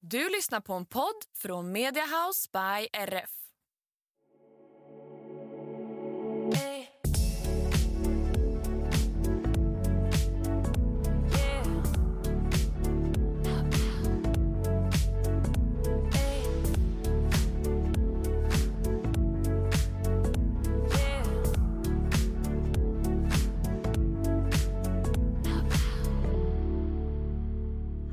Du 0.00 0.28
lyssnar 0.28 0.60
på 0.60 0.72
en 0.72 0.86
podd 0.86 1.24
från 1.34 1.72
Mediahouse 1.72 2.48
by 2.52 2.88
RF. 2.92 3.30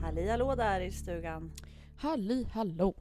Halli 0.02 0.30
hallå 0.30 0.56
där 0.56 0.82
i 0.82 0.92
stugan. 0.92 1.52
Halli 1.98 2.44
hallå. 2.54 2.94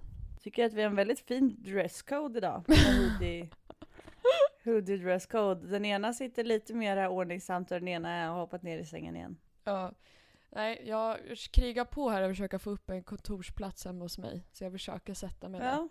Tycker 0.42 0.64
att 0.64 0.72
vi 0.72 0.82
har 0.82 0.90
en 0.90 0.96
väldigt 0.96 1.20
fin 1.20 1.56
dresscode 1.58 2.38
idag. 2.38 2.64
Hoodie, 2.68 3.50
hoodie 4.64 4.96
dresscode. 4.96 5.66
Den 5.66 5.84
ena 5.84 6.12
sitter 6.12 6.44
lite 6.44 6.74
mer 6.74 7.08
ordningsamt 7.08 7.70
och 7.70 7.78
den 7.78 7.88
ena 7.88 8.28
har 8.28 8.40
hoppat 8.40 8.62
ner 8.62 8.78
i 8.78 8.84
sängen 8.84 9.16
igen. 9.16 9.36
Ja. 9.64 9.92
Nej, 10.50 10.82
jag 10.86 11.18
krigar 11.52 11.84
på 11.84 12.08
här 12.10 12.22
och 12.22 12.30
försöker 12.30 12.58
få 12.58 12.70
upp 12.70 12.90
en 12.90 13.02
kontorsplats 13.02 13.84
hemma 13.84 14.04
hos 14.04 14.18
mig. 14.18 14.42
Så 14.52 14.64
jag 14.64 14.72
försöker 14.72 15.14
sätta 15.14 15.48
mig 15.48 15.60
där. 15.60 15.66
Ja, 15.66 15.88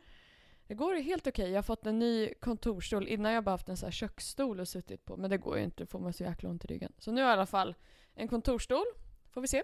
Det 0.68 0.74
går 0.74 0.96
helt 0.96 1.28
okej. 1.28 1.50
Jag 1.50 1.58
har 1.58 1.64
fått 1.64 1.86
en 1.86 2.00
ny 2.00 2.34
kontorsstol. 2.34 3.08
Innan 3.08 3.32
jag 3.32 3.44
bara 3.44 3.52
haft 3.52 3.70
en 3.70 3.78
så 3.78 3.86
här 3.86 3.92
köksstol 3.92 4.60
och 4.60 4.68
suttit 4.68 5.06
på. 5.06 5.18
Men 5.18 5.30
det 5.30 5.38
går 5.38 5.58
ju 5.58 5.64
inte, 5.64 5.86
får 5.86 6.00
man 6.00 6.14
så 6.14 6.24
jäkla 6.24 6.50
ont 6.50 6.66
i 6.66 6.68
ryggen. 6.68 6.94
Så 6.98 7.12
nu 7.12 7.22
har 7.22 7.30
jag 7.30 7.34
i 7.36 7.38
alla 7.38 7.46
fall 7.46 7.76
en 8.16 8.28
kontorsstol. 8.28 8.86
Får 9.32 9.42
vi 9.42 9.48
se 9.48 9.64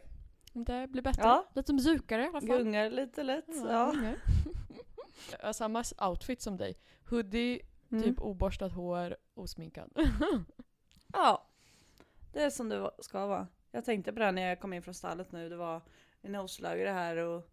det 0.53 0.87
blir 0.87 1.01
bättre. 1.01 1.21
Ja. 1.21 1.45
Lite 1.55 1.73
mjukare 1.73 2.21
i 2.23 2.27
alla 2.27 2.41
fall. 2.41 2.49
gungar 2.57 2.89
lite 2.89 3.23
lätt. 3.23 3.45
Ja, 3.47 3.65
Ja. 3.69 3.91
gungar. 3.95 4.15
Jag 5.39 5.45
har 5.45 5.53
samma 5.53 5.83
outfit 6.09 6.41
som 6.41 6.57
dig. 6.57 6.77
Hoodie, 7.09 7.61
Mm. 7.91 8.03
typ 8.03 8.21
oborstat 8.21 8.71
hår, 8.73 9.17
osminkad. 9.33 9.91
ja, 11.13 11.47
det 12.33 12.43
är 12.43 12.49
som 12.49 12.69
det 12.69 12.91
ska 12.99 13.27
vara. 13.27 13.47
Jag 13.71 13.85
tänkte 13.85 14.13
på 14.13 14.19
det 14.19 14.31
när 14.31 14.41
jag 14.41 14.59
kom 14.59 14.73
in 14.73 14.81
från 14.81 14.93
stallet 14.93 15.31
nu. 15.31 15.49
Det 15.49 15.55
var 15.55 15.81
en 16.21 16.31
noslagare 16.31 16.89
här 16.89 17.17
och 17.17 17.49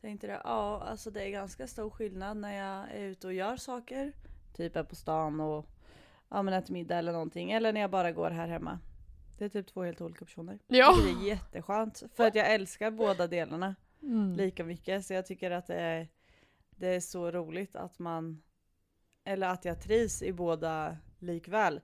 tänkte 0.00 0.26
det, 0.26 0.40
ja 0.44 0.82
alltså 0.82 1.10
det 1.10 1.22
är 1.22 1.30
ganska 1.30 1.66
stor 1.66 1.90
skillnad 1.90 2.36
när 2.36 2.54
jag 2.54 2.90
är 2.90 3.04
ute 3.04 3.26
och 3.26 3.32
gör 3.34 3.56
saker. 3.56 4.12
Typ 4.56 4.76
är 4.76 4.82
på 4.84 4.94
stan 4.94 5.40
och 5.40 5.66
ja, 6.28 6.42
men 6.42 6.54
äter 6.54 6.72
middag 6.72 6.96
eller 6.98 7.12
någonting. 7.12 7.50
Eller 7.52 7.72
när 7.72 7.80
jag 7.80 7.90
bara 7.90 8.12
går 8.12 8.30
här 8.30 8.48
hemma. 8.48 8.78
Det 9.38 9.44
är 9.44 9.48
typ 9.48 9.66
två 9.66 9.82
helt 9.82 10.00
olika 10.00 10.24
personer. 10.24 10.58
Ja. 10.66 10.94
Det 11.04 11.10
är 11.10 11.28
jätteskönt. 11.28 12.02
För 12.14 12.26
att 12.26 12.34
jag 12.34 12.54
älskar 12.54 12.90
båda 12.90 13.26
delarna 13.26 13.74
Mm. 14.02 14.32
lika 14.32 14.64
mycket. 14.64 15.06
Så 15.06 15.14
jag 15.14 15.26
tycker 15.26 15.50
att 15.50 15.66
det 15.66 15.74
är, 15.74 16.08
det 16.70 16.86
är 16.94 17.00
så 17.00 17.30
roligt 17.30 17.76
att 17.76 17.98
man, 17.98 18.42
eller 19.24 19.48
att 19.48 19.64
jag 19.64 19.82
trivs 19.82 20.22
i 20.22 20.32
båda 20.32 20.96
likväl. 21.18 21.80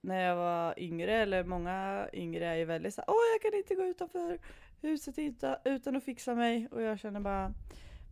När 0.00 0.20
jag 0.20 0.36
var 0.36 0.74
yngre, 0.78 1.12
eller 1.12 1.44
många 1.44 2.08
yngre 2.12 2.46
är 2.46 2.54
ju 2.54 2.64
väldigt 2.64 2.94
så 2.94 3.00
här, 3.00 3.10
åh 3.10 3.16
jag 3.34 3.42
kan 3.52 3.58
inte 3.58 3.74
gå 3.74 3.82
utanför 3.84 4.38
huset 4.80 5.18
utan, 5.18 5.56
utan 5.64 5.96
att 5.96 6.04
fixa 6.04 6.34
mig. 6.34 6.68
Och 6.70 6.82
jag 6.82 6.98
känner 6.98 7.20
bara, 7.20 7.54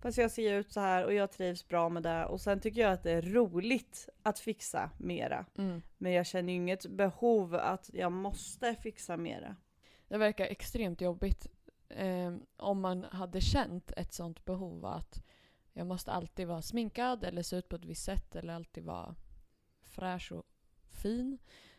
fast 0.01 0.19
jag 0.19 0.31
ser 0.31 0.55
ut 0.55 0.73
så 0.73 0.81
här 0.81 1.05
och 1.05 1.15
jag 1.15 1.31
trivs 1.33 1.69
bra 1.69 1.89
med 1.89 2.03
det. 2.03 2.27
Och 2.27 2.41
sen 2.41 2.61
tycker 2.61 2.81
jag 2.81 2.93
att 2.93 3.03
det 3.03 3.13
är 3.13 3.23
roligt 3.23 4.09
att 4.23 4.39
fixa 4.39 4.91
mera. 4.99 5.47
Mm. 5.59 5.83
Men 5.99 6.13
jag 6.13 6.27
känner 6.27 6.53
ju 6.53 6.57
inget 6.57 6.87
behov 6.87 7.55
att 7.55 7.91
jag 7.93 8.13
måste 8.13 8.75
fixa 8.75 9.17
mera. 9.17 9.57
Det 10.09 10.19
verkar 10.19 10.45
extremt 10.47 11.01
jobbigt 11.01 11.47
eh, 11.89 12.35
om 12.57 12.81
man 12.81 13.05
hade 13.05 13.41
känt 13.41 13.93
ett 13.97 14.13
sånt 14.13 14.45
behov 14.45 14.87
att 14.87 15.25
jag 15.73 15.87
måste 15.87 16.11
alltid 16.13 16.47
vara 16.47 16.63
sminkad 16.63 17.25
eller 17.25 17.43
se 17.43 17.57
ut 17.57 17.69
på 17.69 17.77
ett 17.77 17.85
visst 17.85 18.05
sätt 18.05 18.37
eller 18.37 18.55
alltid 18.55 18.85
vara 18.85 19.15
fräsch 19.83 20.33
och 20.33 20.45
fin. 20.91 21.39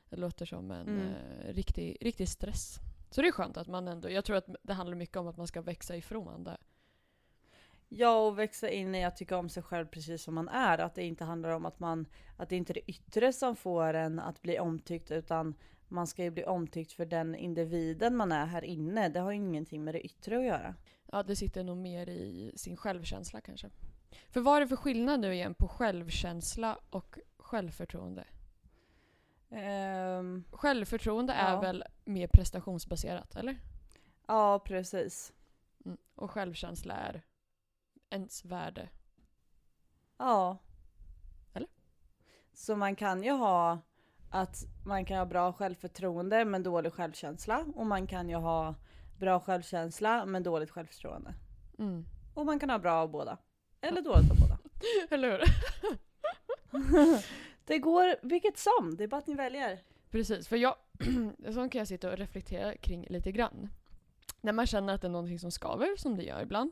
Det 0.09 0.15
låter 0.17 0.45
som 0.45 0.71
en 0.71 0.87
Mm. 0.87 1.13
eh, 1.13 1.53
riktig, 1.53 1.97
riktig 2.01 2.29
stress. 2.29 2.77
Så 3.09 3.21
det 3.21 3.27
är 3.27 3.31
skönt 3.31 3.57
att 3.57 3.67
man 3.67 3.87
ändå, 3.87 4.09
jag 4.09 4.25
tror 4.25 4.35
att 4.37 4.47
det 4.63 4.73
handlar 4.73 4.95
mycket 4.97 5.17
om 5.17 5.27
att 5.27 5.37
man 5.37 5.47
ska 5.47 5.61
växa 5.61 5.95
ifrån 5.95 6.43
det. 6.43 6.57
Ja, 7.91 8.27
och 8.27 8.39
växa 8.39 8.69
in 8.69 8.95
i 8.95 9.05
att 9.05 9.15
tycka 9.17 9.37
om 9.37 9.49
sig 9.49 9.63
själv 9.63 9.85
precis 9.85 10.23
som 10.23 10.35
man 10.35 10.49
är. 10.49 10.77
Att 10.77 10.95
det 10.95 11.03
inte 11.03 11.23
handlar 11.23 11.49
om 11.49 11.65
att 11.65 11.79
man, 11.79 12.05
att 12.37 12.49
det 12.49 12.55
inte 12.55 12.71
är 12.71 12.73
det 12.73 12.91
yttre 12.91 13.33
som 13.33 13.55
får 13.55 13.93
en 13.93 14.19
att 14.19 14.41
bli 14.41 14.59
omtyckt, 14.59 15.11
utan 15.11 15.55
man 15.87 16.07
ska 16.07 16.23
ju 16.23 16.31
bli 16.31 16.45
omtyckt 16.45 16.91
för 16.91 17.05
den 17.05 17.35
individen 17.35 18.15
man 18.15 18.31
är 18.31 18.45
här 18.45 18.63
inne. 18.63 19.09
Det 19.09 19.19
har 19.19 19.31
ju 19.31 19.37
ingenting 19.37 19.83
med 19.83 19.95
det 19.95 20.01
yttre 20.05 20.37
att 20.37 20.43
göra. 20.45 20.75
Ja, 21.11 21.23
det 21.23 21.35
sitter 21.35 21.63
nog 21.63 21.77
mer 21.77 22.09
i 22.09 22.51
sin 22.55 22.77
självkänsla 22.77 23.41
kanske. 23.41 23.69
För 24.29 24.41
vad 24.41 24.55
är 24.57 24.61
det 24.61 24.67
för 24.67 24.75
skillnad 24.75 25.19
nu 25.19 25.33
igen 25.33 25.53
på 25.53 25.67
självkänsla 25.67 26.77
och 26.89 27.17
självförtroende? 27.37 28.25
Ehm, 29.51 30.43
Självförtroende 30.51 31.33
är 31.33 31.53
Ja. 31.53 31.61
väl 31.61 31.83
mer 32.05 32.27
prestationsbaserat, 32.27 33.35
eller? 33.35 33.57
ja, 34.27 34.59
precis. 34.59 35.33
Mm. 35.85 35.97
Och 36.15 36.31
självkänsla 36.31 36.93
är 36.93 37.21
ens 38.09 38.45
värde. 38.45 38.89
Ja. 40.17 40.57
Eller? 41.53 41.69
Så 42.53 42.75
man 42.75 42.95
kan 42.95 43.23
ju 43.23 43.31
ha 43.31 43.79
att 44.31 44.65
man 44.85 45.05
kan 45.05 45.17
ha 45.17 45.25
bra 45.25 45.53
självförtroende 45.53 46.45
men 46.45 46.63
dålig 46.63 46.93
självkänsla. 46.93 47.65
Och 47.75 47.85
man 47.85 48.07
kan 48.07 48.29
ju 48.29 48.35
ha 48.35 48.75
bra 49.19 49.39
självkänsla 49.39 50.25
men 50.25 50.43
dåligt 50.43 50.71
självförtroende. 50.71 51.33
Mm. 51.79 52.05
Och 52.33 52.45
man 52.45 52.59
kan 52.59 52.69
ha 52.69 52.79
bra 52.79 52.93
av 52.93 53.11
båda. 53.11 53.37
Eller 53.81 54.01
dåligt 54.01 54.31
av 54.31 54.37
båda. 54.39 54.57
Eller 55.09 55.31
hur? 55.31 55.41
Det 57.65 57.77
går 57.77 58.15
vilket 58.21 58.57
som, 58.57 58.95
det 58.97 59.03
är 59.03 59.07
bara 59.07 59.17
att 59.17 59.27
ni 59.27 59.35
väljer. 59.35 59.79
Precis, 60.11 60.47
för 60.47 60.57
jag, 60.57 60.75
sånt 61.53 61.71
kan 61.71 61.79
jag 61.79 61.87
sitta 61.87 62.11
och 62.11 62.17
reflektera 62.17 62.77
kring 62.77 63.07
lite 63.09 63.31
grann. 63.31 63.69
När 64.41 64.53
man 64.53 64.67
känner 64.67 64.93
att 64.93 65.01
det 65.01 65.07
är 65.07 65.11
någonting 65.11 65.39
som 65.39 65.51
skaver, 65.51 65.97
som 65.97 66.17
det 66.17 66.23
gör 66.23 66.41
ibland, 66.41 66.71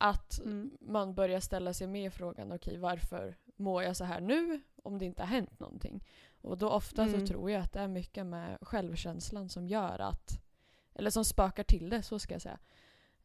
att 0.00 0.38
Mm. 0.38 0.70
man 0.80 1.14
börjar 1.14 1.40
ställa 1.40 1.74
sig 1.74 1.86
med 1.86 2.12
frågan, 2.12 2.52
okej 2.52 2.78
varför 2.78 3.36
mår 3.56 3.82
jag 3.82 3.96
så 3.96 4.04
här 4.04 4.20
nu 4.20 4.60
om 4.82 4.98
det 4.98 5.04
inte 5.04 5.22
har 5.22 5.28
hänt 5.28 5.60
någonting? 5.60 6.04
Och 6.40 6.58
då 6.58 6.70
ofta 6.70 7.02
Mm. 7.02 7.20
så 7.20 7.26
tror 7.26 7.50
jag 7.50 7.62
att 7.62 7.72
det 7.72 7.80
är 7.80 7.88
mycket 7.88 8.26
med 8.26 8.58
självkänslan 8.60 9.48
som 9.48 9.66
gör 9.66 9.98
att, 9.98 10.42
eller 10.94 11.10
som 11.10 11.24
spökar 11.24 11.64
till 11.64 11.90
det, 11.90 12.02
så 12.02 12.18
ska 12.18 12.34
jag 12.34 12.42
säga. 12.42 12.58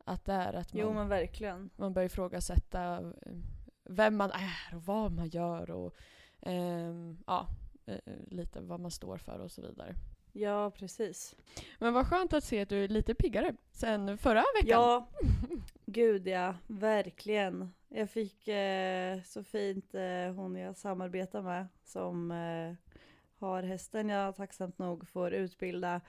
Att 0.06 0.26
det 0.26 0.34
är 0.34 0.54
att 0.54 0.74
man, 0.74 0.82
Jo 0.82 0.94
men 0.94 1.08
verkligen. 1.10 1.70
man 1.76 1.94
börjar 1.94 2.06
ifrågasätta 2.06 2.98
eh, 2.98 3.38
vem 3.84 4.16
man 4.16 4.32
är 4.32 4.76
och 4.76 4.84
vad 4.86 5.12
man 5.12 5.28
gör 5.28 5.72
och 5.72 5.96
ehm, 6.42 7.18
ja, 7.28 7.48
eh, 7.86 8.00
lite 8.28 8.62
vad 8.62 8.80
man 8.80 8.92
står 8.92 9.18
för 9.18 9.40
och 9.40 9.52
så 9.52 9.62
vidare. 9.62 9.96
Ja 10.38 10.72
precis. 10.72 11.36
Men 11.80 11.94
vad 11.94 12.08
skönt 12.08 12.34
att 12.34 12.44
se 12.44 12.62
att 12.62 12.70
du 12.70 12.84
är 12.84 12.88
lite 12.88 13.16
piggare 13.16 13.56
sen 13.72 14.18
förra 14.18 14.44
veckan. 14.62 14.70
Ja, 14.82 15.08
gud 15.86 16.28
ja, 16.28 16.56
verkligen. 16.68 17.74
Jag 17.90 18.10
fick 18.10 18.48
eh, 18.48 19.22
så 19.22 19.44
fint 19.44 19.96
eh, 19.96 20.34
hon 20.36 20.56
jag 20.56 20.78
samarbetar 20.78 21.42
med 21.42 21.68
som 21.84 22.32
eh, 22.32 22.74
har 23.40 23.64
hästen 23.64 24.10
jag 24.10 24.36
tacksamt 24.36 24.78
nog 24.78 25.08
får 25.10 25.34
utbilda. 25.34 26.02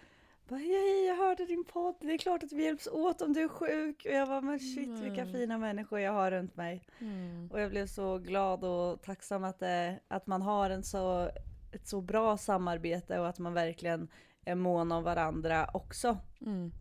Bara, 0.49 0.59
Hej, 0.59 1.07
jag 1.07 1.17
hörde 1.17 1.45
din 1.47 1.65
podd, 1.65 1.95
det 2.01 2.13
är 2.15 2.19
klart 2.19 2.43
att 2.43 2.53
vi 2.53 2.65
hjälps 2.65 2.87
åt 2.87 3.23
om 3.23 3.33
du 3.33 3.41
är 3.43 3.49
sjuk. 3.49 4.03
Och 4.07 4.13
jag 4.13 4.27
var 4.27 4.41
men 4.41 4.59
shit 4.61 4.89
vilka 4.89 5.21
Mm. 5.23 5.33
fina 5.33 5.59
människor 5.59 6.01
jag 6.01 6.13
har 6.13 6.31
runt 6.31 6.57
mig. 6.57 6.87
Mm. 6.99 7.49
Och 7.53 7.61
jag 7.61 7.71
blev 7.71 7.87
så 7.87 8.19
glad 8.19 8.65
och 8.65 9.03
tacksam 9.03 9.45
att, 9.45 9.59
det, 9.59 10.01
att 10.09 10.27
man 10.27 10.43
har 10.43 10.71
en 10.71 10.83
så, 10.83 11.31
ett 11.77 11.89
så 11.89 12.01
bra 12.01 12.37
samarbete 12.37 13.19
och 13.19 13.29
att 13.29 13.39
man 13.39 13.55
verkligen 13.55 14.09
är 14.45 14.55
mån 14.55 14.93
om 14.93 15.03
varandra 15.05 15.71
också. 15.75 16.19
Mm. 16.41 16.73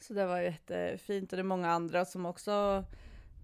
Så 0.00 0.14
det 0.14 0.26
var 0.26 0.40
jättefint 0.40 1.32
och 1.32 1.36
det 1.36 1.42
är 1.42 1.44
många 1.44 1.70
andra 1.70 2.04
som 2.04 2.26
också 2.26 2.84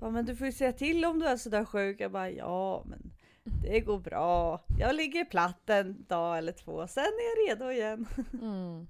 bara, 0.01 0.11
men 0.11 0.25
du 0.25 0.37
får 0.37 0.47
ju 0.47 0.53
säga 0.53 0.73
till 0.73 1.05
om 1.05 1.19
du 1.19 1.27
är 1.27 1.37
sådär 1.37 1.65
sjuk. 1.65 2.01
Jag 2.01 2.13
bara, 2.13 2.31
ja 2.31 2.83
men 2.87 3.13
det 3.45 3.81
går 3.81 3.99
bra. 3.99 4.65
Jag 4.79 4.95
ligger 4.95 5.25
platt 5.25 5.71
en 5.71 6.05
dag 6.09 6.39
eller 6.39 6.53
två, 6.53 6.87
sen 6.87 7.05
är 7.05 7.49
jag 7.49 7.51
redo 7.51 7.71
igen. 7.71 8.07
Mm. 8.43 8.87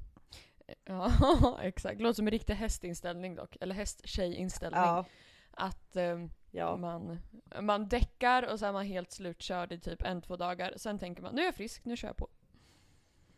Ja, 0.85 1.59
exakt. 1.63 2.01
Låter 2.01 2.15
som 2.15 2.27
en 2.27 2.31
riktig 2.31 2.55
hästinställning 2.55 3.35
dock. 3.35 3.57
Eller 3.61 3.75
hästtjejinställning. 3.75 4.81
Ja, 4.81 5.05
Att 5.51 5.97
ehm, 5.97 6.31
ja. 6.55 6.77
man, 6.77 7.19
man 7.61 7.89
däckar 7.89 8.53
och 8.53 8.59
så 8.59 8.67
är 8.67 8.73
man 8.73 8.87
helt 8.87 9.13
slutkörd 9.13 9.73
i 9.73 9.81
typ 9.81 10.03
en, 10.03 10.23
två 10.23 10.37
dagar. 10.37 10.75
Sen 10.77 10.99
tänker 10.99 11.23
man 11.23 11.35
nu 11.35 11.41
är 11.41 11.45
jag 11.45 11.55
frisk, 11.55 11.85
nu 11.85 11.97
kör 11.97 12.09
jag 12.09 12.17
på. 12.17 12.29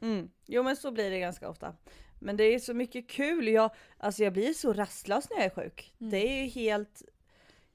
Mm. 0.00 0.30
Jo 0.46 0.62
men 0.62 0.76
så 0.76 0.90
blir 0.90 1.10
det 1.10 1.18
ganska 1.18 1.48
ofta. 1.48 1.74
Men 2.20 2.36
det 2.36 2.44
är 2.44 2.58
så 2.58 2.74
mycket 2.74 3.08
kul. 3.08 3.48
Jag, 3.48 3.70
alltså 3.98 4.24
jag 4.24 4.32
blir 4.32 4.52
så 4.52 4.72
rastlös 4.72 5.30
när 5.30 5.36
jag 5.36 5.46
är 5.46 5.50
sjuk. 5.50 5.94
Mm. 6.00 6.10
Det 6.10 6.28
är 6.28 6.42
ju 6.42 6.48
helt... 6.48 7.02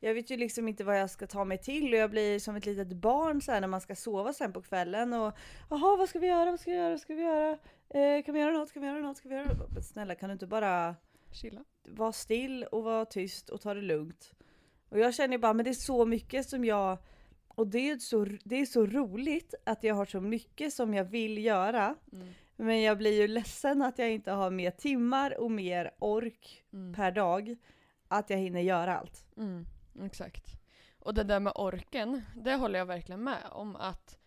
Jag 0.03 0.13
vet 0.13 0.29
ju 0.29 0.37
liksom 0.37 0.67
inte 0.67 0.83
vad 0.83 0.99
jag 0.99 1.09
ska 1.09 1.27
ta 1.27 1.45
mig 1.45 1.57
till 1.57 1.93
och 1.93 1.99
jag 1.99 2.09
blir 2.09 2.39
som 2.39 2.55
ett 2.55 2.65
litet 2.65 2.93
barn 2.93 3.41
så 3.41 3.51
här 3.51 3.61
när 3.61 3.67
man 3.67 3.81
ska 3.81 3.95
sova 3.95 4.33
sen 4.33 4.53
på 4.53 4.61
kvällen 4.61 5.13
och 5.13 5.37
jaha 5.69 5.97
vad 5.97 6.09
ska 6.09 6.19
vi 6.19 6.27
göra, 6.27 6.51
vad 6.51 6.59
ska 6.59 6.71
vi 6.71 6.77
göra, 6.77 6.89
vad 6.89 6.99
ska 6.99 7.15
vi 7.15 7.21
göra? 7.21 7.57
Eh, 7.89 8.23
kan 8.23 8.33
vi 8.33 8.39
göra 8.39 8.51
något, 8.51 8.73
kan 8.73 8.81
vi 8.81 8.87
göra 8.87 8.99
något, 8.99 9.21
kan 9.21 9.29
vi 9.29 9.37
göra 9.37 9.53
något? 9.53 9.85
Snälla 9.85 10.15
kan 10.15 10.29
du 10.29 10.33
inte 10.33 10.47
bara 10.47 10.95
Chilla. 11.31 11.63
vara 11.83 12.11
still 12.11 12.63
och 12.63 12.83
vara 12.83 13.05
tyst 13.05 13.49
och 13.49 13.61
ta 13.61 13.73
det 13.73 13.81
lugnt? 13.81 14.33
Och 14.91 14.99
jag 14.99 15.13
känner 15.13 15.37
bara, 15.37 15.53
men 15.53 15.63
det 15.63 15.71
är 15.71 15.73
så 15.73 16.05
mycket 16.05 16.49
som 16.49 16.65
jag 16.65 16.97
och 17.47 17.67
det 17.67 17.89
är, 17.89 17.97
så, 17.97 18.25
det 18.43 18.55
är 18.55 18.65
så 18.65 18.85
roligt 18.85 19.53
att 19.65 19.83
jag 19.83 19.95
har 19.95 20.05
så 20.05 20.21
mycket 20.21 20.73
som 20.73 20.93
jag 20.93 21.03
vill 21.03 21.45
göra. 21.45 21.95
Mm. 22.13 22.27
Men 22.55 22.81
jag 22.81 22.97
blir 22.97 23.21
ju 23.21 23.27
ledsen 23.27 23.81
att 23.81 23.99
jag 23.99 24.11
inte 24.11 24.31
har 24.31 24.51
mer 24.51 24.71
timmar 24.71 25.39
och 25.39 25.51
mer 25.51 25.91
ork 25.99 26.63
Mm. 26.73 26.93
per 26.93 27.11
dag. 27.11 27.55
Att 28.07 28.29
jag 28.29 28.37
hinner 28.37 28.61
göra 28.61 28.97
allt. 28.97 29.25
Mm, 29.37 29.65
exakt. 30.03 30.45
Och 30.99 31.13
det 31.13 31.23
där 31.23 31.39
med 31.39 31.53
orken, 31.55 32.21
det 32.35 32.55
håller 32.55 32.79
jag 32.79 32.85
verkligen 32.85 33.23
med 33.23 33.43
om 33.51 33.75
att 33.75 34.17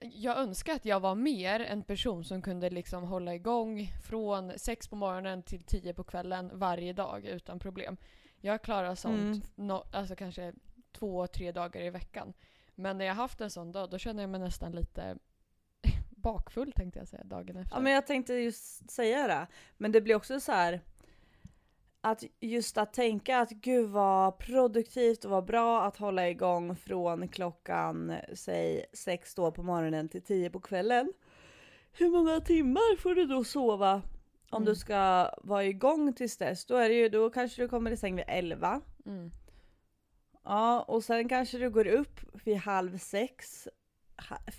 jag 0.00 0.38
önskar 0.38 0.74
att 0.74 0.84
jag 0.84 1.00
var 1.00 1.14
mer 1.14 1.60
en 1.60 1.82
person 1.82 2.24
som 2.24 2.42
kunde 2.42 2.70
liksom 2.70 3.04
hålla 3.04 3.34
igång 3.34 3.86
från 4.04 4.58
sex 4.58 4.88
på 4.88 4.96
morgonen 4.96 5.42
till 5.42 5.62
tio 5.62 5.94
på 5.94 6.04
kvällen 6.04 6.50
varje 6.54 6.92
dag 6.92 7.24
utan 7.24 7.58
problem. 7.58 7.96
Jag 8.40 8.62
klarar 8.62 8.94
sånt 8.94 9.16
Mm. 9.16 9.40
no, 9.54 9.84
alltså 9.92 10.16
kanske 10.16 10.52
två, 10.92 11.26
tre 11.26 11.52
dagar 11.52 11.80
i 11.80 11.90
veckan. 11.90 12.32
Men 12.74 12.98
när 12.98 13.04
jag 13.04 13.14
haft 13.14 13.40
en 13.40 13.50
sån 13.50 13.72
dag, 13.72 13.90
då 13.90 13.98
känner 13.98 14.22
jag 14.22 14.30
mig 14.30 14.40
nästan 14.40 14.72
lite 14.72 15.16
bakfull 16.10 16.72
tänkte 16.72 16.98
jag 16.98 17.08
säga 17.08 17.24
dagen 17.24 17.56
efter. 17.56 17.76
Ja 17.76 17.80
men 17.80 17.92
jag 17.92 18.06
tänkte 18.06 18.34
just 18.34 18.90
säga 18.90 19.26
det. 19.26 19.46
Men 19.76 19.92
det 19.92 20.00
blir 20.00 20.14
också 20.14 20.40
så 20.40 20.52
här. 20.52 20.80
Att 22.02 22.24
just 22.40 22.78
att 22.78 22.92
tänka 22.92 23.38
att 23.38 23.50
gud 23.50 23.90
vad 23.90 24.38
produktivt 24.38 25.24
och 25.24 25.30
vad 25.30 25.44
bra 25.44 25.82
att 25.82 25.96
hålla 25.96 26.28
igång 26.28 26.76
från 26.76 27.28
klockan 27.28 28.14
säg 28.34 28.84
sex 28.92 29.34
då 29.34 29.50
på 29.52 29.62
morgonen 29.62 30.08
till 30.08 30.22
tio 30.22 30.50
på 30.50 30.60
kvällen. 30.60 31.12
Hur 31.92 32.10
många 32.10 32.40
timmar 32.40 32.96
får 32.96 33.14
du 33.14 33.26
då 33.26 33.44
sova 33.44 34.02
om 34.50 34.64
du 34.64 34.70
Mm. 34.70 34.76
ska 34.76 35.30
vara 35.42 35.64
igång 35.64 36.12
tills 36.12 36.36
dess? 36.36 36.64
Då 36.64 36.76
är 36.76 36.88
det 36.88 36.94
ju, 36.94 37.08
då 37.08 37.30
kanske 37.30 37.62
du 37.62 37.68
kommer 37.68 37.90
i 37.90 37.96
säng 37.96 38.16
vid 38.16 38.24
elva. 38.28 38.80
Mm. 39.06 39.30
Ja, 40.44 40.82
och 40.82 41.04
sen 41.04 41.28
kanske 41.28 41.58
du 41.58 41.70
går 41.70 41.86
upp 41.86 42.20
vid 42.44 42.56
halv 42.56 42.98
sex, 42.98 43.68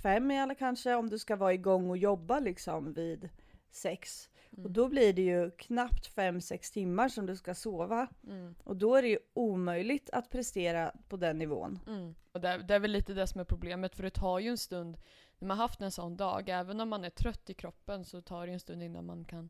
fem 0.04 0.32
i 0.32 0.40
alla 0.40 0.56
kanske, 0.56 0.96
om 0.96 1.10
du 1.10 1.20
ska 1.20 1.36
vara 1.36 1.54
igång 1.54 1.90
och 1.90 1.98
jobba 1.98 2.40
liksom 2.40 2.94
vid 2.94 3.30
sex. 3.72 4.30
Mm. 4.52 4.66
Och 4.66 4.72
då 4.72 4.88
blir 4.88 5.14
det 5.14 5.22
ju 5.22 5.52
knappt 5.52 6.08
fem, 6.08 6.42
sex 6.42 6.72
timmar 6.72 7.10
som 7.10 7.26
du 7.26 7.36
ska 7.36 7.56
sova. 7.56 8.08
Mm. 8.28 8.56
Och 8.64 8.78
då 8.78 8.96
är 8.96 9.02
det 9.02 9.08
ju 9.08 9.20
omöjligt 9.34 10.10
att 10.10 10.30
prestera 10.30 10.92
på 11.08 11.18
den 11.18 11.38
nivån. 11.38 11.80
Mm. 11.88 12.16
Och 12.32 12.42
det, 12.42 12.58
det 12.58 12.76
är 12.76 12.80
väl 12.80 12.92
lite 12.92 13.14
det 13.14 13.28
som 13.28 13.42
är 13.42 13.46
problemet, 13.46 13.96
för 13.96 14.04
det 14.04 14.10
tar 14.10 14.40
ju 14.40 14.50
en 14.50 14.58
stund 14.58 14.98
när 15.40 15.48
man 15.48 15.58
haft 15.58 15.82
en 15.82 15.92
sån 15.92 16.18
dag, 16.18 16.50
även 16.50 16.80
om 16.80 16.90
man 16.90 17.04
är 17.04 17.10
trött 17.10 17.50
i 17.50 17.54
kroppen 17.54 18.06
så 18.06 18.22
tar 18.22 18.48
det 18.48 18.54
en 18.54 18.60
stund 18.60 18.84
innan 18.84 19.06
man 19.06 19.26
kan 19.26 19.50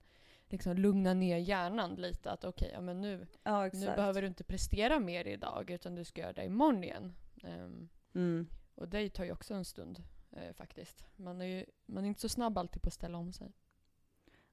liksom 0.52 0.74
lugna 0.78 1.14
ner 1.14 1.38
hjärnan 1.38 1.96
lite. 1.96 2.32
Att 2.32 2.44
okej, 2.44 2.70
ja 2.74 2.82
men 2.82 3.02
nu, 3.02 3.28
Ja, 3.44 3.70
nu 3.74 3.86
behöver 3.86 4.22
du 4.22 4.28
inte 4.28 4.44
prestera 4.44 5.00
mer 5.00 5.28
idag 5.28 5.70
utan 5.70 5.96
du 5.96 6.04
ska 6.04 6.22
göra 6.22 6.34
det 6.34 6.46
imorgon 6.46 6.84
igen. 6.84 7.14
Ehm, 7.44 7.90
Mm. 8.14 8.48
och 8.76 8.88
det 8.90 9.10
tar 9.10 9.24
ju 9.24 9.32
också 9.32 9.54
en 9.54 9.66
stund 9.66 10.04
eh, 10.32 10.54
faktiskt. 10.54 11.06
Man 11.16 11.42
är 11.42 11.46
ju 11.46 11.66
man 11.86 12.04
är 12.04 12.08
inte 12.08 12.22
så 12.22 12.30
snabb 12.30 12.58
alltid 12.58 12.82
på 12.82 12.88
att 12.88 12.94
ställa 12.94 13.18
om 13.18 13.34
sig. 13.34 13.52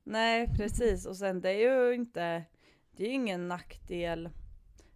Nej, 0.04 0.48
precis. 0.56 1.06
Och 1.06 1.16
sen 1.16 1.40
det 1.40 1.50
är 1.50 1.88
ju 1.88 1.94
inte, 1.94 2.44
det 2.90 3.02
är 3.04 3.08
ju 3.08 3.14
ingen 3.14 3.48
nackdel 3.48 4.30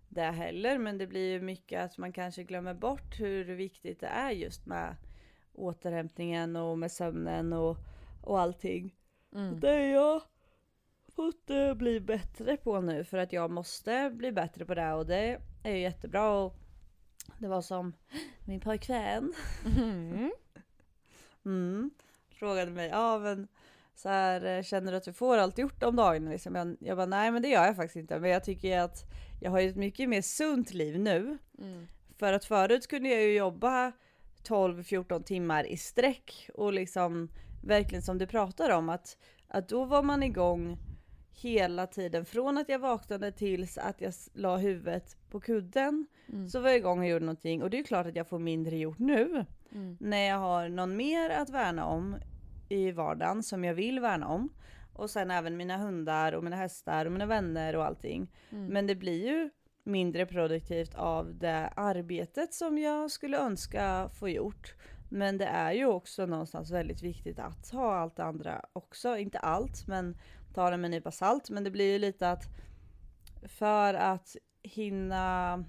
det 0.08 0.22
heller, 0.22 0.78
men 0.78 0.98
det 0.98 1.06
blir 1.06 1.30
ju 1.32 1.40
mycket 1.40 1.80
att 1.84 1.98
man 1.98 2.12
kanske 2.12 2.44
glömmer 2.44 2.74
bort 2.74 3.20
hur 3.20 3.44
viktigt 3.44 4.00
det 4.00 4.06
är 4.06 4.30
just 4.30 4.66
med 4.66 4.96
återhämtningen 5.52 6.56
och 6.56 6.78
med 6.78 6.92
sömnen 6.92 7.52
och, 7.52 7.76
och 8.22 8.40
allting. 8.40 8.94
Mm. 9.34 9.60
Det 9.60 9.68
har 9.68 9.78
jag 9.78 10.22
fått 11.16 11.50
eh, 11.50 11.74
bli 11.74 12.00
bättre 12.00 12.56
på 12.56 12.80
nu 12.80 13.04
för 13.04 13.18
att 13.18 13.32
jag 13.32 13.50
måste 13.50 14.10
bli 14.14 14.32
bättre 14.32 14.64
på 14.64 14.74
det 14.74 14.92
och 14.92 15.06
det 15.06 15.40
är 15.62 15.70
ju 15.70 15.78
jättebra. 15.78 16.30
Och 16.30 16.56
det 17.38 17.48
var 17.48 17.62
som 17.62 17.92
min 18.46 18.60
pojkvän 18.60 19.32
Mm. 19.66 20.32
mm, 21.44 21.90
frågade 22.30 22.70
mig, 22.70 22.88
ja 22.88 23.18
men 23.18 23.48
så 23.94 24.08
här, 24.08 24.44
eh, 24.44 24.62
känner 24.62 24.92
du 24.92 24.98
att 24.98 25.04
du 25.04 25.12
får 25.12 25.38
allt 25.38 25.58
gjort 25.58 25.82
om 25.82 25.96
dagen? 25.96 26.30
Liksom, 26.30 26.54
jag, 26.54 26.76
jag 26.80 26.96
bara, 26.96 27.06
nej 27.06 27.30
men 27.30 27.42
det 27.42 27.48
gör 27.48 27.64
jag 27.64 27.76
faktiskt 27.76 27.96
inte. 27.96 28.20
Men 28.20 28.30
jag 28.30 28.44
tycker 28.44 28.78
att 28.78 29.04
jag 29.40 29.50
har 29.50 29.60
ju 29.60 29.68
ett 29.68 29.76
mycket 29.76 30.08
mer 30.08 30.22
sunt 30.22 30.74
liv 30.74 31.00
nu. 31.00 31.38
Mm. 31.58 31.86
För 32.18 32.32
att 32.32 32.44
förut 32.44 32.86
kunde 32.86 33.08
jag 33.08 33.22
ju 33.22 33.36
jobba 33.36 33.92
12-14 34.44 35.22
timmar 35.22 35.66
i 35.66 35.76
sträck 35.76 36.50
och 36.54 36.72
liksom 36.72 37.28
verkligen 37.64 38.02
som 38.02 38.18
du 38.18 38.26
pratar 38.26 38.70
om 38.70 38.88
att, 38.88 39.16
att 39.48 39.68
då 39.68 39.84
var 39.84 40.02
man 40.02 40.22
igång 40.22 40.78
hela 41.32 41.86
tiden 41.86 42.24
från 42.24 42.58
att 42.58 42.68
jag 42.68 42.78
vaknade 42.78 43.32
tills 43.32 43.78
att 43.78 44.00
jag 44.00 44.12
la 44.32 44.56
huvudet 44.56 45.16
på 45.30 45.40
kudden 45.40 46.06
Mm. 46.32 46.46
så 46.48 46.60
var 46.60 46.68
jag 46.68 46.76
igång 46.78 46.98
och 46.98 47.06
gjorde 47.06 47.24
någonting 47.24 47.62
och 47.62 47.70
det 47.70 47.78
är 47.78 47.84
klart 47.84 48.06
att 48.06 48.16
jag 48.16 48.28
får 48.28 48.38
mindre 48.38 48.76
gjort 48.76 48.98
nu 48.98 49.44
Mm. 49.72 49.96
när 50.00 50.28
jag 50.28 50.38
har 50.38 50.68
någon 50.68 50.96
mer 50.96 51.30
att 51.30 51.50
värna 51.50 51.86
om 51.86 52.16
i 52.68 52.90
vardagen 52.92 53.42
som 53.42 53.64
jag 53.64 53.74
vill 53.74 54.00
värna 54.00 54.26
om 54.28 54.48
och 54.92 55.10
sen 55.10 55.30
även 55.30 55.56
mina 55.56 55.76
hundar 55.76 56.32
och 56.32 56.44
mina 56.44 56.56
hästar 56.56 57.06
och 57.06 57.12
mina 57.12 57.26
vänner 57.26 57.76
och 57.76 57.84
allting. 57.84 58.28
Mm. 58.50 58.66
Men 58.66 58.86
det 58.86 58.94
blir 58.94 59.26
ju 59.26 59.50
mindre 59.84 60.26
produktivt 60.26 60.94
av 60.94 61.34
det 61.34 61.72
arbetet 61.76 62.54
som 62.54 62.78
jag 62.78 63.10
skulle 63.10 63.38
önska 63.38 64.08
få 64.18 64.28
gjort. 64.28 64.74
Men 65.08 65.38
det 65.38 65.46
är 65.46 65.72
ju 65.72 65.86
också 65.86 66.26
någonstans 66.26 66.70
väldigt 66.70 67.02
viktigt 67.02 67.38
att 67.38 67.70
ha 67.70 67.94
allt 67.96 68.16
det 68.16 68.24
andra 68.24 68.64
också. 68.72 69.16
Inte 69.16 69.38
allt, 69.38 69.86
men 69.86 70.16
ta 70.52 70.70
det 70.70 70.76
med 70.76 70.84
en 70.84 70.90
nypa 70.90 71.10
salt. 71.10 71.50
Men 71.50 71.64
det 71.64 71.70
blir 71.70 71.92
ju 71.92 71.98
lite 71.98 72.30
att 72.30 72.44
för 73.42 73.94
att 73.94 74.36
hinna 74.62 75.64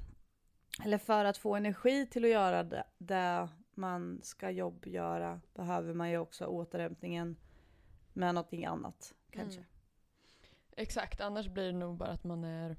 eller 0.84 0.98
för 0.98 1.26
att 1.26 1.38
få 1.38 1.56
energi 1.56 2.08
till 2.08 2.24
att 2.24 2.32
göra 2.32 2.64
det, 2.64 2.84
det 2.98 3.50
man 3.74 4.20
ska 4.24 4.50
jobbgöra 4.50 5.42
behöver 5.54 5.94
man 5.94 6.10
ju 6.10 6.18
också 6.18 6.46
återhämtningen 6.46 7.36
med 8.14 8.36
någonting 8.36 8.66
annat 8.66 9.14
kanske. 9.32 9.60
Mm. 9.60 9.70
Exakt, 10.76 11.22
annars 11.22 11.48
blir 11.48 11.66
det 11.66 11.78
nog 11.78 11.98
bara 11.98 12.10
att 12.10 12.24
man 12.24 12.44
är 12.44 12.78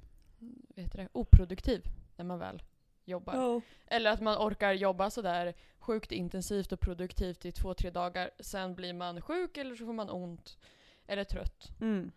vet 0.69 0.93
det, 0.93 1.09
oproduktiv 1.13 1.83
när 2.17 2.25
man 2.25 2.39
väl 2.39 2.63
jobbar. 3.05 3.35
Ja. 3.35 3.61
Eller 3.87 4.11
att 4.11 4.21
man 4.21 4.39
orkar 4.39 4.73
jobba 4.73 5.11
sådär 5.11 5.55
sjukt 5.79 6.13
intensivt 6.13 6.73
och 6.73 6.81
produktivt 6.81 7.45
i 7.45 7.53
två, 7.53 7.75
tre 7.75 7.91
dagar. 7.91 8.31
Sen 8.41 8.75
blir 8.75 8.93
man 8.93 9.21
sjuk 9.21 9.57
eller 9.57 9.77
så 9.77 9.87
får 9.87 9.93
man 9.93 10.11
ont 10.11 10.59
eller 11.07 11.25
trött 11.25 11.73
Mm. 11.81 12.13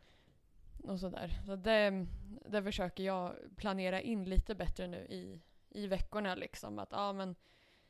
och 0.84 1.00
sådär. 1.00 1.40
Så 1.46 1.56
det, 1.56 2.06
det 2.50 2.64
försöker 2.64 3.04
jag 3.04 3.36
planera 3.56 4.02
in 4.02 4.24
lite 4.24 4.56
bättre 4.56 4.88
nu 4.88 4.98
i, 4.98 5.42
i 5.70 5.88
veckorna 5.88 6.36
liksom. 6.36 6.80
Att 6.80 6.90
ja 6.92 7.14
men 7.14 7.36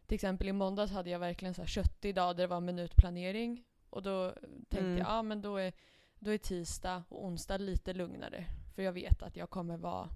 till 0.05 0.15
exempel 0.15 0.47
i 0.47 0.53
måndags 0.53 0.91
hade 0.91 1.09
jag 1.09 1.19
verkligen 1.19 1.53
så 1.53 1.61
här 1.61 1.67
köttig 1.67 2.15
dag 2.15 2.35
där 2.35 2.43
det 2.43 2.47
var 2.47 2.59
minutplanering. 2.61 3.63
Och 3.89 4.01
då 4.03 4.31
tänkte 4.69 4.79
Mm. 4.79 4.97
jag, 4.97 5.07
ja 5.07 5.21
men 5.21 5.41
då 5.41 5.57
är, 5.57 5.73
då 6.19 6.31
är 6.31 6.37
tisdag 6.37 7.03
och 7.09 7.25
onsdag 7.25 7.57
lite 7.57 7.93
lugnare. 7.93 8.45
För 8.75 8.81
jag 8.81 8.91
vet 8.93 9.21
att 9.23 9.35
jag 9.37 9.49
kommer 9.49 9.77
vara, 9.77 10.09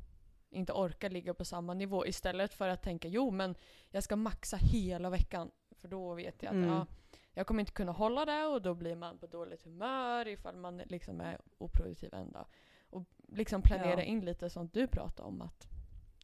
inte 0.49 0.73
orka 0.73 1.09
ligga 1.09 1.33
på 1.33 1.45
samma 1.45 1.73
nivå. 1.73 2.05
Istället 2.05 2.53
för 2.53 2.69
att 2.69 2.81
tänka, 2.83 3.07
jo 3.07 3.31
men 3.31 3.55
jag 3.89 4.03
ska 4.03 4.15
maxa 4.15 4.57
hela 4.57 5.09
veckan. 5.09 5.51
För 5.81 5.87
då 5.87 6.13
vet 6.13 6.43
jag 6.43 6.49
att 6.49 6.55
Mm. 6.55 6.69
ja, 6.69 6.85
jag 7.33 7.47
kommer 7.47 7.59
inte 7.59 7.71
kunna 7.71 7.91
hålla 7.91 8.25
det 8.25 8.45
och 8.45 8.61
då 8.61 8.73
blir 8.73 8.95
man 8.95 9.17
på 9.17 9.27
dåligt 9.27 9.63
humör 9.63 10.27
ifall 10.27 10.55
man 10.55 10.77
liksom 10.77 11.21
är 11.21 11.37
oproduktiv 11.57 12.13
en 12.13 12.31
dag. 12.31 12.45
Och 12.89 13.03
liksom 13.27 13.61
planera 13.61 13.99
Ja. 13.99 14.01
in 14.01 14.25
lite 14.25 14.49
sånt 14.49 14.73
du 14.73 14.87
pratar 14.87 15.23
om. 15.23 15.41
Att 15.41 15.67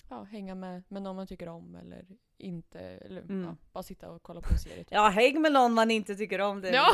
ja, 0.10 0.24
hänga 0.24 0.56
med, 0.56 0.84
med 0.88 1.02
någon 1.02 1.16
man 1.16 1.28
tycker 1.28 1.50
om 1.50 1.76
eller 1.76 2.06
inte. 2.38 2.80
Eller 2.80 3.22
Mm. 3.22 3.44
ja, 3.44 3.56
bara 3.72 3.84
sitta 3.84 4.10
och 4.12 4.24
kolla 4.24 4.42
på 4.42 4.50
en 4.54 4.60
serie. 4.60 4.78
typ. 4.84 4.88
Ja, 4.92 5.08
häng 5.10 5.42
med 5.42 5.52
någon 5.52 5.74
man 5.74 5.92
inte 5.92 6.16
tycker 6.16 6.42
om. 6.42 6.62
Det 6.62 6.70
Ja. 6.70 6.94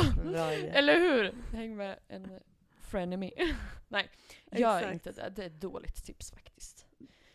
idé. 0.54 0.68
Eller 0.74 1.00
hur? 1.00 1.34
Häng 1.56 1.76
med 1.76 1.98
en 2.08 2.40
frenemy. 2.80 3.30
Nej, 3.88 4.10
gör 4.52 4.76
Exakt. 4.78 4.92
inte 4.94 5.12
det. 5.12 5.30
Det 5.36 5.42
är 5.42 5.46
ett 5.46 5.60
dåligt 5.60 6.04
tips 6.04 6.30
faktiskt. 6.30 6.83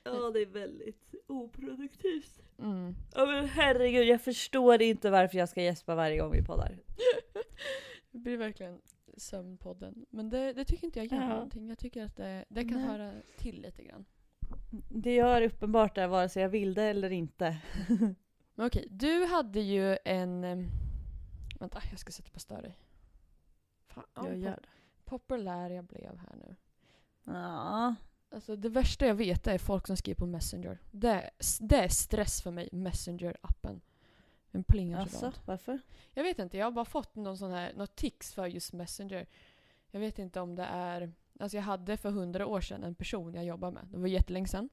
Ja, 0.04 0.32
det 0.34 0.42
är 0.42 0.46
väldigt 0.46 1.16
oproduktivt. 1.28 2.40
Mm. 2.60 2.96
Ja 3.16 3.26
men 3.26 3.46
herregud, 3.48 4.08
jag 4.08 4.22
förstår 4.22 4.82
inte 4.82 5.10
varför 5.10 5.38
jag 5.38 5.50
ska 5.50 5.62
gäspa 5.62 5.96
varje 5.96 6.18
gång 6.20 6.32
vi 6.32 6.44
poddar. 6.44 6.80
Det 8.12 8.18
blir 8.18 8.38
verkligen 8.38 8.82
sömnpodden. 9.18 10.06
Men 10.10 10.30
det, 10.30 10.54
det 10.54 10.66
tycker 10.66 10.86
inte 10.86 11.00
jag 11.00 11.12
gör 11.12 11.22
Ja. 11.22 11.28
någonting. 11.28 11.70
Jag 11.70 11.78
tycker 11.78 12.04
att 12.06 12.16
det, 12.16 12.46
det 12.50 12.64
kan 12.64 12.78
Nej. 12.78 12.88
höra 12.88 13.14
till 13.38 13.62
lite 13.62 13.84
grann. 13.84 14.06
Det 14.90 15.16
gör 15.16 15.42
uppenbart 15.42 15.96
det, 15.96 16.08
vare 16.08 16.30
sig 16.30 16.42
jag 16.42 16.50
vill 16.50 16.74
det 16.74 16.84
eller 16.84 17.10
inte. 17.10 17.58
Men 18.56 18.68
okej, 18.68 18.88
du 18.92 19.26
hade 19.26 19.60
ju 19.60 19.98
en... 20.06 20.42
Vänta, 21.60 21.82
jag 21.90 22.00
ska 22.00 22.12
sätta 22.12 22.30
på 22.32 22.40
större. 22.40 22.74
Fan, 23.88 24.04
Jag 24.16 24.38
gör 24.38 24.50
det. 24.52 24.70
populär 25.06 25.70
jag 25.70 25.86
blev 25.86 26.18
här 26.18 26.36
nu. 26.36 26.56
Ja. 27.24 27.96
Alltså 28.32 28.56
det 28.56 28.70
värsta 28.70 29.08
jag 29.08 29.16
vet 29.16 29.48
är 29.48 29.58
folk 29.58 29.88
som 29.88 29.98
skriver 29.98 30.16
på 30.20 30.26
Messenger. 30.26 30.78
Det 30.92 31.10
är, 31.10 31.30
det 31.60 31.76
är 31.76 31.88
stress 31.88 32.42
för 32.42 32.52
mig, 32.52 32.70
Messenger-appen. 32.72 33.82
Den 34.52 34.64
plingar 34.64 35.00
Alltså, 35.00 35.18
sådant. 35.18 35.42
varför? 35.48 35.80
Jag 36.14 36.24
vet 36.24 36.40
inte, 36.40 36.58
jag 36.58 36.66
har 36.66 36.72
bara 36.72 36.86
fått 36.86 37.16
någon 37.16 37.38
sån 37.38 37.52
här, 37.52 37.74
något 37.76 37.96
tics 37.96 38.34
för 38.34 38.46
just 38.48 38.74
Messenger. 38.74 39.28
Jag 39.92 40.00
vet 40.00 40.20
inte 40.20 40.40
om 40.40 40.56
det 40.56 40.64
är, 40.64 41.12
alltså 41.40 41.58
jag 41.58 41.64
hade 41.64 41.98
för 41.98 42.10
hundra 42.12 42.46
år 42.46 42.62
sedan 42.62 42.84
en 42.84 42.96
person 42.96 43.34
jag 43.34 43.46
jobbade 43.46 43.74
med, 43.74 43.88
det 43.92 43.98
var 43.98 44.08
jättelänge 44.08 44.48
sedan. 44.48 44.70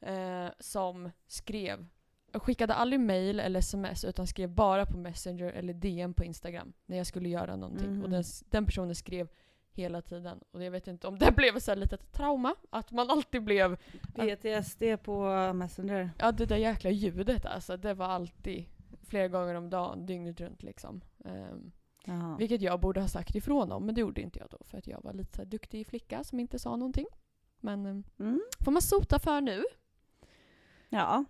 eh, 0.00 0.48
som 0.58 1.10
skrev, 1.26 1.86
jag 2.32 2.42
skickade 2.42 2.74
aldrig 2.74 3.00
mail 3.00 3.40
eller 3.40 3.58
sms 3.60 4.04
utan 4.04 4.26
skrev 4.26 4.48
bara 4.50 4.86
på 4.86 4.96
Messenger 4.96 5.52
eller 5.52 5.74
DM 5.74 6.14
på 6.14 6.24
Instagram 6.24 6.72
när 6.86 6.96
jag 6.96 7.06
skulle 7.06 7.28
göra 7.28 7.56
någonting. 7.56 7.92
Mhm. 7.92 8.02
Och 8.02 8.10
den, 8.10 8.24
den 8.50 8.66
personen 8.66 8.94
skrev 8.94 9.28
hela 9.78 10.02
tiden. 10.02 10.40
Och 10.50 10.64
jag 10.64 10.70
vet 10.70 10.86
inte 10.86 11.06
om 11.08 11.18
det 11.18 11.32
blev 11.36 11.58
så 11.58 11.70
här 11.70 11.76
litet 11.76 12.12
trauma, 12.12 12.54
att 12.70 12.92
man 12.92 13.10
alltid 13.10 13.42
blev, 13.44 13.76
PTSD 14.14 14.82
på 15.02 15.24
Messenger. 15.54 16.10
ja 16.18 16.32
det 16.32 16.46
där 16.46 16.56
jäkla 16.56 16.90
ljudet 16.90 17.46
alltså, 17.46 17.76
det 17.76 17.94
var 17.94 18.06
alltid 18.06 18.64
flera 19.02 19.28
gånger 19.28 19.54
om 19.54 19.70
dagen, 19.70 20.06
dygnet 20.06 20.40
runt 20.40 20.62
liksom. 20.62 21.00
Jaha. 22.04 22.36
vilket 22.38 22.62
jag 22.62 22.80
borde 22.80 23.00
ha 23.00 23.08
sagt 23.08 23.34
ifrån 23.34 23.72
om, 23.72 23.86
men 23.86 23.94
det 23.94 24.00
gjorde 24.00 24.20
inte 24.20 24.38
jag 24.38 24.48
då 24.50 24.58
för 24.64 24.78
att 24.78 24.86
jag 24.86 25.02
var 25.02 25.12
lite 25.12 25.32
så 25.36 25.42
här 25.42 25.46
duktig 25.46 25.86
flicka 25.86 26.24
som 26.24 26.40
inte 26.40 26.58
sa 26.58 26.76
någonting. 26.76 27.06
Men 27.60 27.86
ehm, 27.86 28.04
Mm. 28.18 28.40
får 28.64 28.72
man 28.72 28.82
sota 28.82 29.18
för 29.18 29.40
nu. 29.40 29.64
Ja. 30.88 31.24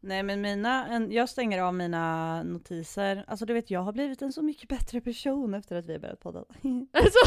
Nej 0.00 0.22
men 0.22 0.40
mina, 0.40 0.86
en, 0.86 1.12
jag 1.12 1.28
stänger 1.28 1.62
av 1.62 1.74
mina 1.74 2.42
notiser. 2.42 3.24
Alltså 3.26 3.46
du 3.46 3.54
vet 3.54 3.70
jag 3.70 3.80
har 3.80 3.92
blivit 3.92 4.22
en 4.22 4.32
så 4.32 4.42
mycket 4.42 4.68
bättre 4.68 5.00
person 5.00 5.54
efter 5.54 5.76
att 5.76 5.86
vi 5.86 5.92
har 5.92 6.00
börjat 6.00 6.20
podda. 6.20 6.44
Alltså, 6.92 7.18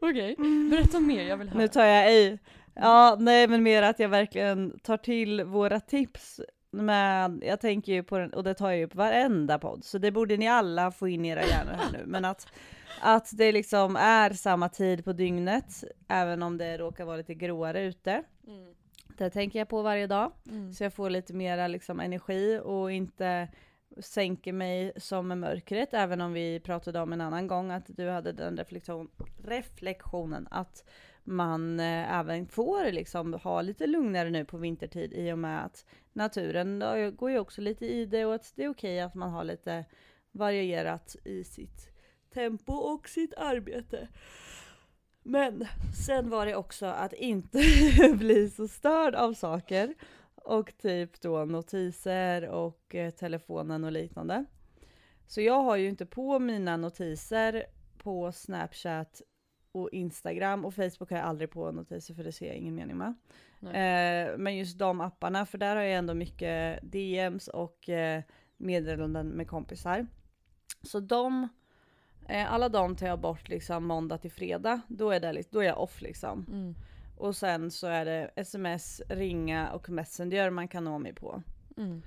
Okej, 0.00 0.36
berätta 0.70 1.00
mer, 1.00 1.28
jag 1.28 1.36
vill 1.36 1.48
höra. 1.48 1.58
nu 1.58 1.68
tar 1.68 1.84
jag 1.84 2.12
i. 2.12 2.38
Ja 2.74 3.16
nej 3.20 3.48
men 3.48 3.62
mer 3.62 3.82
att 3.82 3.98
jag 3.98 4.08
verkligen 4.08 4.78
tar 4.78 4.96
till 4.96 5.44
våra 5.44 5.80
tips. 5.80 6.40
Men 6.70 7.42
jag 7.44 7.60
tänker 7.60 7.92
ju 7.92 8.02
på 8.02 8.18
den, 8.18 8.32
och 8.34 8.44
det 8.44 8.54
tar 8.54 8.70
jag 8.70 8.78
ju 8.78 8.88
på 8.88 8.98
varenda 8.98 9.58
podd, 9.58 9.84
så 9.84 9.98
det 9.98 10.10
borde 10.10 10.36
ni 10.36 10.48
alla 10.48 10.90
få 10.90 11.08
in 11.08 11.24
i 11.24 11.28
era 11.28 11.42
hjärnor 11.42 11.72
här 11.72 11.92
nu. 11.92 12.02
Men 12.06 12.24
att, 12.24 12.46
att 13.00 13.30
det 13.32 13.52
liksom 13.52 13.96
är 13.96 14.30
samma 14.30 14.68
tid 14.68 15.04
på 15.04 15.12
dygnet, 15.12 15.84
även 16.08 16.42
om 16.42 16.58
det 16.58 16.78
råkar 16.78 17.04
vara 17.04 17.16
lite 17.16 17.34
gråare 17.34 17.82
ute. 17.84 18.22
Mm. 18.46 18.74
Det 19.18 19.30
tänker 19.30 19.58
jag 19.58 19.68
på 19.68 19.82
varje 19.82 20.06
dag. 20.06 20.32
Mm. 20.48 20.72
Så 20.72 20.84
jag 20.84 20.94
får 20.94 21.10
lite 21.10 21.34
mera 21.34 21.68
liksom 21.68 22.00
energi 22.00 22.60
och 22.64 22.92
inte 22.92 23.48
sänker 23.98 24.52
mig 24.52 24.92
som 24.96 25.28
mörkret. 25.28 25.94
Även 25.94 26.20
om 26.20 26.32
vi 26.32 26.60
pratade 26.60 27.00
om 27.00 27.12
en 27.12 27.20
annan 27.20 27.46
gång 27.46 27.70
att 27.70 27.84
du 27.86 28.08
hade 28.08 28.32
den 28.32 28.56
reflektion, 28.56 29.10
reflektionen 29.44 30.48
att 30.50 30.84
man 31.24 31.80
eh, 31.80 32.18
även 32.18 32.46
får 32.46 32.92
liksom 32.92 33.34
ha 33.34 33.62
lite 33.62 33.86
lugnare 33.86 34.30
nu 34.30 34.44
på 34.44 34.56
vintertid 34.56 35.12
i 35.12 35.32
och 35.32 35.38
med 35.38 35.64
att 35.64 35.86
naturen 36.12 36.78
då 36.78 37.10
går 37.10 37.30
ju 37.30 37.38
också 37.38 37.60
lite 37.60 37.86
i 37.86 38.06
det 38.06 38.24
och 38.24 38.34
att 38.34 38.52
det 38.56 38.64
är 38.64 38.68
okej 38.68 39.00
att 39.00 39.14
man 39.14 39.30
har 39.30 39.44
lite 39.44 39.84
varierat 40.32 41.16
i 41.24 41.44
sitt 41.44 41.88
tempo 42.34 42.72
och 42.72 43.08
sitt 43.08 43.34
arbete. 43.34 44.08
Men 45.26 45.66
sen 46.06 46.30
var 46.30 46.46
det 46.46 46.56
också 46.56 46.86
att 46.86 47.12
inte 47.12 47.58
bli 48.18 48.50
så 48.50 48.68
störd 48.68 49.14
av 49.14 49.34
saker 49.34 49.94
och 50.34 50.76
typ 50.78 51.20
då 51.20 51.44
notiser 51.44 52.48
och 52.48 52.94
eh, 52.94 53.10
telefonen 53.10 53.84
och 53.84 53.92
liknande. 53.92 54.44
Så 55.26 55.40
jag 55.40 55.62
har 55.62 55.76
ju 55.76 55.88
inte 55.88 56.06
på 56.06 56.38
mina 56.38 56.76
notiser 56.76 57.64
på 57.98 58.32
Snapchat 58.32 59.22
och 59.72 59.90
Instagram 59.92 60.64
och 60.64 60.74
Facebook 60.74 61.10
har 61.10 61.16
jag 61.16 61.26
aldrig 61.26 61.50
på 61.50 61.72
notiser 61.72 62.14
för 62.14 62.24
det 62.24 62.32
ser 62.32 62.46
jag 62.46 62.56
ingen 62.56 62.74
mening 62.74 62.96
med. 62.96 63.14
Eh, 63.62 64.38
men 64.38 64.56
just 64.56 64.78
de 64.78 65.00
apparna, 65.00 65.46
för 65.46 65.58
där 65.58 65.76
har 65.76 65.82
jag 65.82 65.98
ändå 65.98 66.14
mycket 66.14 66.80
DMs 66.82 67.48
och 67.48 67.88
eh, 67.88 68.22
meddelanden 68.56 69.28
med 69.28 69.48
kompisar. 69.48 70.06
Så 70.82 71.00
de, 71.00 71.48
alla 72.28 72.68
de 72.68 72.96
tar 72.96 73.06
jag 73.06 73.18
bort 73.18 73.48
liksom 73.48 73.86
måndag 73.86 74.18
till 74.18 74.32
fredag. 74.32 74.80
Då 74.88 75.10
är, 75.10 75.20
det, 75.20 75.42
då 75.50 75.60
är 75.60 75.64
jag 75.64 75.80
off 75.80 76.02
liksom. 76.02 76.46
Mm. 76.48 76.74
Och 77.16 77.36
sen 77.36 77.70
så 77.70 77.86
är 77.86 78.04
det 78.04 78.30
sms, 78.36 79.02
ringa 79.08 79.70
och 79.70 79.88
messenger 79.88 80.50
man 80.50 80.68
kan 80.68 80.84
nå 80.84 80.98
mig 80.98 81.14
på. 81.14 81.42
Mm. 81.76 82.02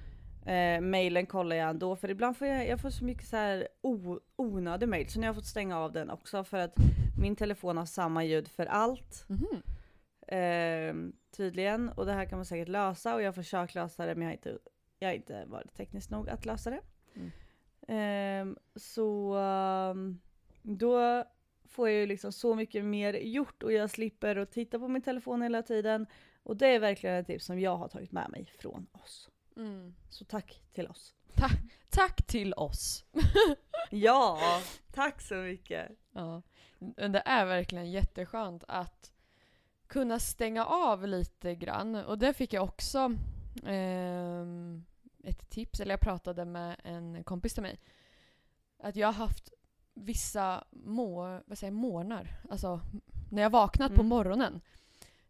Eh, 0.45 0.81
mailen 0.81 1.25
kollar 1.25 1.55
jag 1.55 1.69
ändå 1.69 1.95
för 1.95 2.09
ibland 2.09 2.37
får 2.37 2.47
jag, 2.47 2.67
jag 2.67 2.81
får 2.81 2.89
så 2.89 3.05
mycket 3.05 3.27
så 3.27 3.37
här 3.37 3.67
o, 3.81 4.19
onödig 4.35 4.89
mail 4.89 5.09
så 5.09 5.19
nu 5.19 5.25
har 5.25 5.29
jag 5.29 5.35
fått 5.35 5.45
stänga 5.45 5.79
av 5.79 5.91
den 5.91 6.09
också 6.09 6.43
för 6.43 6.57
att 6.57 6.75
min 7.19 7.35
telefon 7.35 7.77
har 7.77 7.85
samma 7.85 8.23
ljud 8.23 8.47
för 8.47 8.65
allt. 8.65 9.25
Mhm. 9.27 9.61
Eh, 10.27 10.95
tydligen 11.37 11.89
och 11.89 12.05
det 12.05 12.13
här 12.13 12.25
kan 12.25 12.37
man 12.37 12.45
säkert 12.45 12.67
lösa 12.67 13.15
och 13.15 13.21
jag 13.21 13.27
har 13.27 13.33
försökt 13.33 13.75
lösa 13.75 14.05
det 14.05 14.15
men 14.15 14.21
jag 14.21 14.29
har 14.29 14.33
inte, 14.33 14.57
jag 14.99 15.09
har 15.09 15.15
inte 15.15 15.45
varit 15.45 15.73
tekniskt 15.73 16.09
nog 16.09 16.29
att 16.29 16.45
lösa 16.45 16.69
det. 16.69 16.81
Mm. 17.15 17.31
Eh, 17.87 18.45
så 18.75 19.33
ehm, 19.33 20.19
då 20.61 21.23
får 21.67 21.89
jag 21.89 21.99
ju 21.99 22.05
liksom 22.05 22.31
så 22.31 22.55
mycket 22.55 22.85
mer 22.85 23.13
gjort 23.13 23.63
och 23.63 23.71
jag 23.73 23.89
slipper 23.89 24.35
att 24.35 24.51
titta 24.51 24.79
på 24.79 24.87
min 24.87 25.01
telefon 25.01 25.41
hela 25.41 25.63
tiden. 25.63 26.07
Och 26.43 26.57
det 26.57 26.67
är 26.67 26.79
verkligen 26.79 27.15
ett 27.15 27.27
tips 27.27 27.45
som 27.45 27.59
jag 27.59 27.77
har 27.77 27.87
tagit 27.87 28.11
med 28.11 28.29
mig 28.29 28.53
från 28.59 28.87
oss. 28.91 29.29
Mm. 29.55 29.95
Så 30.09 30.25
tack 30.25 30.61
till 30.73 30.87
oss. 30.87 31.15
Tack 31.89 32.27
till 32.27 32.53
oss. 32.53 33.05
Ja, 33.89 34.39
tack 34.93 35.21
så 35.21 35.35
mycket. 35.35 35.91
Ja. 36.11 36.41
Det 36.95 37.21
är 37.25 37.45
verkligen 37.45 37.91
jätteskönt 37.91 38.63
att 38.67 39.11
kunna 39.87 40.19
stänga 40.19 40.65
av 40.65 41.07
lite 41.07 41.55
grann. 41.55 41.95
Och 41.95 42.17
det 42.17 42.33
fick 42.33 42.53
jag 42.53 42.63
också 42.63 43.11
ehm, 43.65 44.85
ett 45.29 45.49
tips, 45.49 45.79
eller 45.79 45.91
jag 45.91 45.99
pratade 45.99 46.45
med 46.45 46.75
en 46.83 47.23
kompis 47.23 47.53
till 47.53 47.63
mig. 47.63 47.79
Att 48.79 48.95
jag 48.95 49.07
har 49.07 49.13
haft 49.13 49.53
vissa 49.93 50.63
må, 50.71 51.41
vad 51.45 51.57
säger, 51.57 51.71
jag, 51.73 51.79
morgnar, 51.79 52.39
alltså 52.49 52.79
när 53.31 53.41
jag 53.41 53.49
vaknat 53.49 53.95
på 53.95 54.01
Mm. 54.01 54.07
morgonen. 54.09 54.61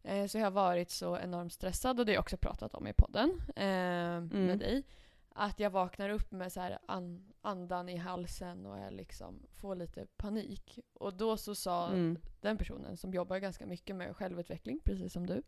Eh, 0.03 0.27
så 0.27 0.37
jag 0.37 0.45
har 0.45 0.51
varit 0.51 0.89
så 0.91 1.17
enormt 1.17 1.53
stressad 1.53 1.99
och 1.99 2.05
det 2.05 2.11
har 2.11 2.15
jag 2.15 2.21
också 2.21 2.37
pratat 2.37 2.73
om 2.73 2.87
i 2.87 2.93
podden 2.93 3.41
eh, 3.55 4.21
med 4.45 4.59
dig. 4.59 4.83
Att 5.29 5.59
jag 5.59 5.69
vaknar 5.69 6.09
upp 6.09 6.31
med 6.31 6.51
så 6.53 6.59
här 6.59 6.79
an, 6.85 7.33
andan 7.41 7.89
i 7.89 7.97
halsen 7.97 8.65
och 8.65 8.77
är 8.77 8.91
liksom, 8.91 9.39
får 9.53 9.75
lite 9.75 10.05
panik. 10.05 10.79
Och 10.93 11.13
då 11.13 11.37
så 11.37 11.55
sa 11.55 11.87
Mm. 11.87 12.17
den 12.41 12.57
personen 12.57 12.97
som 12.97 13.13
jobbar 13.13 13.37
ganska 13.37 13.65
mycket 13.65 13.95
med 13.95 14.15
självutveckling, 14.15 14.79
precis 14.83 15.13
som 15.13 15.25
du. 15.27 15.41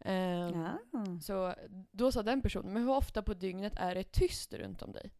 Ehm, 0.00 0.62
Ja. 0.92 1.04
Så 1.20 1.54
då 1.90 2.12
sa 2.12 2.22
den 2.22 2.42
personen, 2.42 2.72
men 2.72 2.82
hur 2.82 2.90
ofta 2.90 3.22
på 3.22 3.34
dygnet 3.34 3.72
är 3.76 3.94
det 3.94 4.04
tyst 4.12 4.52
runt 4.54 4.82
om 4.82 4.92
dig? 4.92 5.10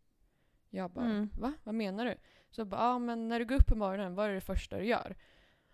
Jag 0.70 0.90
bara, 0.90 1.04
Mm. 1.04 1.30
va? 1.38 1.52
Vad 1.64 1.74
menar 1.74 2.04
du? 2.04 2.14
Så 2.50 2.60
jag 2.60 2.68
bara, 2.68 2.80
ja 2.80 2.98
men 2.98 3.28
när 3.28 3.38
du 3.38 3.46
går 3.46 3.56
upp 3.56 3.66
på 3.66 3.76
morgonen, 3.76 4.14
vad 4.14 4.30
är 4.30 4.34
det 4.34 4.40
första 4.40 4.76
du 4.78 4.84
gör? 4.84 5.16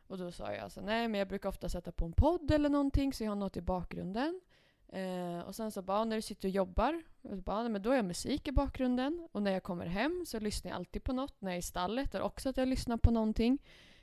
Och 0.07 0.19
då 0.19 0.33
sa 0.33 0.53
jag 0.53 0.59
alltså, 0.65 0.81
nej 0.81 1.09
men 1.09 1.19
jag 1.19 1.29
brukar 1.29 1.49
ofta 1.49 1.69
sätta 1.69 1.93
på 1.93 2.05
en 2.05 2.13
podd 2.13 2.51
eller 2.51 2.69
någonting 2.69 3.13
så 3.13 3.25
jag 3.25 3.31
har 3.31 3.37
något 3.37 3.57
i 3.57 3.61
bakgrunden. 3.63 4.41
Eh, 4.89 5.39
och 5.41 5.55
sen 5.55 5.71
så 5.71 5.83
bara, 5.83 6.05
när 6.05 6.17
du 6.17 6.23
sitter 6.23 6.49
och 6.49 6.53
jobbar, 6.55 7.03
och 7.23 7.31
så 7.37 7.43
bara, 7.43 7.63
nej, 7.63 7.71
men 7.73 7.83
då 7.83 7.91
har 7.91 7.97
jag 7.97 8.05
musik 8.05 8.49
i 8.49 8.53
bakgrunden. 8.53 9.29
Och 9.33 9.43
när 9.43 9.51
jag 9.51 9.63
kommer 9.63 9.87
hem 9.87 10.25
så 10.27 10.41
lyssnar 10.41 10.71
jag 10.71 10.77
alltid 10.77 11.05
på 11.05 11.13
något. 11.13 11.41
När 11.41 11.51
jag 11.51 11.55
är 11.55 11.59
i 11.59 11.63
stallet 11.63 12.15
är 12.15 12.19
det 12.19 12.25
också 12.25 12.49
att 12.49 12.57
jag 12.57 12.69
lyssnar 12.69 12.97
på 12.97 13.11
någonting. 13.11 13.59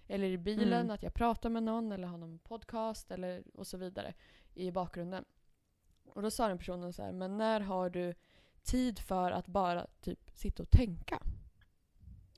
Eller 0.08 0.27
i 0.27 0.38
bilen, 0.38 0.74
Mm. 0.81 0.91
att 0.91 1.03
jag 1.03 1.13
pratar 1.13 1.50
med 1.50 1.63
någon 1.63 1.91
eller 1.91 2.08
har 2.08 2.17
någon 2.17 2.39
podcast 2.39 3.12
eller 3.12 3.43
och 3.53 3.67
så 3.67 3.77
vidare 3.77 4.13
i 4.53 4.72
bakgrunden. 4.72 5.25
Och 6.13 6.22
då 6.22 6.31
sa 6.31 6.48
den 6.48 6.58
personen 6.58 6.93
så 6.93 7.03
här, 7.03 7.12
men 7.12 7.38
när 7.38 7.60
har 7.60 7.89
du 7.89 8.13
tid 8.63 9.00
för 9.00 9.31
att 9.31 9.48
bara 9.48 9.88
typ 10.01 10.20
sitta 10.34 10.63
och 10.63 10.70
tänka? 10.70 11.15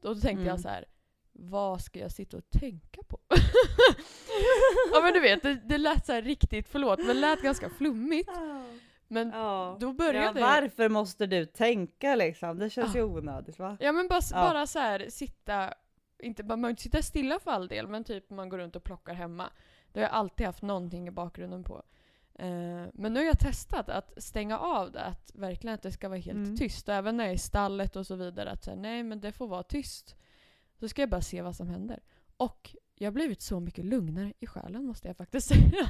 Och 0.02 0.16
då 0.16 0.22
tänkte 0.22 0.32
Mm. 0.32 0.46
jag 0.46 0.60
så 0.60 0.68
här, 0.70 0.86
vad 1.32 1.82
ska 1.82 2.00
jag 2.00 2.12
sitta 2.12 2.38
och 2.38 2.50
tänka 2.50 3.04
på? 3.08 3.20
ja 4.94 5.02
men 5.02 5.14
du 5.14 5.20
vet, 5.20 5.44
det, 5.44 5.54
det 5.56 5.78
lät 5.78 6.06
så 6.06 6.14
här 6.14 6.22
riktigt, 6.22 6.68
förlåt, 6.70 7.00
men 7.00 7.08
det 7.08 7.14
lät 7.14 7.42
ganska 7.42 7.70
flummigt. 7.70 8.30
Men 9.08 9.30
Ja. 9.30 9.78
då 9.80 9.88
Ja, 9.88 9.94
började 9.94 10.40
jag... 10.40 10.48
varför 10.48 10.90
måste 10.90 11.26
du 11.26 11.46
tänka 11.46 12.16
liksom? 12.16 12.60
Det 12.60 12.70
känns 12.70 12.96
ju 12.96 13.04
onödigt 13.04 13.60
va? 13.60 13.78
Ja 13.80 13.92
men 13.92 14.08
bara, 14.08 14.20
Ja. 14.32 14.36
bara 14.36 14.68
så 14.68 14.80
här 14.80 15.06
sitta, 15.10 15.74
inte, 16.20 16.44
man 16.44 16.62
behöver 16.62 16.70
inte 16.70 16.82
sitta 16.84 17.02
stilla 17.02 17.40
för 17.40 17.52
all 17.52 17.68
del, 17.68 17.88
men 17.88 18.04
typ 18.04 18.30
man 18.30 18.50
går 18.50 18.58
runt 18.58 18.76
och 18.76 18.84
plockar 18.84 19.14
hemma. 19.14 19.50
Då 19.92 20.00
har 20.00 20.04
jag 20.04 20.12
alltid 20.14 20.46
haft 20.46 20.62
någonting 20.62 21.08
i 21.08 21.12
bakgrunden 21.12 21.64
på. 21.64 21.84
Eh, 22.44 22.88
men 22.94 23.14
nu 23.14 23.20
har 23.20 23.26
jag 23.28 23.40
testat 23.40 23.90
att 23.90 24.12
stänga 24.24 24.60
av 24.60 24.92
det, 24.92 25.04
att 25.04 25.32
verkligen 25.34 25.74
att 25.74 25.82
det 25.82 25.92
ska 25.92 26.10
vara 26.10 26.20
helt 26.20 26.38
Mm. 26.48 26.58
tyst. 26.58 26.90
Även 26.90 27.18
när 27.18 27.24
jag 27.24 27.32
är 27.32 27.36
i 27.36 27.40
stallet 27.40 27.96
och 27.96 28.08
så 28.08 28.16
vidare, 28.16 28.52
att 28.52 28.64
säga 28.64 28.76
nej 28.76 29.04
men 29.04 29.22
det 29.22 29.32
får 29.32 29.48
vara 29.48 29.64
tyst. 29.64 30.16
Så 30.80 30.88
ska 30.90 31.02
jag 31.02 31.10
bara 31.10 31.22
se 31.22 31.42
vad 31.42 31.56
som 31.56 31.68
händer. 31.70 32.00
Och 32.38 32.76
jag 32.96 33.08
har 33.08 33.12
blivit 33.14 33.42
så 33.42 33.60
mycket 33.60 33.86
lugnare 33.86 34.34
i 34.40 34.48
själen 34.48 34.86
måste 34.86 35.08
jag 35.08 35.18
faktiskt 35.18 35.48
säga. 35.54 35.90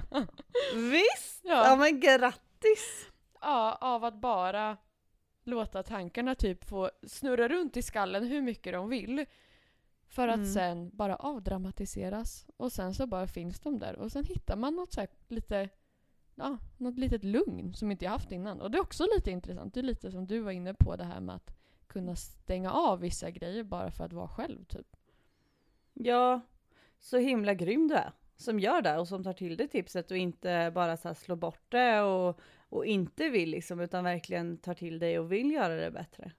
Visst! 0.75 1.41
Ja, 1.43 1.65
ja, 1.67 1.75
men 1.75 1.99
grattis! 1.99 3.09
ja, 3.41 3.77
av 3.81 4.03
att 4.03 4.15
bara 4.21 4.77
låta 5.43 5.83
tankarna 5.83 6.35
typ 6.35 6.63
få 6.63 6.91
snurra 7.07 7.47
runt 7.47 7.77
i 7.77 7.81
skallen 7.81 8.27
hur 8.27 8.41
mycket 8.41 8.73
de 8.73 8.89
vill. 8.89 9.25
För 10.07 10.27
att 10.27 10.35
Mm. 10.35 10.53
sen 10.53 10.89
bara 10.93 11.15
avdramatiseras. 11.15 12.47
Och 12.57 12.71
sen 12.71 12.93
så 12.93 13.07
bara 13.07 13.27
finns 13.27 13.59
de 13.59 13.79
där. 13.79 13.95
Och 13.95 14.11
sen 14.11 14.23
hittar 14.25 14.55
man 14.55 14.75
något 14.75 14.93
så 14.93 15.05
lite, 15.27 15.69
ja, 16.35 16.57
något 16.77 16.97
litet 16.97 17.23
lugn 17.23 17.73
som 17.73 17.91
inte 17.91 18.05
jag 18.05 18.11
haft 18.11 18.31
innan. 18.31 18.61
Och 18.61 18.71
det 18.71 18.77
är 18.77 18.81
också 18.81 19.05
lite 19.15 19.31
intressant. 19.31 19.73
Det 19.73 19.79
är 19.79 19.83
lite 19.83 20.11
som 20.11 20.27
du 20.27 20.39
var 20.39 20.51
inne 20.51 20.73
på 20.73 20.95
det 20.95 21.03
här 21.03 21.19
med 21.19 21.35
att 21.35 21.55
kunna 21.87 22.15
stänga 22.15 22.71
av 22.71 22.99
vissa 22.99 23.31
grejer 23.31 23.63
bara 23.63 23.91
för 23.91 24.03
att 24.03 24.13
vara 24.13 24.27
själv 24.27 24.65
typ. 24.65 24.95
Ja, 25.93 26.41
så 26.99 27.17
himla 27.17 27.53
grym 27.53 27.87
du 27.87 27.95
är. 27.95 28.11
Som 28.35 28.59
gör 28.59 28.81
det 28.81 28.97
och 28.97 29.07
som 29.07 29.23
tar 29.23 29.33
till 29.33 29.57
det 29.57 29.67
tipset 29.67 30.11
och 30.11 30.17
inte 30.17 30.71
bara 30.75 30.97
så 30.97 31.13
slår 31.13 31.35
bort 31.35 31.71
det 31.71 32.01
och, 32.01 32.39
och 32.69 32.85
inte 32.85 33.29
vill 33.29 33.49
liksom, 33.49 33.79
utan 33.79 34.03
verkligen 34.03 34.57
tar 34.57 34.73
till 34.73 34.99
dig 34.99 35.19
och 35.19 35.31
vill 35.31 35.51
göra 35.51 35.75
det 35.75 35.91
bättre. 35.91 36.31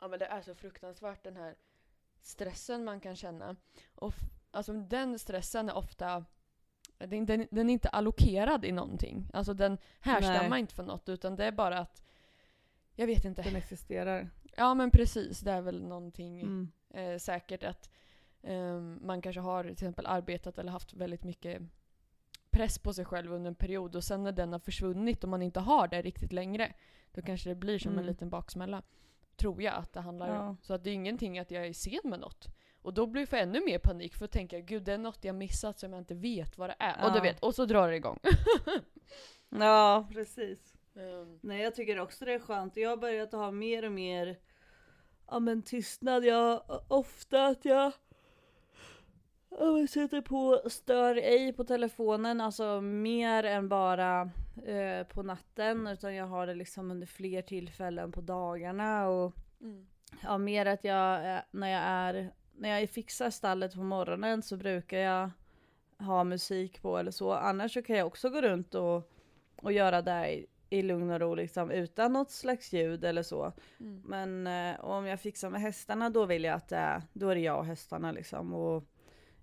Ja 0.00 0.08
men 0.08 0.18
det 0.18 0.26
är 0.26 0.42
så 0.42 0.54
fruktansvärt 0.54 1.24
den 1.24 1.36
här 1.36 1.54
stressen 2.22 2.84
man 2.84 3.00
kan 3.00 3.16
känna. 3.16 3.56
Och 3.94 4.14
alltså 4.50 4.72
den 4.72 5.18
stressen 5.18 5.68
är 5.68 5.76
ofta 5.76 6.24
den, 7.06 7.26
den, 7.26 7.46
den 7.50 7.68
är 7.70 7.72
inte 7.72 7.88
allokerad 7.88 8.64
i 8.64 8.72
någonting. 8.72 9.28
Alltså 9.32 9.54
den 9.54 9.78
härstammar 10.00 10.48
Nej. 10.48 10.60
inte 10.60 10.74
från 10.74 10.86
något 10.86 11.08
utan 11.08 11.36
det 11.36 11.44
är 11.44 11.52
bara 11.52 11.78
att 11.78 12.02
jag 12.94 13.06
vet 13.06 13.24
inte. 13.24 13.42
Den 13.42 13.56
existerar. 13.56 14.30
Ja 14.56 14.74
men 14.74 14.90
precis, 14.90 15.40
det 15.40 15.50
är 15.52 15.60
väl 15.62 15.82
någonting 15.82 16.40
Mm. 16.40 16.70
eh, 16.90 17.18
säkert 17.18 17.64
att 17.64 17.90
ehm, 18.42 18.98
man 19.02 19.22
kanske 19.22 19.40
har 19.40 19.62
till 19.64 19.72
exempel 19.72 20.06
arbetat 20.06 20.58
eller 20.58 20.72
haft 20.72 20.92
väldigt 20.94 21.24
mycket 21.24 21.62
press 22.50 22.78
på 22.78 22.92
sig 22.92 23.04
själv 23.04 23.32
under 23.32 23.48
en 23.48 23.54
period 23.54 23.96
och 23.96 24.04
sen 24.04 24.22
när 24.22 24.32
den 24.32 24.52
har 24.52 24.58
försvunnit 24.58 25.24
och 25.24 25.30
man 25.30 25.42
inte 25.42 25.60
har 25.60 25.88
det 25.88 26.02
riktigt 26.02 26.32
längre 26.32 26.72
då 27.12 27.22
kanske 27.22 27.48
det 27.48 27.54
blir 27.54 27.78
som 27.78 27.92
en 27.92 27.98
Mm. 27.98 28.06
liten 28.06 28.30
baksmälla. 28.30 28.82
Tror 29.36 29.62
jag 29.62 29.74
att 29.74 29.92
det 29.92 30.00
handlar 30.00 30.34
Ja. 30.34 30.48
om. 30.48 30.56
Så 30.62 30.74
att 30.74 30.84
det 30.84 30.90
är 30.90 30.94
ingenting 30.94 31.38
att 31.38 31.50
jag 31.50 31.66
är 31.66 31.72
sen 31.72 32.00
med 32.04 32.20
något. 32.20 32.48
Och 32.82 32.94
då 32.94 33.06
blir 33.06 33.22
jag 33.22 33.28
för 33.28 33.36
ännu 33.36 33.60
mer 33.64 33.78
panik 33.78 34.14
för 34.14 34.24
att 34.24 34.30
tänka 34.30 34.60
gud 34.60 34.82
det 34.82 34.92
är 34.92 34.98
något 34.98 35.24
jag 35.24 35.34
missat 35.34 35.78
som 35.78 35.92
jag 35.92 36.00
inte 36.00 36.14
vet 36.14 36.58
vad 36.58 36.70
det 36.70 36.76
är. 36.78 37.04
Och 37.04 37.12
du 37.12 37.18
Ja. 37.18 37.22
vet, 37.22 37.40
och 37.40 37.54
så 37.54 37.64
drar 37.64 37.88
det 37.88 37.96
igång. 37.96 38.18
Ja, 39.48 40.08
precis. 40.12 40.74
Ehm, 40.96 41.38
Nej, 41.42 41.62
jag 41.62 41.74
tycker 41.74 41.98
också 42.00 42.24
det 42.24 42.32
är 42.32 42.38
skönt. 42.38 42.76
Jag 42.76 42.90
har 42.90 42.96
börjat 42.96 43.32
ha 43.32 43.50
mer 43.50 43.84
och 43.84 43.92
mer 43.92 44.38
ja, 45.30 45.38
men 45.38 45.62
tystnad. 45.62 46.24
Jag 46.24 46.62
ofta 46.88 47.46
att 47.46 47.64
jag 47.64 47.92
ja, 49.50 49.72
men 49.72 49.88
sätter 49.88 50.20
på 50.20 50.62
stör 50.70 51.16
ej 51.16 51.52
på 51.52 51.64
telefonen, 51.64 52.40
alltså 52.40 52.80
mer 52.80 53.44
än 53.44 53.68
bara 53.68 54.30
eh, 54.66 55.06
på 55.06 55.22
natten, 55.22 55.86
utan 55.86 56.14
jag 56.14 56.26
har 56.26 56.46
det 56.46 56.54
liksom 56.54 56.90
under 56.90 57.06
fler 57.06 57.42
tillfällen 57.42 58.12
på 58.12 58.20
dagarna 58.20 59.08
och 59.08 59.32
mm. 59.60 59.86
ja, 60.22 60.38
mer 60.38 60.66
att 60.66 60.84
jag 60.84 61.34
eh, 61.34 61.40
när 61.50 61.68
jag 61.68 61.82
är 61.82 62.32
när 62.60 62.80
jag 62.80 62.90
fixar 62.90 63.30
stallet 63.30 63.74
på 63.74 63.82
morgonen 63.82 64.42
så 64.42 64.56
brukar 64.56 64.98
jag 64.98 65.30
ha 65.98 66.24
musik 66.24 66.82
på 66.82 66.98
eller 66.98 67.10
så. 67.10 67.32
Annars 67.32 67.74
så 67.74 67.82
kan 67.82 67.96
jag 67.96 68.06
också 68.06 68.30
gå 68.30 68.40
runt 68.40 68.74
och, 68.74 69.10
och 69.62 69.72
göra 69.72 70.02
det 70.02 70.32
i, 70.32 70.46
i 70.70 70.82
lugn 70.82 71.10
och 71.10 71.20
ro 71.20 71.34
liksom 71.34 71.70
utan 71.70 72.12
något 72.12 72.30
slags 72.30 72.72
ljud 72.72 73.04
eller 73.04 73.22
så. 73.22 73.52
Mm. 73.80 74.02
Men 74.06 74.46
eh, 74.46 74.84
om 74.84 75.06
jag 75.06 75.20
fixar 75.20 75.50
med 75.50 75.60
hästarna 75.60 76.10
då 76.10 76.26
vill 76.26 76.44
jag 76.44 76.54
att 76.54 76.68
det 76.68 76.76
är, 76.76 77.02
då 77.12 77.28
är 77.28 77.34
det 77.34 77.40
jag 77.40 77.58
och 77.58 77.66
hästarna 77.66 78.12
liksom. 78.12 78.54
Och 78.54 78.84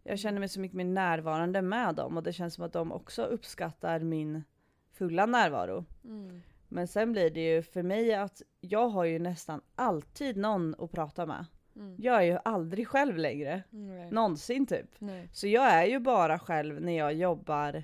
jag 0.04 0.20
känner 0.20 0.40
mig 0.40 0.50
så 0.50 0.60
mycket 0.60 0.78
mer 0.78 0.86
närvarande 0.86 1.62
med 1.62 1.96
dem 1.96 2.18
och 2.18 2.24
det 2.24 2.34
känns 2.34 2.54
som 2.54 2.64
att 2.64 2.74
de 2.74 2.92
också 2.92 3.24
uppskattar 3.24 4.00
min 4.00 4.44
fulla 4.92 5.26
närvaro. 5.26 5.86
Mm. 6.04 6.42
Men 6.68 6.88
sen 6.88 7.12
blir 7.12 7.30
det 7.30 7.56
ju 7.56 7.62
för 7.62 7.84
mig 7.84 8.14
att 8.14 8.42
jag 8.60 8.90
har 8.90 9.04
ju 9.04 9.20
nästan 9.20 9.62
alltid 9.76 10.38
någon 10.38 10.76
att 10.80 10.92
prata 10.92 11.26
med. 11.26 11.46
Mm. 11.78 11.96
Jag 12.00 12.16
är 12.16 12.22
ju 12.22 12.38
aldrig 12.46 12.88
själv 12.88 13.18
längre. 13.18 13.64
Nej. 13.70 14.12
Någonsin 14.12 14.66
typ. 14.66 14.90
Nej. 15.00 15.30
Så 15.32 15.48
jag 15.48 15.74
är 15.74 15.86
ju 15.86 16.00
bara 16.00 16.40
själv 16.40 16.82
när 16.82 16.98
jag 16.98 17.14
jobbar 17.14 17.84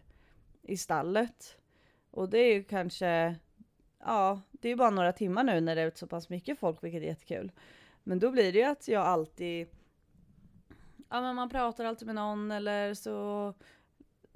i 0.61 0.77
stallet. 0.77 1.57
Och 2.11 2.29
det 2.29 2.37
är 2.37 2.53
ju 2.53 2.63
kanske, 2.63 3.35
ja, 3.99 4.41
det 4.51 4.67
är 4.67 4.69
ju 4.69 4.75
bara 4.75 4.89
några 4.89 5.11
timmar 5.11 5.43
nu 5.43 5.61
när 5.61 5.75
det 5.75 5.81
är 5.81 5.91
så 5.95 6.07
pass 6.07 6.29
mycket 6.29 6.59
folk, 6.59 6.83
vilket 6.83 7.03
är 7.03 7.07
jättekul. 7.07 7.51
Men 8.03 8.19
då 8.19 8.31
blir 8.31 8.53
det 8.53 8.59
ju 8.59 8.65
att 8.65 8.87
jag 8.87 9.05
alltid, 9.05 9.67
ja 11.09 11.21
men 11.21 11.35
man 11.35 11.49
pratar 11.49 11.85
alltid 11.85 12.05
med 12.05 12.15
någon 12.15 12.51
eller 12.51 12.93
så, 12.93 13.53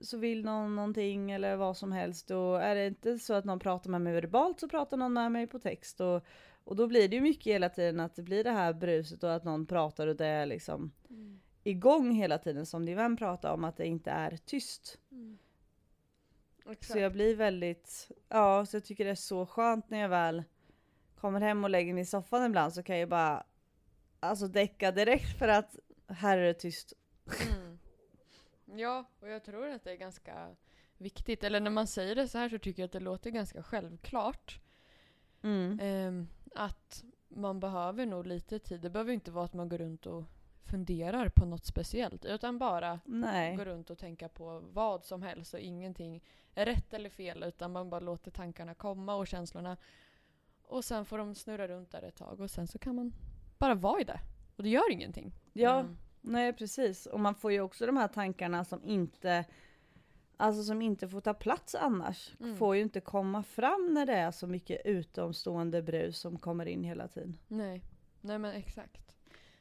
så 0.02 0.18
vill 0.18 0.46
någon 0.46 0.76
någonting 0.76 1.32
eller 1.32 1.56
vad 1.56 1.78
som 1.78 1.92
helst. 1.92 2.32
Och 2.32 2.62
är 2.62 2.76
det 2.76 2.88
inte 2.88 3.20
så 3.20 3.34
att 3.34 3.46
någon 3.46 3.60
pratar 3.60 3.90
med 3.90 4.02
mig 4.02 4.14
verbalt 4.14 4.60
så 4.60 4.68
pratar 4.68 4.98
någon 4.98 5.14
med 5.14 5.32
mig 5.32 5.48
på 5.48 5.60
text. 5.60 6.02
Och, 6.02 6.24
och 6.68 6.76
då 6.76 6.88
blir 6.88 7.08
det 7.08 7.16
ju 7.16 7.22
mycket 7.22 7.54
hela 7.54 7.70
tiden 7.70 8.00
att 8.00 8.16
det 8.16 8.24
blir 8.24 8.44
det 8.44 8.52
här 8.52 8.74
bruset 8.74 9.24
och 9.24 9.36
att 9.36 9.44
någon 9.44 9.66
pratar 9.66 10.08
och 10.08 10.16
det 10.16 10.26
är 10.26 10.46
liksom 10.46 10.92
Mm. 11.10 11.40
igång 11.64 12.12
hela 12.12 12.38
tiden 12.38 12.66
som 12.66 12.86
din 12.86 12.96
vän 12.96 13.18
pratar 13.18 13.54
om 13.54 13.64
att 13.64 13.78
det 13.78 13.86
inte 13.86 14.12
är 14.12 14.38
tyst. 14.38 14.98
Mm. 15.12 15.38
Så 16.82 16.98
jag 16.98 17.12
blir 17.12 17.36
väldigt, 17.36 18.12
ja 18.30 18.66
så 18.66 18.76
jag 18.76 18.86
tycker 18.86 19.06
det 19.06 19.12
är 19.12 19.16
så 19.16 19.46
skönt 19.46 19.90
när 19.90 20.00
jag 20.00 20.10
väl 20.10 20.44
kommer 21.16 21.42
hem 21.42 21.64
och 21.64 21.70
lägger 21.70 21.94
mig 21.94 22.02
i 22.04 22.06
soffan 22.06 22.46
ibland 22.46 22.74
så 22.74 22.84
kan 22.84 22.98
jag 22.98 23.10
bara 23.10 23.44
alltså 24.20 24.48
däcka 24.48 24.92
direkt 24.92 25.38
för 25.40 25.48
att 25.48 25.76
här 26.08 26.38
är 26.38 26.46
det 26.46 26.54
tyst. 26.54 26.94
Mm. 27.56 27.80
Ja, 28.80 29.06
och 29.20 29.30
jag 29.30 29.44
tror 29.44 29.68
att 29.70 29.84
det 29.84 29.92
är 29.92 29.96
ganska 29.96 30.56
viktigt. 30.98 31.44
Eller 31.44 31.60
när 31.60 31.72
man 31.72 31.88
säger 31.88 32.16
det 32.16 32.28
så 32.28 32.38
här 32.38 32.50
så 32.50 32.60
tycker 32.60 32.82
jag 32.82 32.88
att 32.88 32.92
det 32.94 33.00
låter 33.00 33.30
ganska 33.32 33.64
självklart. 33.64 34.60
Mm. 35.42 35.80
Ehm, 35.82 36.28
att 36.56 37.04
man 37.28 37.60
behöver 37.60 38.06
nog 38.06 38.26
lite 38.28 38.60
tid. 38.60 38.82
Det 38.82 38.90
behöver 38.90 39.14
inte 39.14 39.32
vara 39.32 39.46
att 39.46 39.54
man 39.54 39.70
går 39.70 39.78
runt 39.78 40.06
och 40.06 40.24
funderar 40.66 41.30
på 41.30 41.46
något 41.46 41.66
speciellt. 41.66 42.26
Utan 42.26 42.58
bara 42.58 43.00
Nej. 43.06 43.56
gå 43.56 43.66
runt 43.66 43.90
och 43.90 43.98
tänka 43.98 44.30
på 44.30 44.60
vad 44.74 45.06
som 45.06 45.22
helst 45.22 45.54
och 45.54 45.60
ingenting 45.60 46.24
är 46.56 46.66
rätt 46.66 46.94
eller 46.94 47.10
fel. 47.10 47.44
Utan 47.44 47.72
man 47.72 47.90
bara 47.90 48.00
låter 48.00 48.32
tankarna 48.32 48.74
komma 48.74 49.16
och 49.16 49.28
känslorna. 49.28 49.78
Och 50.64 50.86
sen 50.86 51.06
får 51.06 51.18
de 51.18 51.36
snurra 51.36 51.68
runt 51.68 51.92
där 51.92 52.02
ett 52.02 52.16
tag 52.16 52.40
och 52.40 52.52
sen 52.52 52.68
så 52.68 52.80
kan 52.80 52.96
man 52.96 53.14
bara 53.58 53.76
vara 53.76 54.02
i 54.02 54.04
det. 54.04 54.20
Och 54.56 54.64
det 54.64 54.70
gör 54.70 54.92
ingenting. 54.92 55.32
Ja, 55.54 55.80
Mm. 55.80 55.98
nej 56.22 56.54
precis. 56.54 57.06
Och 57.06 57.20
man 57.20 57.36
får 57.36 57.52
ju 57.52 57.62
också 57.62 57.86
de 57.86 57.98
här 57.98 58.08
tankarna 58.08 58.66
som 58.66 58.84
inte 58.84 59.46
Alltså 60.38 60.64
som 60.64 60.82
inte 60.82 61.08
får 61.08 61.22
ta 61.22 61.34
plats 61.34 61.76
annars. 61.76 62.36
Mm. 62.40 62.58
Får 62.58 62.76
ju 62.76 62.82
inte 62.82 63.02
komma 63.02 63.44
fram 63.44 63.94
när 63.94 64.06
det 64.06 64.14
är 64.14 64.32
så 64.32 64.48
mycket 64.48 64.86
utomstående 64.86 65.82
brus 65.82 66.20
som 66.20 66.40
kommer 66.40 66.66
in 66.66 66.84
hela 66.84 67.08
tiden. 67.08 67.38
Nej, 67.48 67.84
nej 68.22 68.40
men 68.40 68.56
exakt. 68.56 69.16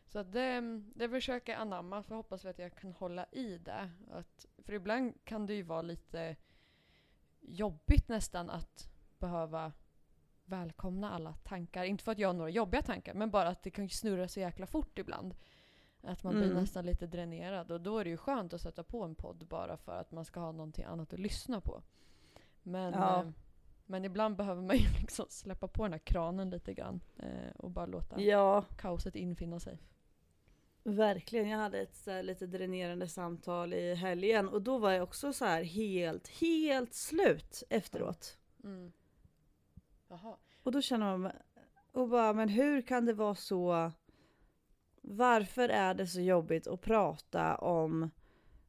Så 0.06 0.22
det, 0.22 0.60
det 0.94 1.08
försöker 1.08 1.52
jag 1.52 1.60
anamma, 1.60 2.02
så 2.02 2.14
hoppas 2.14 2.44
vi 2.44 2.48
att 2.48 2.58
jag 2.58 2.74
kan 2.74 2.92
hålla 2.92 3.26
i 3.32 3.58
det. 3.58 3.90
Att, 4.12 4.46
för 4.58 4.72
ibland 4.72 5.24
kan 5.24 5.46
det 5.46 5.54
ju 5.54 5.62
vara 5.62 5.82
lite 5.82 6.36
jobbigt 7.40 8.08
nästan 8.08 8.50
att 8.50 8.88
behöva 9.18 9.72
välkomna 10.44 11.10
alla 11.10 11.34
tankar. 11.34 11.84
Inte 11.84 12.04
för 12.04 12.12
att 12.12 12.18
jag 12.18 12.28
har 12.28 12.34
några 12.34 12.50
jobbiga 12.50 12.82
tankar, 12.82 13.14
men 13.14 13.30
bara 13.30 13.48
att 13.48 13.62
det 13.62 13.70
kan 13.70 13.88
snurra 13.88 14.28
så 14.28 14.40
jäkla 14.40 14.66
fort 14.66 14.98
ibland. 14.98 15.34
Att 16.06 16.22
man 16.24 16.34
blir 16.34 16.44
Mm. 16.50 16.56
nästan 16.56 16.86
lite 16.86 17.06
dränerad. 17.06 17.70
Och 17.70 17.80
då 17.80 17.98
är 17.98 18.04
det 18.04 18.10
ju 18.10 18.16
skönt 18.16 18.52
att 18.52 18.60
sätta 18.60 18.82
på 18.82 19.02
en 19.02 19.14
podd 19.14 19.46
bara 19.46 19.76
för 19.76 20.00
att 20.00 20.10
man 20.12 20.24
ska 20.24 20.40
ha 20.40 20.52
någonting 20.52 20.84
annat 20.84 21.12
att 21.12 21.18
lyssna 21.20 21.60
på. 21.60 21.82
Men, 22.62 22.92
Ja. 22.92 23.20
eh, 23.20 23.28
men 23.86 24.04
ibland 24.04 24.36
behöver 24.36 24.62
man 24.62 24.76
ju 24.76 24.88
liksom 25.00 25.26
släppa 25.28 25.68
på 25.68 25.82
den 25.82 25.92
här 25.92 25.98
kranen 25.98 26.50
lite 26.50 26.74
grann. 26.74 27.00
Eh, 27.16 27.50
och 27.56 27.70
bara 27.70 27.86
låta 27.86 28.20
Ja, 28.20 28.62
kaoset 28.78 29.16
infinna 29.16 29.60
sig. 29.60 29.78
Verkligen, 30.82 31.48
jag 31.48 31.58
hade 31.58 31.78
ett 31.78 32.06
här, 32.06 32.22
lite 32.22 32.46
dränerande 32.46 33.08
samtal 33.08 33.72
i 33.74 33.94
helgen 33.94 34.48
och 34.48 34.62
då 34.62 34.78
var 34.78 34.90
jag 34.90 35.02
också 35.02 35.32
så 35.32 35.44
här 35.44 35.62
helt, 35.62 36.28
helt 36.28 36.94
slut 36.94 37.62
efteråt. 37.70 38.38
Mm. 38.64 38.92
Jaha. 40.08 40.36
Och 40.62 40.72
då 40.72 40.82
känner 40.82 41.16
man, 41.16 41.32
och 41.92 42.08
bara, 42.08 42.32
men 42.32 42.48
hur 42.48 42.82
kan 42.82 43.04
det 43.06 43.12
vara 43.12 43.34
så? 43.34 43.92
Varför 45.08 45.68
är 45.68 45.94
det 45.94 46.06
så 46.06 46.20
jobbigt 46.20 46.66
att 46.66 46.80
prata 46.80 47.56
om, 47.56 48.10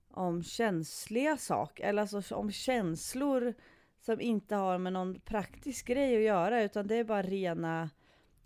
om 0.08 0.44
känsliga 0.44 1.38
saker? 1.38 1.84
Eller 1.84 2.02
alltså 2.02 2.36
om 2.36 2.52
känslor 2.52 3.54
som 4.00 4.22
inte 4.22 4.56
har 4.56 4.78
med 4.78 4.94
någon 4.94 5.20
praktisk 5.20 5.88
grej 5.88 6.16
att 6.16 6.24
göra 6.24 6.64
utan 6.64 6.88
det 6.88 6.96
är 6.96 7.04
bara 7.04 7.22
rena 7.22 7.90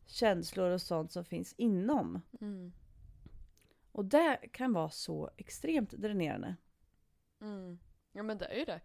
känslor 0.05 0.69
och 0.69 0.81
sånt 0.81 1.11
som 1.11 1.25
finns 1.25 1.53
inom. 1.53 2.21
Mm. 2.41 2.71
Och 3.91 4.05
det 4.05 4.39
kan 4.51 4.73
vara 4.73 4.89
så 4.89 5.29
extremt 5.37 5.91
dränerande. 5.91 6.55
Mm. 7.41 7.79
Ja 8.11 8.23
men 8.23 8.37
det 8.37 8.45
är 8.45 8.57
ju 8.59 8.65
det. 8.65 8.81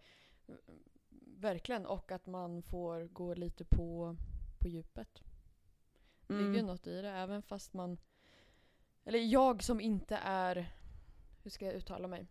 Verkligen. 1.37 1.85
Och 1.85 2.11
att 2.11 2.25
man 2.25 2.63
får 2.63 3.03
gå 3.03 3.33
lite 3.33 3.65
på, 3.65 4.15
på 4.59 4.67
djupet. 4.67 5.23
Det 6.27 6.33
ligger 6.33 6.49
ju 6.49 6.59
Mm. 6.59 6.65
något 6.65 6.87
i 6.87 7.01
det. 7.01 7.09
Även 7.09 7.41
fast 7.41 7.73
man... 7.73 7.97
Eller 9.07 9.19
jag 9.19 9.63
som 9.63 9.81
inte 9.81 10.19
är... 10.23 10.71
Hur 11.43 11.51
ska 11.51 11.65
jag 11.65 11.73
uttala 11.73 12.07
mig? 12.07 12.27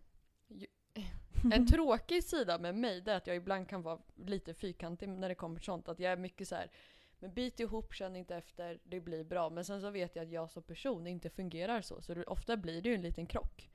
En 1.53 1.67
tråkig 1.67 2.23
sida 2.23 2.57
med 2.59 2.75
mig 2.75 3.01
det 3.01 3.11
är 3.11 3.17
att 3.17 3.27
jag 3.27 3.35
ibland 3.35 3.69
kan 3.69 3.81
vara 3.81 3.99
lite 4.15 4.53
fyrkantig 4.53 5.09
när 5.09 5.29
det 5.29 5.35
kommer 5.35 5.59
till 5.59 5.65
sånt. 5.65 5.89
Att 5.89 5.99
jag 5.99 6.11
är 6.11 6.17
mycket 6.17 6.47
så 6.47 6.55
här. 6.55 6.71
Men 7.19 7.33
bit 7.33 7.59
ihop, 7.59 7.93
känn 7.93 8.15
inte 8.15 8.35
efter, 8.35 8.79
det 8.83 8.99
blir 8.99 9.23
bra. 9.23 9.49
Men 9.49 9.65
sen 9.65 9.81
så 9.81 9.89
vet 9.89 10.15
jag 10.15 10.25
att 10.25 10.31
jag 10.31 10.49
som 10.49 10.63
person 10.63 11.07
inte 11.07 11.29
fungerar 11.29 11.81
så. 11.81 12.01
Så 12.01 12.13
det, 12.13 12.23
ofta 12.23 12.57
blir 12.57 12.81
det 12.81 12.89
ju 12.89 12.95
en 12.95 13.01
liten 13.01 13.25
krock. 13.25 13.69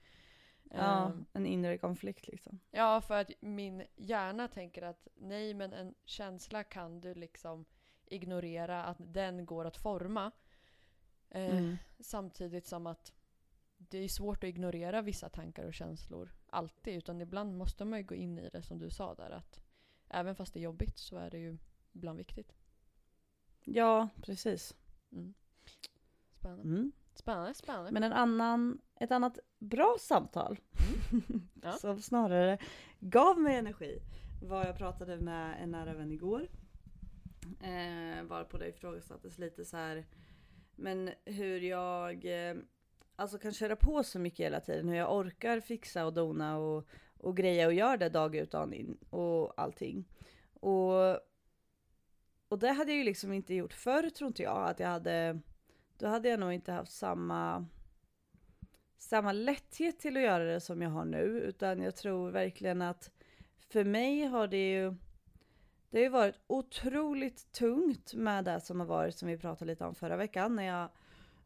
Ja, 0.71 1.07
Ehm, 1.07 1.25
en 1.33 1.47
inre 1.47 1.79
konflikt 1.79 2.29
liksom. 2.29 2.61
Ja, 2.71 3.01
för 3.01 3.21
att 3.21 3.31
min 3.41 3.83
hjärna 3.97 4.49
tänker 4.49 4.83
att 4.83 5.09
nej, 5.15 5.55
men 5.55 5.73
en 5.73 5.95
känsla 6.05 6.65
kan 6.65 7.01
du 7.01 7.15
liksom 7.15 7.65
ignorera, 8.07 8.85
att 8.85 8.97
den 8.99 9.47
går 9.47 9.65
att 9.65 9.77
forma. 9.77 10.31
Eh, 11.35 11.57
Mm. 11.59 11.77
Samtidigt 12.01 12.67
som 12.67 12.87
att 12.87 13.13
det 13.79 13.99
är 13.99 14.09
svårt 14.09 14.45
att 14.45 14.49
ignorera 14.49 15.03
vissa 15.03 15.29
tankar 15.29 15.65
och 15.65 15.75
känslor 15.75 16.33
alltid, 16.47 16.95
utan 16.97 17.21
ibland 17.21 17.57
måste 17.57 17.85
man 17.85 17.99
ju 17.99 18.05
gå 18.05 18.15
in 18.15 18.39
i 18.39 18.49
det 18.51 18.63
som 18.63 18.79
du 18.79 18.91
sa 18.91 19.15
där, 19.15 19.31
att 19.31 19.61
även 20.09 20.35
fast 20.37 20.55
det 20.55 20.61
är 20.61 20.63
jobbigt 20.65 20.99
så 20.99 21.17
är 21.17 21.31
det 21.31 21.39
ju 21.39 21.59
ibland 21.93 22.19
viktigt. 22.19 22.53
Ja, 23.65 24.09
precis. 24.23 24.77
Mm. 25.13 25.35
Spännande. 26.33 26.63
Mm. 26.63 26.93
Spännande, 27.15 27.55
spännande. 27.55 27.91
Men 27.93 28.03
en 28.03 28.13
annan, 28.13 28.81
ett 29.01 29.11
annat 29.13 29.39
bra 29.59 29.97
samtal 30.01 30.61
Ja. 31.63 31.73
som 31.73 32.03
snarare 32.03 32.59
gav 33.01 33.41
mig 33.41 33.57
energi 33.57 34.03
var 34.43 34.65
jag 34.67 34.77
pratade 34.79 35.17
med 35.19 35.63
en 35.63 35.71
nära 35.71 35.95
vän 35.95 36.13
igår. 36.13 36.49
Eh, 37.61 38.23
varpå 38.25 38.59
det 38.59 38.69
ifrågasattes 38.69 39.39
lite 39.39 39.65
så 39.65 39.77
här. 39.77 40.07
Men 40.83 41.11
hur 41.25 41.61
jag 41.61 42.25
eh, 42.25 42.57
alltså 43.17 43.39
kan 43.39 43.53
köra 43.53 43.77
på 43.77 44.03
så 44.03 44.19
mycket 44.19 44.47
hela 44.47 44.61
tiden. 44.61 44.89
Hur 44.89 44.97
jag 44.97 45.17
orkar 45.17 45.61
fixa 45.61 46.07
och 46.07 46.13
dona 46.13 46.59
och, 46.59 46.89
och 47.19 47.37
greja 47.37 47.67
och 47.67 47.75
göra 47.75 47.97
det 47.97 48.09
dag 48.09 48.37
ut 48.37 48.51
dag 48.51 48.75
in 48.75 48.99
och 49.11 49.61
allting. 49.61 50.05
Och, 50.53 51.11
och 52.49 52.59
det 52.59 52.73
hade 52.73 52.91
jag 52.91 52.99
ju 52.99 53.05
liksom 53.05 53.33
inte 53.33 53.55
gjort 53.55 53.73
förr 53.73 54.11
tror 54.11 54.29
inte 54.29 54.43
jag. 54.43 54.69
Att 54.69 54.81
jag 54.81 54.89
hade, 54.89 55.41
då 55.99 56.07
hade 56.07 56.29
jag 56.29 56.41
nog 56.41 56.53
inte 56.53 56.73
haft 56.73 56.93
samma 56.93 57.67
samma 58.99 59.33
lätthet 59.33 60.01
till 60.01 60.17
att 60.17 60.23
göra 60.23 60.45
det 60.45 60.61
som 60.61 60.83
jag 60.83 60.91
har 60.91 61.05
nu, 61.05 61.25
utan 61.25 61.83
jag 61.83 61.97
tror 61.97 62.31
verkligen 62.31 62.83
att 62.83 63.11
för 63.69 63.85
mig 63.85 64.25
har 64.25 64.47
det 64.47 64.71
ju 64.73 64.95
det 65.93 65.99
har 65.99 66.03
ju 66.03 66.09
varit 66.09 66.41
otroligt 66.47 67.53
tungt 67.53 68.15
med 68.15 68.45
det 68.45 68.61
som 68.61 68.81
har 68.81 68.87
varit 68.87 69.19
som 69.19 69.29
vi 69.29 69.39
pratade 69.39 69.71
lite 69.71 69.85
om 69.85 69.95
förra 69.95 70.17
veckan 70.17 70.57
när 70.57 70.63
jag 70.63 70.89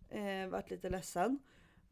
eh, 0.08 0.48
varit 0.48 0.70
lite 0.70 0.90
ledsen. 0.90 1.38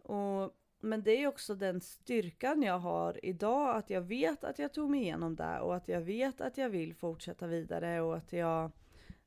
Och, 0.03 0.51
men 0.81 1.03
det 1.03 1.11
är 1.11 1.19
ju 1.19 1.27
också 1.27 1.55
den 1.55 1.81
styrkan 1.81 2.63
jag 2.63 2.79
har 2.79 3.25
idag, 3.25 3.77
att 3.77 3.91
jag 3.91 4.01
vet 4.01 4.45
att 4.45 4.59
jag 4.59 4.73
tog 4.73 4.91
mig 4.91 5.01
igenom 5.01 5.37
det 5.37 5.61
och 5.61 5.77
att 5.77 5.89
jag 5.89 6.01
vet 6.01 6.41
att 6.41 6.59
jag 6.59 6.69
vill 6.69 6.95
fortsätta 6.95 7.47
vidare 7.47 8.01
och 8.01 8.17
att 8.17 8.33
jag 8.33 8.71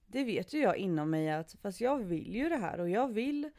det 0.05 0.23
vet 0.23 0.53
ju 0.53 0.59
jag 0.59 0.77
inom 0.77 1.09
mig 1.09 1.31
att 1.31 1.53
fast 1.61 1.81
jag 1.81 1.97
vill 1.97 2.35
ju 2.35 2.49
det 2.49 2.57
här 2.57 2.79
och 2.79 2.89
jag 2.89 3.07
vill 3.07 3.49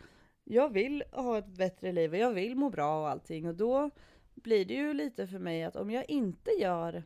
jag 0.44 0.72
vill 0.72 1.04
ha 1.12 1.38
ett 1.38 1.46
bättre 1.48 1.92
liv 1.92 2.10
och 2.10 2.18
jag 2.18 2.32
vill 2.32 2.56
må 2.56 2.70
bra 2.70 3.00
och 3.00 3.08
allting 3.08 3.48
och 3.48 3.54
då 3.54 3.90
blir 4.34 4.64
det 4.64 4.74
ju 4.74 4.94
lite 4.94 5.26
för 5.26 5.38
mig 5.38 5.64
att 5.64 5.76
om 5.76 5.90
jag 5.90 6.10
inte 6.10 6.50
gör 6.50 7.02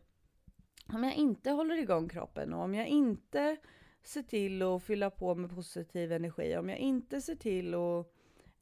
om 0.89 1.05
jag 1.05 1.15
inte 1.15 1.51
håller 1.51 1.79
igång 1.79 2.09
kroppen 2.09 2.53
och 2.55 2.63
om 2.63 2.75
jag 2.75 2.87
inte 2.87 3.57
ser 4.03 4.23
till 4.23 4.63
att 4.63 4.83
fylla 4.83 5.11
på 5.11 5.35
med 5.35 5.51
positiv 5.51 6.13
energi, 6.13 6.57
om 6.57 6.69
jag 6.69 6.79
inte 6.79 7.21
ser 7.21 7.35
till 7.35 7.75
att 7.75 8.07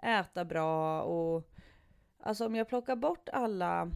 äta 0.03 0.45
bra 0.45 1.03
och 1.03 1.51
alltså 2.21 2.47
om 2.47 2.55
jag 2.55 2.69
plockar 2.69 2.97
bort 2.97 3.29
alla 3.29 3.91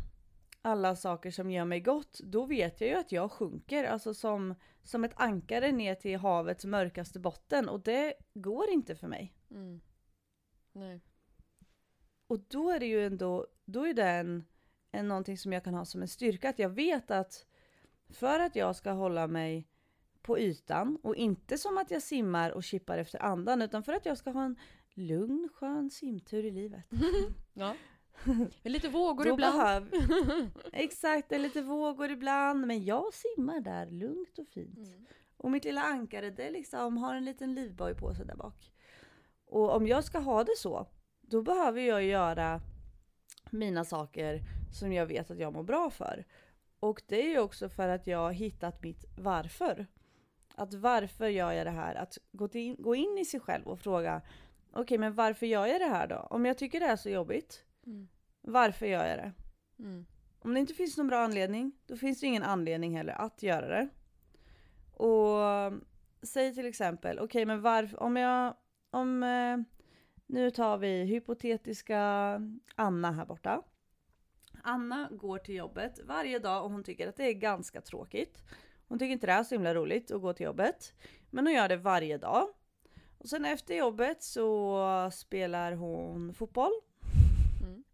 alla 0.67 0.97
saker 0.97 1.31
som 1.31 1.51
gör 1.51 1.65
mig 1.65 1.81
gott, 1.81 2.21
då 2.25 2.47
vet 2.47 2.81
jag 2.81 2.91
ju 2.91 2.97
att 2.97 3.13
jag 3.13 3.33
sjunker, 3.33 3.85
alltså 3.85 4.15
som, 4.15 4.55
som 4.83 5.05
ett 5.05 5.13
ankare 5.17 5.73
ner 5.73 5.95
till 5.95 6.19
havets 6.19 6.65
mörkaste 6.65 7.21
botten 7.21 7.69
och 7.69 7.81
det 7.81 8.15
går 8.35 8.71
inte 8.71 8.97
för 8.97 9.09
mig. 9.09 9.35
Mm. 9.51 9.81
Nej. 10.73 11.01
Och 12.27 12.39
då 12.39 12.71
är 12.71 12.81
det 12.81 12.87
ju 12.87 13.07
ändå, 13.07 13.47
då 13.65 13.87
är 13.87 13.95
det 13.95 14.09
en, 14.09 14.45
en 14.91 15.09
någonting 15.09 15.39
som 15.39 15.53
jag 15.53 15.65
kan 15.65 15.75
ha 15.75 15.85
som 15.85 16.03
en 16.03 16.09
styrka, 16.09 16.49
att 16.49 16.59
jag 16.59 16.69
vet 16.69 17.11
att 17.11 17.47
för 18.15 18.41
att 18.41 18.57
jag 18.57 18.77
ska 18.77 18.91
hålla 18.91 19.27
mig 19.27 19.69
på 20.23 20.39
ytan 20.39 20.99
och 21.03 21.17
inte 21.17 21.59
som 21.59 21.79
att 21.79 21.91
jag 21.91 22.03
simmar 22.03 22.51
och 22.51 22.65
chippar 22.65 22.99
efter 22.99 23.23
andan 23.23 23.63
utan 23.63 23.83
för 23.83 23.93
att 23.93 24.07
jag 24.07 24.19
ska 24.19 24.31
ha 24.31 24.45
en 24.45 24.57
lugn 24.95 25.49
skön 25.55 25.91
simtur 25.91 26.45
i 26.45 26.51
livet. 26.51 26.85
Ja. 27.55 27.75
Lite 28.63 28.89
vågor 28.89 29.29
ibland. 29.29 29.55
behöv- 29.91 30.51
Exakt, 30.73 31.29
det 31.29 31.35
är 31.35 31.39
lite 31.39 31.63
vågor 31.63 32.11
ibland 32.11 32.67
men 32.67 32.85
jag 32.85 33.15
simmar 33.15 33.61
där 33.61 33.87
lugnt 33.91 34.39
och 34.39 34.49
fint. 34.49 34.79
Mm. 34.79 35.07
Och 35.37 35.51
mitt 35.51 35.65
lilla 35.65 35.83
ankare 35.83 36.31
det 36.31 36.51
liksom 36.51 36.97
har 36.97 37.15
en 37.15 37.25
liten 37.25 37.55
livboj 37.55 37.95
på 37.95 38.15
sig 38.15 38.27
där 38.27 38.37
bak. 38.37 38.73
Och 39.47 39.77
om 39.77 39.87
jag 39.87 40.05
ska 40.05 40.19
ha 40.19 40.45
det 40.45 40.57
så, 40.59 40.87
då 41.21 41.43
behöver 41.43 41.81
jag 41.81 42.05
göra 42.05 42.61
mina 43.51 43.85
saker 43.85 44.41
som 44.73 44.93
jag 44.93 45.07
vet 45.07 45.31
att 45.31 45.39
jag 45.39 45.53
mår 45.53 45.63
bra 45.63 45.91
för. 45.91 46.25
Och 46.85 47.03
det 47.07 47.27
är 47.27 47.29
ju 47.29 47.39
också 47.39 47.69
för 47.69 47.89
att 47.89 48.07
jag 48.07 48.19
har 48.19 48.33
hittat 48.33 48.83
mitt 48.83 49.05
varför. 49.17 49.87
Att 50.55 50.75
varför 50.75 51.29
gör 51.29 51.53
jag 51.53 51.67
det 51.67 51.71
här? 51.71 51.95
Att 51.95 52.19
gå, 52.33 52.49
till, 52.49 52.77
gå 52.79 52.95
in 52.95 53.19
i 53.19 53.25
sig 53.25 53.41
själv 53.41 53.67
och 53.67 53.81
fråga 53.81 54.23
Okej 54.73 54.99
men 54.99 55.15
varför 55.15 55.47
gör 55.47 55.67
jag 55.67 55.81
det 55.81 55.87
här 55.87 56.07
då? 56.07 56.17
Om 56.17 56.47
jag 56.47 56.59
tycker 56.59 56.81
det 56.81 56.87
är 56.87 56.97
så 56.97 57.11
jobbigt, 57.11 57.65
Mm. 57.87 58.09
varför 58.41 58.87
gör 58.87 59.07
jag 59.07 59.19
det? 59.19 59.33
Mm. 59.79 60.07
Om 60.39 60.55
det 60.55 60.61
inte 60.61 60.75
finns 60.75 60.97
någon 60.97 61.07
bra 61.07 61.19
anledning, 61.19 61.73
då 61.87 61.97
finns 61.97 62.21
det 62.21 62.27
ingen 62.27 62.43
anledning 62.43 62.97
heller 62.97 63.13
att 63.13 63.43
göra 63.43 63.69
det. 63.69 63.89
Och 65.05 65.73
säg 66.23 66.55
till 66.55 66.67
exempel, 66.67 67.19
okej 67.19 67.47
men 67.47 67.63
varför, 67.63 68.03
om 68.03 68.17
jag, 68.17 68.55
om, 68.91 69.23
eh, 69.23 69.59
nu 70.27 70.51
tar 70.51 70.79
vi 70.79 71.05
hypotetiska 71.05 72.41
Anna 72.75 73.13
här 73.13 73.27
borta. 73.27 73.63
Anna 74.63 75.09
går 75.13 75.39
till 75.39 75.55
jobbet 75.55 76.01
varje 76.05 76.39
dag 76.39 76.65
och 76.65 76.71
hon 76.71 76.85
tycker 76.85 77.09
att 77.09 77.17
det 77.17 77.25
är 77.25 77.33
ganska 77.33 77.81
tråkigt. 77.81 78.43
Hon 78.89 78.99
tycker 78.99 79.13
inte 79.13 79.27
det 79.27 79.33
är 79.33 79.45
så 79.45 79.55
himla 79.55 79.75
roligt 79.75 80.11
att 80.11 80.21
gå 80.23 80.33
till 80.33 80.47
jobbet. 80.47 80.93
Men 81.31 81.47
hon 81.47 81.55
gör 81.55 81.69
det 81.69 81.77
varje 81.77 82.19
dag. 82.19 82.49
Och 83.19 83.29
sen 83.29 83.45
efter 83.45 83.75
jobbet 83.75 84.23
så 84.23 85.11
spelar 85.13 85.73
hon 85.73 86.35
fotboll 86.35 86.73
Mm. 87.63 87.85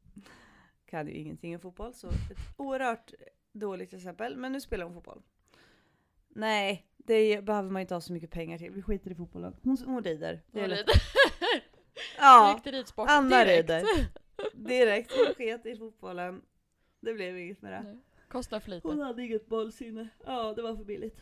kan 0.86 1.06
ju 1.06 1.12
ingenting 1.14 1.54
om 1.54 1.60
fotboll 1.60 1.94
så 1.94 2.08
ett 2.08 2.38
oerhört 2.56 3.12
dåligt 3.52 3.92
exempel. 3.92 4.36
Men 4.36 4.52
nu 4.52 4.60
spelar 4.60 4.84
hon 4.84 4.94
fotboll. 4.94 5.22
Nej, 6.28 6.86
det 6.96 7.44
behöver 7.44 7.70
man 7.70 7.80
inte 7.82 7.94
ha 7.94 8.00
så 8.00 8.12
mycket 8.12 8.30
pengar 8.30 8.58
till. 8.58 8.70
Vi 8.70 8.82
skiter 8.82 9.10
i 9.10 9.14
fotbollen. 9.14 9.56
Hon, 9.62 9.76
hon 9.86 10.02
rider. 10.04 10.42
Det 10.46 10.58
är 10.60 10.62
Hon 10.62 10.70
rider. 10.70 10.94
Ja, 12.18 12.60
Anna 12.96 13.44
direkt. 13.44 13.70
rider. 13.70 13.84
direkt. 14.54 15.12
Hon 15.16 15.34
sket 15.34 15.66
i 15.66 15.76
fotbollen. 15.76 16.42
Det 17.00 17.14
blev 17.14 17.38
inget 17.38 17.62
med 17.62 17.72
det. 17.72 17.82
Nej. 17.82 17.98
Kostar 18.28 18.60
för 18.60 18.70
lite. 18.70 18.88
Hon 18.88 19.00
hade 19.00 19.24
inget 19.24 19.48
bollsinne. 19.48 20.08
Ja, 20.26 20.54
det 20.54 20.62
var 20.62 20.76
för 20.76 20.84
billigt. 20.84 21.18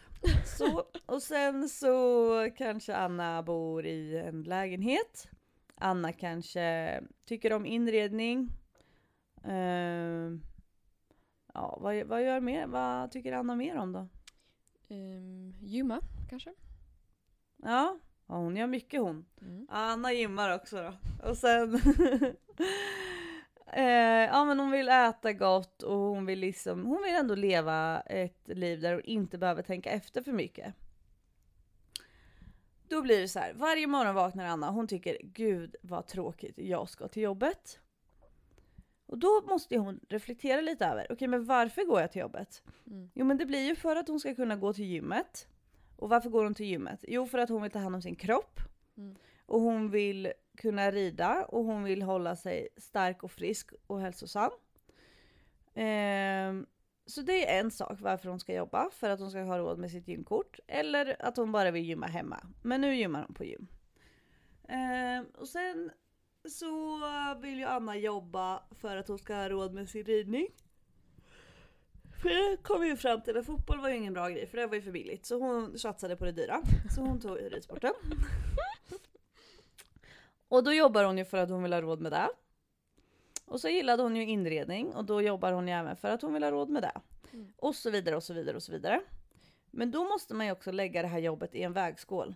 Så, 0.59 0.85
och 1.07 1.23
sen 1.23 1.69
så 1.69 2.51
kanske 2.57 2.97
Anna 2.97 3.43
bor 3.43 3.87
i 3.87 4.19
en 4.19 4.43
lägenhet. 4.43 5.29
Anna 5.75 6.13
kanske 6.13 7.01
tycker 7.25 7.53
om 7.53 7.67
inredning. 7.67 8.51
Ehm, 9.45 10.41
ja, 11.55 11.79
vad, 11.81 12.05
vad 12.07 12.25
gör 12.25 12.41
mer? 12.41 12.67
Vad 12.67 13.11
tycker 13.11 13.33
Anna 13.33 13.55
mer 13.55 13.77
om 13.77 13.93
då? 13.93 14.09
Um, 14.89 15.55
gymma 15.61 16.01
kanske? 16.29 16.51
Ja, 17.57 17.99
ja 18.27 18.35
hon 18.35 18.57
gör 18.57 18.67
mycket 18.67 19.01
hon. 19.01 19.25
Mm. 19.41 19.67
Anna 19.71 20.13
gymmar 20.13 20.55
också 20.55 20.77
då. 20.83 20.95
Och 21.31 21.37
sen... 21.37 21.81
eh, 23.73 24.25
ja 24.25 24.45
men 24.45 24.61
hon 24.61 24.71
vill 24.71 24.89
äta 24.89 25.33
gott 25.33 25.83
och 25.83 25.99
hon 25.99 26.27
vill 26.27 26.39
liksom, 26.39 26.87
hon 26.87 27.03
vill 27.03 27.15
ändå 27.15 27.35
leva 27.35 28.01
ett 28.01 28.49
liv 28.49 28.81
där 28.81 28.93
hon 28.93 29.05
inte 29.05 29.39
behöver 29.39 29.63
tänka 29.63 29.91
efter 29.91 30.23
för 30.23 30.33
mycket. 30.33 30.75
Då 32.89 33.03
blir 33.03 33.21
det 33.21 33.29
så 33.29 33.39
här, 33.39 33.53
varje 33.53 33.87
morgon 33.87 34.15
vaknar 34.15 34.45
Anna 34.47 34.69
och 34.69 34.75
hon 34.75 34.89
tycker 34.89 35.19
gud 35.23 35.77
vad 35.83 36.07
tråkigt, 36.07 36.59
jag 36.59 36.89
ska 36.89 37.09
till 37.09 37.23
jobbet. 37.23 37.81
Och 39.07 39.19
då 39.19 39.43
måste 39.47 39.77
hon 39.77 40.01
reflektera 40.09 40.61
lite 40.61 40.87
över, 40.87 41.07
okej 41.11 41.29
men 41.29 41.45
varför 41.45 41.85
går 41.85 42.01
jag 42.01 42.13
till 42.13 42.21
jobbet? 42.21 42.63
Mm. 42.87 43.11
Jo 43.15 43.25
men 43.25 43.37
det 43.37 43.47
blir 43.47 43.67
ju 43.67 43.77
för 43.77 43.97
att 43.97 44.09
hon 44.09 44.21
ska 44.21 44.35
kunna 44.35 44.57
gå 44.57 44.73
till 44.73 44.85
gymmet. 44.85 45.49
Och 45.97 46.09
varför 46.09 46.31
går 46.31 46.45
hon 46.45 46.55
till 46.55 46.67
gymmet? 46.67 47.05
Jo 47.09 47.27
för 47.27 47.39
att 47.39 47.49
hon 47.49 47.63
vill 47.63 47.71
ta 47.71 47.79
hand 47.79 47.95
om 47.95 48.03
sin 48.03 48.17
kropp. 48.17 48.61
Mm. 48.97 49.17
Och 49.49 49.61
hon 49.61 49.91
vill 49.91 50.33
kunna 50.57 50.91
rida 50.91 51.45
och 51.45 51.65
hon 51.65 51.85
vill 51.85 52.03
hålla 52.03 52.37
sig 52.37 52.69
stark 52.77 53.23
och 53.23 53.31
frisk 53.31 53.71
och 53.87 54.01
hälsosam. 54.01 54.51
Ehm, 55.75 56.67
så 57.07 57.23
det 57.23 57.51
är 57.51 57.61
en 57.61 57.71
sak 57.71 57.99
varför 58.01 58.29
hon 58.29 58.41
ska 58.41 58.55
jobba, 58.55 58.91
för 58.91 59.11
att 59.11 59.21
hon 59.21 59.31
ska 59.31 59.41
ha 59.41 59.59
råd 59.59 59.79
med 59.79 59.91
sitt 59.91 60.09
gymkort. 60.09 60.59
Eller 60.67 61.17
att 61.19 61.37
hon 61.37 61.53
bara 61.53 61.71
vill 61.71 61.85
gymma 61.85 62.07
hemma. 62.07 62.41
Men 62.63 62.81
nu 62.81 62.95
gymmar 62.95 63.23
hon 63.23 63.35
på 63.35 63.45
gym. 63.45 63.67
Ehm, 64.69 65.25
och 65.25 65.49
sen 65.49 65.91
så 66.49 67.01
vill 67.43 67.59
ju 67.59 67.65
Anna 67.65 67.97
jobba 67.97 68.63
för 68.71 68.97
att 68.97 69.09
hon 69.09 69.19
ska 69.19 69.35
ha 69.35 69.49
råd 69.49 69.75
med 69.75 69.89
sin 69.89 70.05
ridning. 70.05 70.47
För 72.23 72.29
det 72.29 72.63
kom 72.63 72.81
vi 72.81 72.89
ju 72.89 72.97
fram 72.97 73.21
till 73.21 73.37
att 73.37 73.47
fotboll 73.47 73.81
var 73.81 73.89
ju 73.89 73.97
ingen 73.97 74.15
bra 74.15 74.29
grej 74.29 74.47
för 74.47 74.57
det 74.57 74.67
var 74.67 74.75
ju 74.75 74.83
för 74.83 74.93
billigt. 74.93 75.27
Så 75.27 75.39
hon 75.39 75.79
satsade 75.79 76.17
på 76.17 76.25
det 76.25 76.33
dyra. 76.33 76.61
Så 76.95 77.01
hon 77.01 77.21
tog 77.21 77.39
ridsporten. 77.53 77.93
Och 80.49 80.65
då 80.65 80.73
jobbar 80.73 81.05
hon 81.05 81.19
ju 81.19 81.25
för 81.25 81.39
att 81.39 81.51
hon 81.51 81.63
vill 81.63 81.73
ha 81.73 81.81
råd 81.81 82.01
med 82.01 82.13
det. 82.13 82.29
Och 83.47 83.61
så 83.61 83.69
gillade 83.69 84.03
hon 84.03 84.17
ju 84.17 84.27
inredning 84.27 84.95
och 84.95 85.05
då 85.05 85.23
jobbar 85.23 85.53
hon 85.53 85.69
ju 85.69 85.75
även 85.75 85.97
för 85.97 86.11
att 86.11 86.23
hon 86.23 86.33
vill 86.33 86.43
ha 86.43 86.51
råd 86.51 86.69
med 86.71 86.83
det. 86.83 87.01
Mm. 87.33 87.53
Och 87.57 87.75
så 87.75 87.91
vidare 87.91 88.17
och 88.17 88.23
så 88.23 88.35
vidare 88.35 88.57
och 88.57 88.63
så 88.63 88.73
vidare. 88.73 89.03
Men 89.71 89.91
då 89.91 90.05
måste 90.05 90.35
man 90.35 90.47
ju 90.47 90.53
också 90.53 90.73
lägga 90.73 91.03
det 91.03 91.09
här 91.09 91.19
jobbet 91.19 91.55
i 91.55 91.63
en 91.63 91.73
vägskål. 91.73 92.35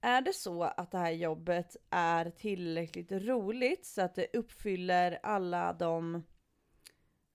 Är 0.00 0.20
det 0.20 0.32
så 0.32 0.62
att 0.62 0.90
det 0.90 0.98
här 0.98 1.10
jobbet 1.10 1.76
är 1.90 2.30
tillräckligt 2.30 3.12
roligt 3.12 3.86
så 3.86 4.02
att 4.02 4.14
det 4.14 4.26
uppfyller 4.36 5.18
alla 5.22 5.72
de 5.72 6.22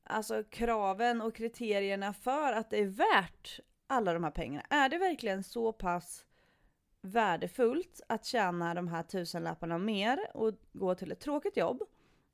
alltså 0.03 0.43
kraven 0.43 1.21
och 1.21 1.35
kriterierna 1.35 2.13
för 2.13 2.53
att 2.53 2.69
det 2.69 2.79
är 2.79 2.85
värt 2.85 3.59
alla 3.87 4.13
de 4.13 4.23
här 4.23 4.31
pengarna? 4.31 4.65
Är 4.69 4.89
det 4.89 4.97
verkligen 4.97 5.43
så 5.43 5.73
pass 5.73 6.24
värdefullt 7.05 8.01
att 8.07 8.25
tjäna 8.25 8.73
de 8.73 8.87
här 8.87 9.03
tusenlapparna 9.03 9.77
mer 9.77 10.19
och 10.33 10.53
gå 10.73 10.95
till 10.95 11.11
ett 11.11 11.19
tråkigt 11.19 11.57
jobb 11.57 11.83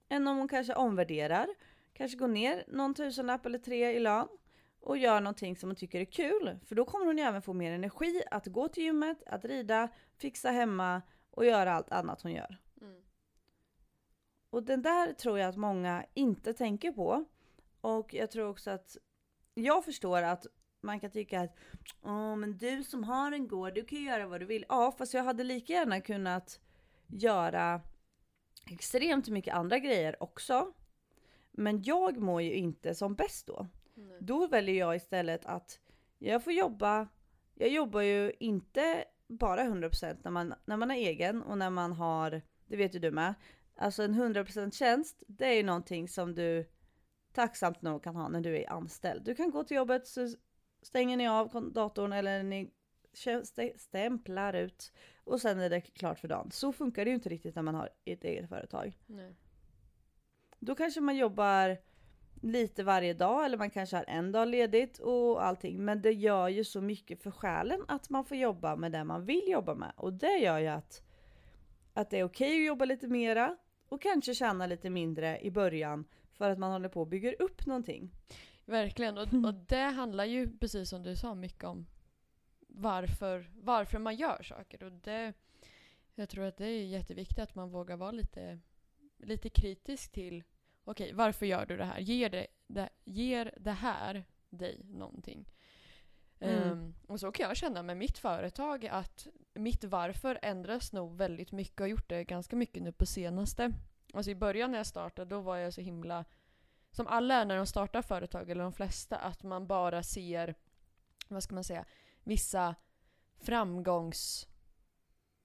än 0.10 0.28
om 0.28 0.38
hon 0.38 0.48
kanske 0.48 0.74
omvärderar, 0.74 1.48
kanske 1.94 2.18
går 2.18 2.28
ner 2.28 2.64
någon 2.68 2.94
tusenlapp 2.94 3.46
eller 3.46 3.60
tre 3.60 3.92
i 3.92 4.00
lön 4.00 4.28
och 4.80 4.98
gör 4.98 5.22
någonting 5.22 5.56
som 5.56 5.70
hon 5.70 5.76
tycker 5.76 6.00
är 6.00 6.06
kul. 6.06 6.60
För 6.66 6.76
då 6.76 6.86
kommer 6.86 7.06
hon 7.06 7.18
ju 7.18 7.24
även 7.24 7.42
få 7.42 7.54
mer 7.54 7.72
energi 7.72 8.22
att 8.32 8.48
gå 8.48 8.68
till 8.68 8.84
gymmet, 8.84 9.24
att 9.26 9.46
rida, 9.46 9.90
fixa 10.18 10.52
hemma 10.52 11.02
och 11.32 11.46
göra 11.46 11.74
allt 11.74 11.92
annat 11.92 12.22
hon 12.22 12.32
gör. 12.32 12.58
Mm. 12.82 13.02
Och 14.50 14.64
den 14.64 14.82
där 14.82 15.14
tror 15.14 15.40
jag 15.40 15.50
att 15.50 15.58
många 15.58 16.06
inte 16.14 16.54
tänker 16.54 16.92
på. 16.92 17.26
Och 17.82 18.14
jag 18.14 18.32
tror 18.32 18.50
också 18.50 18.72
att 18.72 18.98
jag 19.54 19.86
förstår 19.86 20.22
att 20.22 20.48
man 20.82 21.00
kan 21.00 21.12
tycka 21.12 21.42
att 21.42 21.56
Åh, 22.04 22.36
men 22.36 22.58
du 22.58 22.84
som 22.84 23.04
har 23.04 23.32
en 23.32 23.48
gård, 23.48 23.74
du 23.74 23.86
kan 23.86 24.00
ju 24.00 24.06
göra 24.06 24.28
vad 24.28 24.40
du 24.40 24.46
vill. 24.46 24.66
Ja, 24.70 24.96
fast 24.98 25.14
jag 25.14 25.24
hade 25.24 25.44
lika 25.44 25.74
gärna 25.74 26.02
kunnat 26.02 26.60
göra 27.08 27.82
extremt 28.72 29.28
mycket 29.28 29.56
andra 29.56 29.80
grejer 29.80 30.24
också. 30.24 30.74
Men 31.52 31.84
jag 31.84 32.18
mår 32.18 32.42
ju 32.42 32.54
inte 32.54 32.96
som 32.96 33.16
bäst 33.16 33.48
då. 33.48 33.68
Nej. 33.94 34.18
Då 34.22 34.48
väljer 34.48 34.76
jag 34.76 34.96
istället 34.96 35.46
att 35.46 35.80
jag 36.18 36.44
får 36.44 36.54
jobba. 36.54 37.08
Jag 37.54 37.70
jobbar 37.70 38.02
ju 38.02 38.34
inte 38.40 39.04
bara 39.28 39.64
100% 39.64 40.18
när 40.24 40.32
man, 40.32 40.54
när 40.66 40.78
man 40.78 40.92
är 40.92 40.96
egen 40.96 41.44
och 41.44 41.58
när 41.58 41.70
man 41.70 41.92
har, 41.92 42.42
det 42.66 42.78
vet 42.78 42.96
ju 42.96 43.00
du 43.00 43.12
med. 43.12 43.34
Alltså 43.76 44.04
en 44.04 44.36
100% 44.36 44.72
tjänst, 44.72 45.24
det 45.28 45.46
är 45.46 45.54
ju 45.54 45.64
någonting 45.64 46.08
som 46.08 46.36
du 46.36 46.70
tacksamt 47.34 47.82
nog 47.82 48.04
kan 48.04 48.16
ha 48.16 48.30
när 48.30 48.42
du 48.42 48.58
är 48.58 48.70
anställd. 48.70 49.24
Du 49.24 49.36
kan 49.36 49.52
gå 49.52 49.64
till 49.64 49.78
jobbet 49.78 50.08
så 50.08 50.28
stänger 50.82 51.18
ni 51.18 51.28
av 51.28 51.72
datorn 51.74 52.14
eller 52.14 52.44
ni 52.44 52.72
stämplar 53.76 54.54
ut 54.54 54.92
och 55.24 55.42
sen 55.42 55.60
är 55.60 55.70
det 55.70 55.82
klart 55.82 56.20
för 56.20 56.28
dagen. 56.28 56.52
Så 56.52 56.74
funkar 56.74 57.06
det 57.06 57.10
ju 57.10 57.16
inte 57.16 57.30
riktigt 57.30 57.56
när 57.56 57.62
man 57.62 57.76
har 57.76 57.90
ett 58.06 58.24
eget 58.24 58.50
företag. 58.50 58.98
Nej. 59.06 59.36
Då 60.60 60.76
kanske 60.76 61.02
man 61.02 61.18
jobbar 61.18 61.78
lite 62.42 62.84
varje 62.84 63.14
dag 63.14 63.46
eller 63.46 63.58
man 63.58 63.70
kanske 63.70 63.96
har 63.96 64.06
en 64.08 64.32
dag 64.32 64.48
ledigt 64.48 65.00
och 65.00 65.46
allting. 65.46 65.86
Men 65.86 66.02
det 66.02 66.12
gör 66.12 66.48
ju 66.48 66.64
så 66.64 66.82
mycket 66.82 67.24
för 67.24 67.32
själen 67.32 67.82
att 67.88 68.10
man 68.10 68.26
får 68.26 68.38
jobba 68.38 68.76
med 68.76 68.92
det 68.92 69.04
man 69.04 69.26
vill 69.26 69.44
jobba 69.48 69.76
med. 69.76 69.92
Och 69.96 70.14
det 70.14 70.38
gör 70.38 70.60
ju 70.60 70.68
att, 70.68 71.04
att 71.94 72.10
det 72.10 72.20
är 72.20 72.24
okej 72.24 72.62
att 72.62 72.68
jobba 72.68 72.86
lite 72.86 73.08
mera 73.08 73.58
och 73.90 74.02
kanske 74.02 74.34
tjäna 74.36 74.68
lite 74.68 74.90
mindre 74.90 75.40
i 75.42 75.52
början 75.52 76.06
för 76.32 76.50
att 76.50 76.60
man 76.60 76.72
håller 76.72 76.90
på 76.90 77.02
och 77.02 77.08
bygger 77.08 77.42
upp 77.42 77.66
någonting. 77.66 78.12
Verkligen, 78.72 79.18
och, 79.18 79.34
och 79.46 79.54
det 79.54 79.84
handlar 79.84 80.26
ju 80.26 80.58
precis 80.58 80.90
som 80.90 81.04
du 81.04 81.16
sa 81.16 81.36
mycket 81.36 81.64
om 81.64 81.88
varför, 82.68 83.52
varför 83.54 84.00
man 84.00 84.16
gör 84.16 84.44
saker. 84.44 84.84
Och 84.84 84.92
det, 84.92 85.34
jag 86.16 86.30
tror 86.30 86.46
att 86.46 86.58
det 86.58 86.66
är 86.66 86.86
jätteviktigt 86.86 87.40
att 87.40 87.56
man 87.56 87.70
vågar 87.70 87.98
vara 87.98 88.12
lite, 88.12 88.60
lite 89.18 89.50
kritisk 89.50 90.12
till 90.12 90.44
okej, 90.84 91.14
varför 91.14 91.46
gör 91.46 91.66
du 91.66 91.78
det 91.78 91.86
här? 91.86 92.00
Ger 92.00 92.30
det, 92.30 92.48
det, 92.68 92.90
ger 93.04 93.54
det 93.58 93.72
här 93.72 94.24
dig 94.50 94.82
någonting? 94.84 95.50
Mm. 96.40 96.72
Ehm, 96.72 96.94
och 97.08 97.20
så 97.20 97.32
kan 97.32 97.48
jag 97.48 97.58
känna 97.58 97.84
med 97.84 97.98
mitt 97.98 98.18
företag 98.18 98.88
att 98.88 99.28
mitt 99.54 99.84
varför 99.84 100.40
ändras 100.42 100.94
nog 100.94 101.18
väldigt 101.18 101.52
mycket 101.52 101.80
och 101.80 101.84
har 101.84 101.90
gjort 101.90 102.10
det 102.10 102.24
ganska 102.24 102.56
mycket 102.56 102.84
nu 102.84 102.92
på 102.92 103.06
senaste. 103.06 103.74
Alltså 104.14 104.32
i 104.32 104.36
början 104.36 104.72
när 104.72 104.78
jag 104.78 104.88
startade 104.88 105.30
då 105.30 105.42
var 105.42 105.58
jag 105.58 105.74
så 105.74 105.82
himla, 105.82 106.26
som 106.92 107.08
alla 107.08 107.36
är 107.36 107.46
när 107.46 107.58
de 107.58 107.66
startar 107.66 108.02
företag, 108.02 108.50
eller 108.50 108.64
de 108.64 108.74
flesta, 108.74 109.18
att 109.18 109.44
man 109.44 109.68
bara 109.68 110.04
ser, 110.04 110.56
vad 111.28 111.44
ska 111.44 111.56
man 111.56 111.64
säga, 111.64 111.86
vissa 112.24 112.76
framgångs 113.40 114.48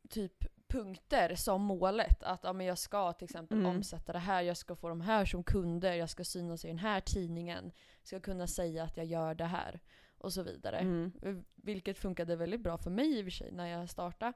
typ 0.09 0.45
punkter 0.69 1.35
som 1.35 1.63
målet. 1.63 2.23
Att 2.23 2.45
ja, 2.45 2.53
men 2.53 2.67
jag 2.67 2.79
ska 2.79 3.13
till 3.13 3.25
exempel 3.25 3.59
Mm. 3.59 3.71
omsätta 3.77 4.13
det 4.13 4.19
här, 4.19 4.43
jag 4.43 4.57
ska 4.57 4.77
få 4.77 4.89
de 4.89 5.01
här 5.01 5.25
som 5.25 5.45
kunder, 5.45 5.93
jag 5.93 6.11
ska 6.11 6.25
synas 6.25 6.65
i 6.65 6.69
den 6.69 6.79
här 6.79 7.01
tidningen, 7.01 7.73
ska 8.03 8.21
kunna 8.21 8.47
säga 8.47 8.85
att 8.85 8.97
jag 8.97 9.07
gör 9.07 9.35
det 9.35 9.45
här 9.45 9.81
och 10.19 10.33
så 10.33 10.43
vidare. 10.43 10.79
Mm. 10.79 11.45
Vilket 11.55 11.99
funkade 11.99 12.37
väldigt 12.37 12.61
bra 12.61 12.79
för 12.79 12.91
mig 12.91 13.19
i 13.19 13.21
och 13.21 13.25
för 13.25 13.31
sig 13.31 13.53
när 13.53 13.67
jag 13.67 13.91
startade. 13.91 14.33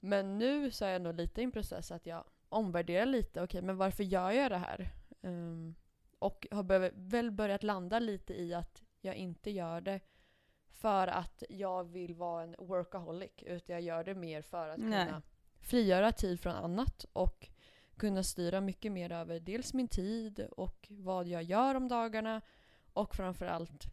Men 0.00 0.38
nu 0.38 0.70
så 0.70 0.84
är 0.84 0.88
jag 0.92 1.02
nog 1.02 1.14
lite 1.14 1.40
i 1.40 1.44
en 1.44 1.52
process 1.52 1.90
att 1.90 2.06
jag 2.06 2.24
omvärderar 2.48 3.06
lite. 3.06 3.42
Okej, 3.42 3.62
men 3.62 3.76
varför 3.76 4.04
gör 4.04 4.30
jag 4.30 4.50
det 4.50 4.58
här? 4.58 4.90
Ehm, 5.22 5.74
och 6.18 6.46
har 6.50 6.90
väl 7.10 7.30
börjat 7.30 7.62
landa 7.62 7.98
lite 7.98 8.34
i 8.34 8.54
att 8.54 8.82
jag 9.00 9.14
inte 9.14 9.50
gör 9.50 9.80
det 9.80 10.00
för 10.68 11.06
att 11.06 11.42
jag 11.48 11.84
vill 11.84 12.14
vara 12.14 12.42
en 12.42 12.54
workaholic. 12.58 13.32
Utan 13.42 13.74
jag 13.74 13.82
gör 13.82 14.04
det 14.04 14.14
mer 14.14 14.42
för 14.42 14.68
att 14.68 14.78
Nej. 14.78 15.06
kunna 15.06 15.22
frigöra 15.60 16.12
tid 16.12 16.40
från 16.40 16.54
annat 16.54 17.04
och 17.12 17.48
kunna 17.96 18.22
styra 18.22 18.60
mycket 18.60 18.92
mer 18.92 19.12
över 19.12 19.40
dels 19.40 19.74
min 19.74 19.88
tid 19.88 20.40
och 20.40 20.86
vad 20.90 21.26
jag 21.28 21.42
gör 21.42 21.74
om 21.74 21.88
dagarna 21.88 22.40
och 22.92 23.14
framförallt 23.14 23.84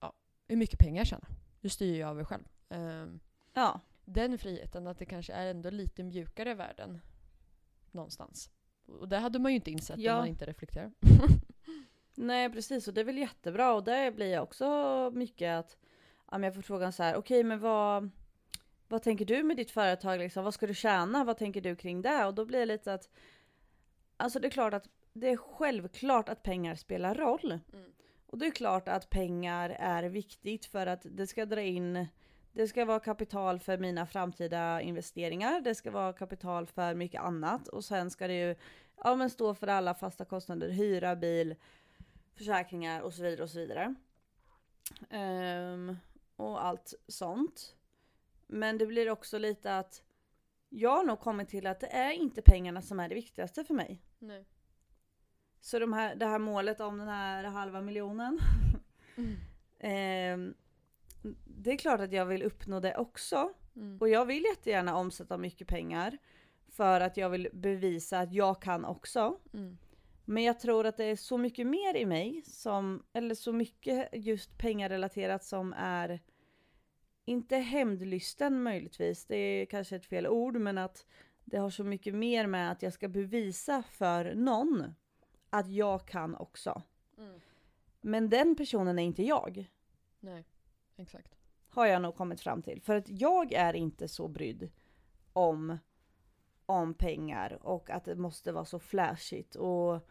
ja, 0.00 0.12
hur 0.48 0.56
mycket 0.56 0.78
pengar 0.78 1.00
jag 1.00 1.06
tjänar. 1.06 1.28
Det 1.60 1.70
styr 1.70 2.00
jag 2.00 2.10
över 2.10 2.24
själv. 2.24 2.44
Ehm, 2.68 3.20
Ja, 3.52 3.80
den 4.04 4.38
friheten, 4.38 4.86
att 4.86 4.98
det 4.98 5.06
kanske 5.06 5.32
är 5.32 5.46
ändå 5.46 5.70
lite 5.70 6.02
mjukare 6.02 6.54
världen 6.54 7.00
någonstans. 7.90 8.50
Och 8.86 9.08
det 9.08 9.18
hade 9.18 9.38
man 9.38 9.52
ju 9.52 9.56
inte 9.56 9.70
insett 9.70 9.98
Ja. 9.98 10.12
om 10.12 10.18
man 10.18 10.28
inte 10.28 10.46
reflekterar. 10.46 10.92
nej 12.16 12.50
precis 12.50 12.88
och 12.88 12.94
det 12.94 13.00
är 13.00 13.04
väl 13.04 13.18
jättebra 13.18 13.74
och 13.74 13.84
där 13.84 14.10
blir 14.10 14.32
jag 14.32 14.42
också 14.42 15.10
mycket 15.14 15.58
att 15.58 15.76
ja, 16.30 16.40
jag 16.40 16.54
får 16.54 16.62
frågan 16.62 16.92
så 16.92 17.02
här, 17.02 17.16
okej 17.16 17.44
men 17.44 17.60
vad, 17.60 18.10
vad 18.88 19.02
tänker 19.02 19.24
du 19.24 19.42
med 19.42 19.56
ditt 19.56 19.70
företag 19.70 20.18
liksom? 20.18 20.44
Vad 20.44 20.54
ska 20.54 20.66
du 20.66 20.74
tjäna? 20.74 21.24
Vad 21.24 21.36
tänker 21.36 21.60
du 21.60 21.76
kring 21.76 22.02
det? 22.02 22.24
Och 22.24 22.34
då 22.34 22.44
blir 22.44 22.58
det 22.58 22.66
lite 22.66 22.94
att, 22.94 23.10
alltså 24.16 24.38
det 24.38 24.48
är 24.48 24.50
klart 24.50 24.74
att 24.74 24.88
det 25.12 25.30
är 25.30 25.36
självklart 25.36 26.28
att 26.28 26.42
pengar 26.42 26.74
spelar 26.74 27.14
roll. 27.14 27.58
Mm. 27.72 27.92
Och 28.26 28.38
det 28.38 28.46
är 28.46 28.50
klart 28.50 28.88
att 28.88 29.10
pengar 29.10 29.70
är 29.70 30.02
viktigt 30.02 30.66
för 30.66 30.86
att 30.86 31.00
det 31.04 31.26
ska 31.26 31.46
dra 31.46 31.62
in 31.62 32.06
det 32.56 32.68
ska 32.68 32.84
vara 32.84 33.00
kapital 33.00 33.58
för 33.58 33.78
mina 33.78 34.06
framtida 34.06 34.80
investeringar, 34.80 35.60
det 35.60 35.74
ska 35.74 35.90
vara 35.90 36.12
kapital 36.12 36.66
för 36.66 36.94
mycket 36.94 37.20
annat 37.20 37.68
och 37.68 37.84
sen 37.84 38.10
ska 38.10 38.26
det 38.26 38.48
ju 38.48 38.54
ja, 39.04 39.16
men 39.16 39.30
stå 39.30 39.54
för 39.54 39.66
alla 39.66 39.94
fasta 39.94 40.24
kostnader, 40.24 40.68
hyra, 40.68 41.16
bil, 41.16 41.54
försäkringar 42.36 43.00
och 43.00 43.14
så 43.14 43.22
vidare 43.22 43.42
och 43.42 43.50
så 43.50 43.58
vidare. 43.58 43.94
Ehm, 45.10 45.96
och 46.36 46.64
allt 46.64 46.94
sånt. 47.08 47.76
Men 48.46 48.78
det 48.78 48.86
blir 48.86 49.10
också 49.10 49.38
lite 49.38 49.78
att 49.78 50.02
jag 50.68 50.96
har 50.96 51.04
nog 51.04 51.20
kommit 51.20 51.48
till 51.48 51.66
att 51.66 51.80
det 51.80 51.86
är 51.86 52.12
inte 52.12 52.42
pengarna 52.42 52.82
som 52.82 53.00
är 53.00 53.08
det 53.08 53.14
viktigaste 53.14 53.64
för 53.64 53.74
mig. 53.74 54.02
Nej. 54.18 54.44
Så 55.60 55.78
de 55.78 55.92
här, 55.92 56.14
det 56.14 56.26
här 56.26 56.38
målet 56.38 56.80
om 56.80 56.98
den 56.98 57.08
här 57.08 57.44
halva 57.44 57.80
miljonen. 57.80 58.38
ehm, 59.78 60.54
det 61.44 61.72
är 61.72 61.76
klart 61.76 62.00
att 62.00 62.12
jag 62.12 62.26
vill 62.26 62.42
uppnå 62.42 62.80
det 62.80 62.96
också. 62.96 63.52
Mm. 63.76 63.98
Och 64.00 64.08
jag 64.08 64.26
vill 64.26 64.44
jättegärna 64.44 64.96
omsätta 64.96 65.38
mycket 65.38 65.68
pengar. 65.68 66.18
För 66.68 67.00
att 67.00 67.16
jag 67.16 67.30
vill 67.30 67.48
bevisa 67.52 68.18
att 68.18 68.32
jag 68.32 68.62
kan 68.62 68.84
också. 68.84 69.38
Mm. 69.52 69.78
Men 70.28 70.42
jag 70.42 70.60
tror 70.60 70.86
att 70.86 70.96
det 70.96 71.04
är 71.04 71.16
så 71.16 71.38
mycket 71.38 71.66
mer 71.66 71.96
i 71.96 72.06
mig 72.06 72.42
som, 72.46 73.02
eller 73.12 73.34
så 73.34 73.52
mycket 73.52 74.08
just 74.12 74.58
pengarelaterat 74.58 75.44
som 75.44 75.74
är 75.76 76.20
inte 77.24 77.56
hämndlysten 77.56 78.62
möjligtvis, 78.62 79.24
det 79.24 79.36
är 79.36 79.66
kanske 79.66 79.96
ett 79.96 80.06
fel 80.06 80.26
ord, 80.26 80.56
men 80.56 80.78
att 80.78 81.06
det 81.44 81.56
har 81.56 81.70
så 81.70 81.84
mycket 81.84 82.14
mer 82.14 82.46
med 82.46 82.72
att 82.72 82.82
jag 82.82 82.92
ska 82.92 83.08
bevisa 83.08 83.82
för 83.82 84.34
någon 84.34 84.94
att 85.50 85.68
jag 85.68 86.06
kan 86.06 86.34
också. 86.34 86.82
Mm. 87.18 87.40
Men 88.00 88.28
den 88.28 88.56
personen 88.56 88.98
är 88.98 89.02
inte 89.02 89.22
jag, 89.22 89.70
Nej, 90.20 90.44
exakt. 90.96 91.36
har 91.68 91.86
jag 91.86 92.02
nog 92.02 92.16
kommit 92.16 92.40
fram 92.40 92.62
till. 92.62 92.82
För 92.82 92.96
att 92.96 93.08
jag 93.08 93.52
är 93.52 93.74
inte 93.74 94.08
så 94.08 94.28
brydd 94.28 94.70
om, 95.32 95.78
om 96.66 96.94
pengar 96.94 97.58
och 97.62 97.90
att 97.90 98.04
det 98.04 98.14
måste 98.14 98.52
vara 98.52 98.64
så 98.64 98.78
flashigt 98.78 99.54
och, 99.54 100.08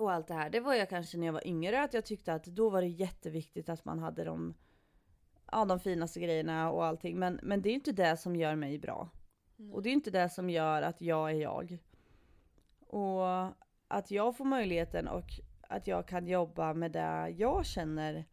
och 0.00 0.12
allt 0.12 0.26
det 0.28 0.34
här. 0.34 0.50
Det 0.50 0.60
var 0.60 0.74
jag 0.74 0.88
kanske 0.88 1.18
när 1.18 1.26
jag 1.26 1.32
var 1.32 1.46
yngre, 1.46 1.82
att 1.82 1.94
jag 1.94 2.06
tyckte 2.06 2.34
att 2.34 2.44
då 2.44 2.70
var 2.70 2.82
det 2.82 2.88
jätteviktigt 2.88 3.68
att 3.68 3.84
man 3.84 3.98
hade 3.98 4.24
de, 4.24 4.54
ja, 5.52 5.64
de 5.64 5.80
finaste 5.80 6.20
grejerna 6.20 6.70
och 6.70 6.84
allting. 6.84 7.18
Men, 7.18 7.40
men 7.42 7.62
det 7.62 7.68
är 7.68 7.70
ju 7.70 7.76
inte 7.76 7.92
det 7.92 8.16
som 8.16 8.36
gör 8.36 8.54
mig 8.54 8.78
bra. 8.78 9.10
Mm. 9.58 9.72
Och 9.74 9.82
det 9.82 9.88
är 9.88 9.92
inte 9.92 10.10
det 10.10 10.28
som 10.28 10.50
gör 10.50 10.82
att 10.82 11.00
jag 11.00 11.30
är 11.30 11.34
jag. 11.34 11.78
Och 12.80 13.26
att 13.88 14.10
jag 14.10 14.36
får 14.36 14.44
möjligheten 14.44 15.08
och 15.08 15.26
att 15.68 15.86
jag 15.86 16.08
kan 16.08 16.26
jobba 16.26 16.74
med 16.74 16.92
det 16.92 17.34
jag 17.38 17.66
känner 17.66 18.24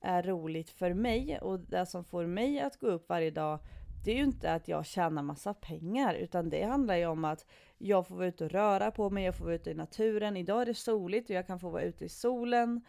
är 0.00 0.22
roligt 0.22 0.70
för 0.70 0.94
mig 0.94 1.38
och 1.38 1.60
det 1.60 1.86
som 1.86 2.04
får 2.04 2.26
mig 2.26 2.60
att 2.60 2.76
gå 2.76 2.86
upp 2.86 3.08
varje 3.08 3.30
dag 3.30 3.58
det 4.04 4.10
är 4.10 4.16
ju 4.16 4.24
inte 4.24 4.52
att 4.54 4.68
jag 4.68 4.86
tjänar 4.86 5.22
massa 5.22 5.54
pengar 5.54 6.14
utan 6.14 6.50
det 6.50 6.62
handlar 6.62 6.96
ju 6.96 7.06
om 7.06 7.24
att 7.24 7.46
jag 7.78 8.06
får 8.06 8.16
vara 8.16 8.26
ute 8.26 8.44
och 8.44 8.50
röra 8.50 8.90
på 8.90 9.10
mig, 9.10 9.24
jag 9.24 9.36
får 9.36 9.44
vara 9.44 9.54
ute 9.54 9.70
i 9.70 9.74
naturen. 9.74 10.36
Idag 10.36 10.62
är 10.62 10.66
det 10.66 10.74
soligt 10.74 11.30
och 11.30 11.36
jag 11.36 11.46
kan 11.46 11.60
få 11.60 11.70
vara 11.70 11.82
ute 11.82 12.04
i 12.04 12.08
solen. 12.08 12.84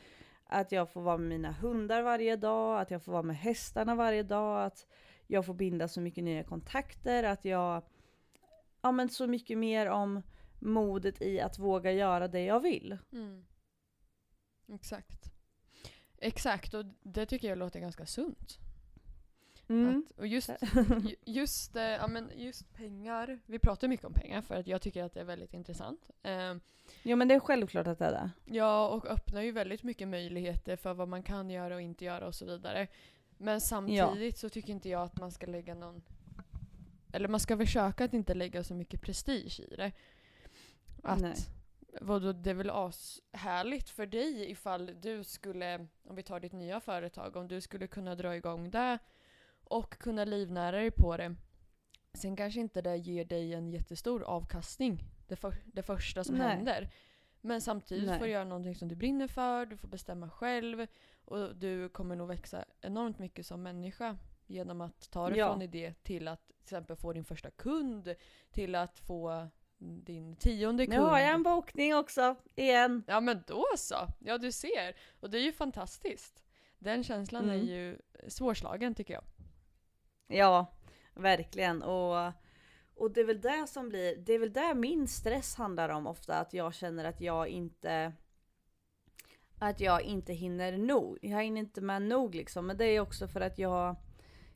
Att 0.45 0.71
jag 0.71 0.89
får 0.89 1.02
vara 1.02 1.17
med 1.17 1.30
mina 1.30 1.52
hundar 1.52 2.02
varje 2.02 2.36
dag, 2.36 2.82
att 2.82 2.91
jag 2.91 3.04
får 3.04 3.12
vara 3.12 3.24
med 3.24 3.38
hästarna 3.38 3.95
varje 3.95 4.24
dag. 4.24 4.65
Att 4.65 4.88
jag 5.28 5.45
får 5.45 5.54
binda 5.54 5.88
så 5.88 6.02
mycket 6.02 6.24
nya 6.24 6.43
kontakter, 6.43 7.24
att 7.24 7.45
jag, 7.45 7.84
ja 8.82 8.91
men 8.91 9.10
så 9.10 9.28
mycket 9.28 9.58
mer 9.58 9.89
om 9.89 10.21
modet 10.60 11.21
i 11.21 11.41
att 11.41 11.60
våga 11.60 11.91
göra 11.91 12.28
det 12.28 12.45
jag 12.45 12.60
vill. 12.60 12.97
Mm. 13.12 13.45
Exakt. 14.74 15.32
Exakt, 16.17 16.74
och 16.74 16.86
det 17.04 17.26
tycker 17.26 17.50
jag 17.50 17.58
låter 17.58 17.80
ganska 17.80 18.06
sunt. 18.06 18.60
Mm. 19.71 20.03
Att, 20.10 20.19
och 20.19 20.27
just, 20.27 20.49
ju- 21.03 21.15
just, 21.25 21.75
eh, 21.75 21.84
ja, 21.84 22.07
men 22.07 22.31
just 22.36 22.73
pengar, 22.73 23.39
vi 23.45 23.60
pratar 23.60 23.88
mycket 23.88 24.05
om 24.05 24.13
pengar 24.13 24.41
för 24.41 24.55
att 24.55 24.67
jag 24.67 24.81
tycker 24.81 25.03
att 25.03 25.13
det 25.13 25.19
är 25.19 25.23
väldigt 25.25 25.53
intressant. 25.53 26.10
Eh, 26.23 26.55
Jo 27.03 27.15
men 27.17 27.27
det 27.27 27.34
är 27.36 27.39
självklart 27.39 27.88
att 27.88 27.99
det 27.99 28.05
är 28.05 28.12
det. 28.12 28.31
ja, 28.45 28.88
och 28.88 29.05
öppnar 29.07 29.41
ju 29.41 29.51
väldigt 29.51 29.84
mycket 29.84 30.07
möjligheter 30.07 30.75
för 30.75 30.93
vad 30.93 31.07
man 31.07 31.23
kan 31.23 31.49
göra 31.49 31.75
och 31.75 31.81
inte 31.81 32.05
göra 32.05 32.27
och 32.27 32.36
så 32.36 32.45
vidare. 32.45 32.88
Men 33.38 33.62
samtidigt 33.62 34.38
så 34.38 34.49
tycker 34.49 34.73
inte 34.73 34.89
jag 34.89 35.01
att 35.01 35.19
man 35.19 35.31
ska 35.31 35.45
lägga 35.47 35.73
någon, 35.75 36.01
eller 37.13 37.27
man 37.27 37.39
ska 37.39 37.57
försöka 37.57 38.05
att 38.05 38.13
inte 38.13 38.34
lägga 38.34 38.63
så 38.63 38.73
mycket 38.73 39.01
prestige 39.01 39.60
i 39.60 39.75
det. 39.75 39.91
Att, 41.03 41.21
Nej. 41.21 41.36
Vadå, 42.01 42.31
det 42.34 42.49
är 42.49 42.53
väl 42.53 42.69
ashärligt 42.69 43.89
för 43.89 44.05
dig 44.05 44.51
ifall 44.51 44.91
du 45.01 45.23
skulle, 45.23 45.88
om 46.03 46.15
vi 46.15 46.23
tar 46.23 46.39
ditt 46.39 46.53
nya 46.53 46.79
företag, 46.79 47.36
om 47.36 47.47
du 47.47 47.62
skulle 47.62 47.88
kunna 47.88 48.15
dra 48.15 48.36
igång 48.36 48.69
det 48.71 48.99
och 49.71 49.97
kunna 49.97 50.25
livnära 50.25 50.77
dig 50.77 50.91
på 50.91 51.17
det. 51.17 51.36
Sen 52.13 52.36
kanske 52.36 52.60
inte 52.60 52.81
det 52.81 52.95
ger 52.97 53.25
dig 53.25 53.53
en 53.53 53.71
jättestor 53.71 54.23
avkastning 54.23 55.03
det, 55.27 55.36
för, 55.36 55.55
det 55.65 55.84
första 55.84 56.23
som 56.23 56.36
Nej. 56.36 56.47
händer. 56.47 56.89
Men 57.41 57.62
samtidigt 57.62 58.07
Nej. 58.10 58.19
får 58.19 58.25
du 58.25 58.31
göra 58.31 58.43
någonting 58.43 58.75
som 58.75 58.88
du 58.88 58.95
brinner 58.95 59.27
för, 59.27 59.65
du 59.65 59.77
får 59.77 59.88
bestämma 59.88 60.29
själv 60.29 60.88
och 61.25 61.55
du 61.55 61.89
kommer 61.89 62.15
nog 62.15 62.27
växa 62.27 62.65
enormt 62.81 63.19
mycket 63.19 63.45
som 63.45 63.63
människa 63.63 64.17
genom 64.47 64.81
att 64.81 65.12
ta 65.12 65.29
det 65.29 65.38
Ja. 65.38 65.51
från 65.51 65.62
idé 65.62 65.93
till 66.03 66.27
att 66.27 66.47
till 66.47 66.55
exempel 66.75 66.95
få 66.95 67.13
din 67.13 67.23
första 67.23 67.51
kund, 67.51 68.15
till 68.51 68.75
att 68.75 68.99
få 68.99 69.47
din 70.03 70.36
tionde 70.36 70.84
Nu 70.86 70.91
kund. 70.95 71.07
har 71.07 71.19
jag 71.19 71.29
en 71.31 71.43
bokning 71.43 71.95
också, 71.95 72.36
igen. 72.55 73.03
Ja 73.07 73.19
men 73.19 73.43
då 73.47 73.65
så! 73.77 74.07
Ja 74.19 74.38
du 74.38 74.51
ser. 74.51 74.95
Och 75.19 75.29
det 75.29 75.38
är 75.38 75.43
ju 75.43 75.51
fantastiskt. 75.51 76.43
Den 76.79 77.03
känslan 77.03 77.49
är 77.49 77.53
Mm. 77.55 77.65
ju 77.67 77.97
svårslagen 78.27 78.95
tycker 78.95 79.13
jag. 79.13 79.23
Ja, 80.32 80.74
verkligen. 81.13 81.82
Och, 81.82 82.32
och 82.96 83.12
det 83.13 83.22
är 83.22 83.26
väl 83.26 83.41
det 83.41 83.67
som 83.67 83.89
blir, 83.89 84.15
det 84.15 84.34
är 84.34 84.39
väl 84.39 84.54
det 84.54 84.74
min 84.76 85.08
stress 85.08 85.56
handlar 85.56 85.89
om 85.89 86.08
ofta, 86.08 86.39
att 86.39 86.54
jag 86.54 86.74
känner 86.74 87.06
att 87.06 87.22
jag 87.22 87.48
inte 87.48 88.13
att 89.60 89.80
jag 89.80 90.02
inte 90.02 90.34
hinner 90.34 90.78
nog. 90.78 91.17
Jag 91.22 91.44
hinner 91.44 91.62
inte 91.62 91.82
med 91.82 92.02
nog 92.02 92.36
liksom. 92.36 92.67
Men 92.67 92.78
det 92.78 92.86
är 92.86 93.00
också 93.00 93.28
för 93.28 93.41
att 93.41 93.60
jag 93.60 93.96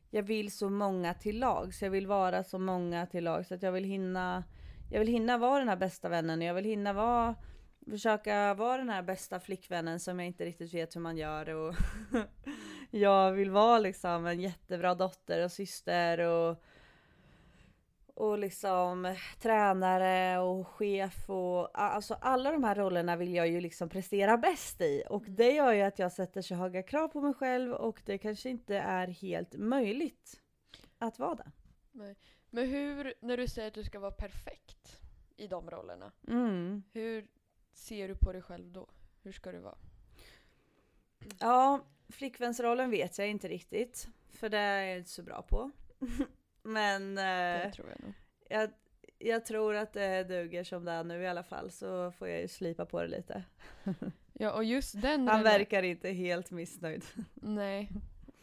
jag 0.09 0.23
vill 0.23 0.51
så 0.51 0.69
många 0.69 1.13
till 1.13 1.39
lag. 1.39 1.73
Så 1.73 1.85
jag 1.85 1.91
vill 1.91 2.07
vara 2.07 2.43
så 2.43 2.59
många 2.59 3.05
till 3.05 3.23
lag. 3.23 3.45
Så 3.45 3.55
att 3.55 3.63
jag 3.63 3.71
vill 3.71 3.83
hinna 3.83 4.43
jag 4.91 4.99
vill 4.99 5.07
hinna 5.07 5.37
vara 5.37 5.59
den 5.59 5.69
här 5.69 5.75
bästa 5.75 6.09
vännen. 6.09 6.41
Jag 6.41 6.53
vill 6.53 6.65
hinna 6.65 6.93
vara 6.93 7.35
försöka 7.89 8.53
vara 8.53 8.77
den 8.77 8.89
här 8.89 9.03
bästa 9.03 9.39
flickvännen 9.39 9.99
som 9.99 10.19
jag 10.19 10.27
inte 10.27 10.45
riktigt 10.45 10.73
vet 10.73 10.95
hur 10.95 11.01
man 11.01 11.17
gör. 11.17 11.49
Och 11.49 11.75
jag 12.99 13.31
vill 13.31 13.51
vara 13.51 13.79
liksom 13.79 14.25
en 14.25 14.39
jättebra 14.39 14.95
dotter 14.95 15.43
och 15.43 15.51
syster 15.51 16.19
och 16.19 16.63
och 18.17 18.37
liksom 18.39 19.15
tränare 19.41 20.39
och 20.39 20.67
chef 20.67 21.29
och 21.29 21.79
alltså 21.81 22.13
alla 22.21 22.51
de 22.51 22.63
här 22.63 22.75
rollerna 22.75 23.15
vill 23.15 23.33
jag 23.33 23.47
ju 23.47 23.61
liksom 23.61 23.89
prestera 23.89 24.37
bäst 24.37 24.81
i 24.81 25.03
och 25.09 25.23
det 25.27 25.51
gör 25.51 25.73
ju 25.73 25.81
att 25.81 25.99
jag 25.99 26.11
sätter 26.11 26.41
så 26.41 26.55
höga 26.55 26.83
krav 26.83 27.07
på 27.07 27.21
mig 27.21 27.33
själv 27.33 27.73
och 27.73 28.01
det 28.05 28.17
kanske 28.17 28.49
inte 28.49 28.77
är 28.77 29.07
helt 29.07 29.57
möjligt 29.57 30.41
att 30.97 31.19
vara 31.19 31.35
det. 31.35 31.51
Men 32.49 32.67
hur, 32.69 33.13
när 33.19 33.37
du 33.37 33.47
säger 33.47 33.67
att 33.67 33.73
du 33.73 33.83
ska 33.83 33.99
vara 33.99 34.11
perfekt 34.11 34.99
i 35.37 35.47
de 35.47 35.69
rollerna, 35.69 36.11
Mm. 36.27 36.83
hur 36.91 37.27
ser 37.73 38.07
du 38.07 38.15
på 38.15 38.31
dig 38.31 38.41
själv 38.41 38.71
då? 38.71 38.87
Hur 39.23 39.31
ska 39.31 39.51
du 39.51 39.59
vara? 39.59 39.77
Ja, 41.39 41.79
flickvänsrollen 42.09 42.89
vet 42.89 43.17
jag 43.17 43.27
inte 43.27 43.47
riktigt 43.47 44.07
för 44.31 44.49
det 44.49 44.57
är 44.57 44.83
jag 44.83 44.97
inte 44.97 45.09
så 45.09 45.23
bra 45.23 45.41
på. 45.41 45.71
Men 46.63 47.17
eh, 47.17 47.71
tror 47.71 47.89
jag 47.89 48.13
jag, 48.49 48.69
jag 49.17 49.45
tror 49.45 49.75
att 49.75 49.93
det 49.93 50.23
duger 50.23 50.63
som 50.63 50.85
det 50.85 50.91
är 50.91 51.03
nu 51.03 51.21
i 51.21 51.27
alla 51.27 51.43
fall 51.43 51.71
så 51.71 52.11
får 52.11 52.27
jag 52.27 52.41
ju 52.41 52.47
slipa 52.47 52.85
på 52.85 53.01
det 53.01 53.07
lite. 53.07 53.43
Ja 54.37 54.51
och 54.51 54.63
just 54.63 55.01
den 55.01 55.27
Han 55.27 55.43
verkar 55.43 55.83
inte 55.83 56.09
helt 56.09 56.51
missnöjd. 56.51 57.05
Nej. 57.33 57.91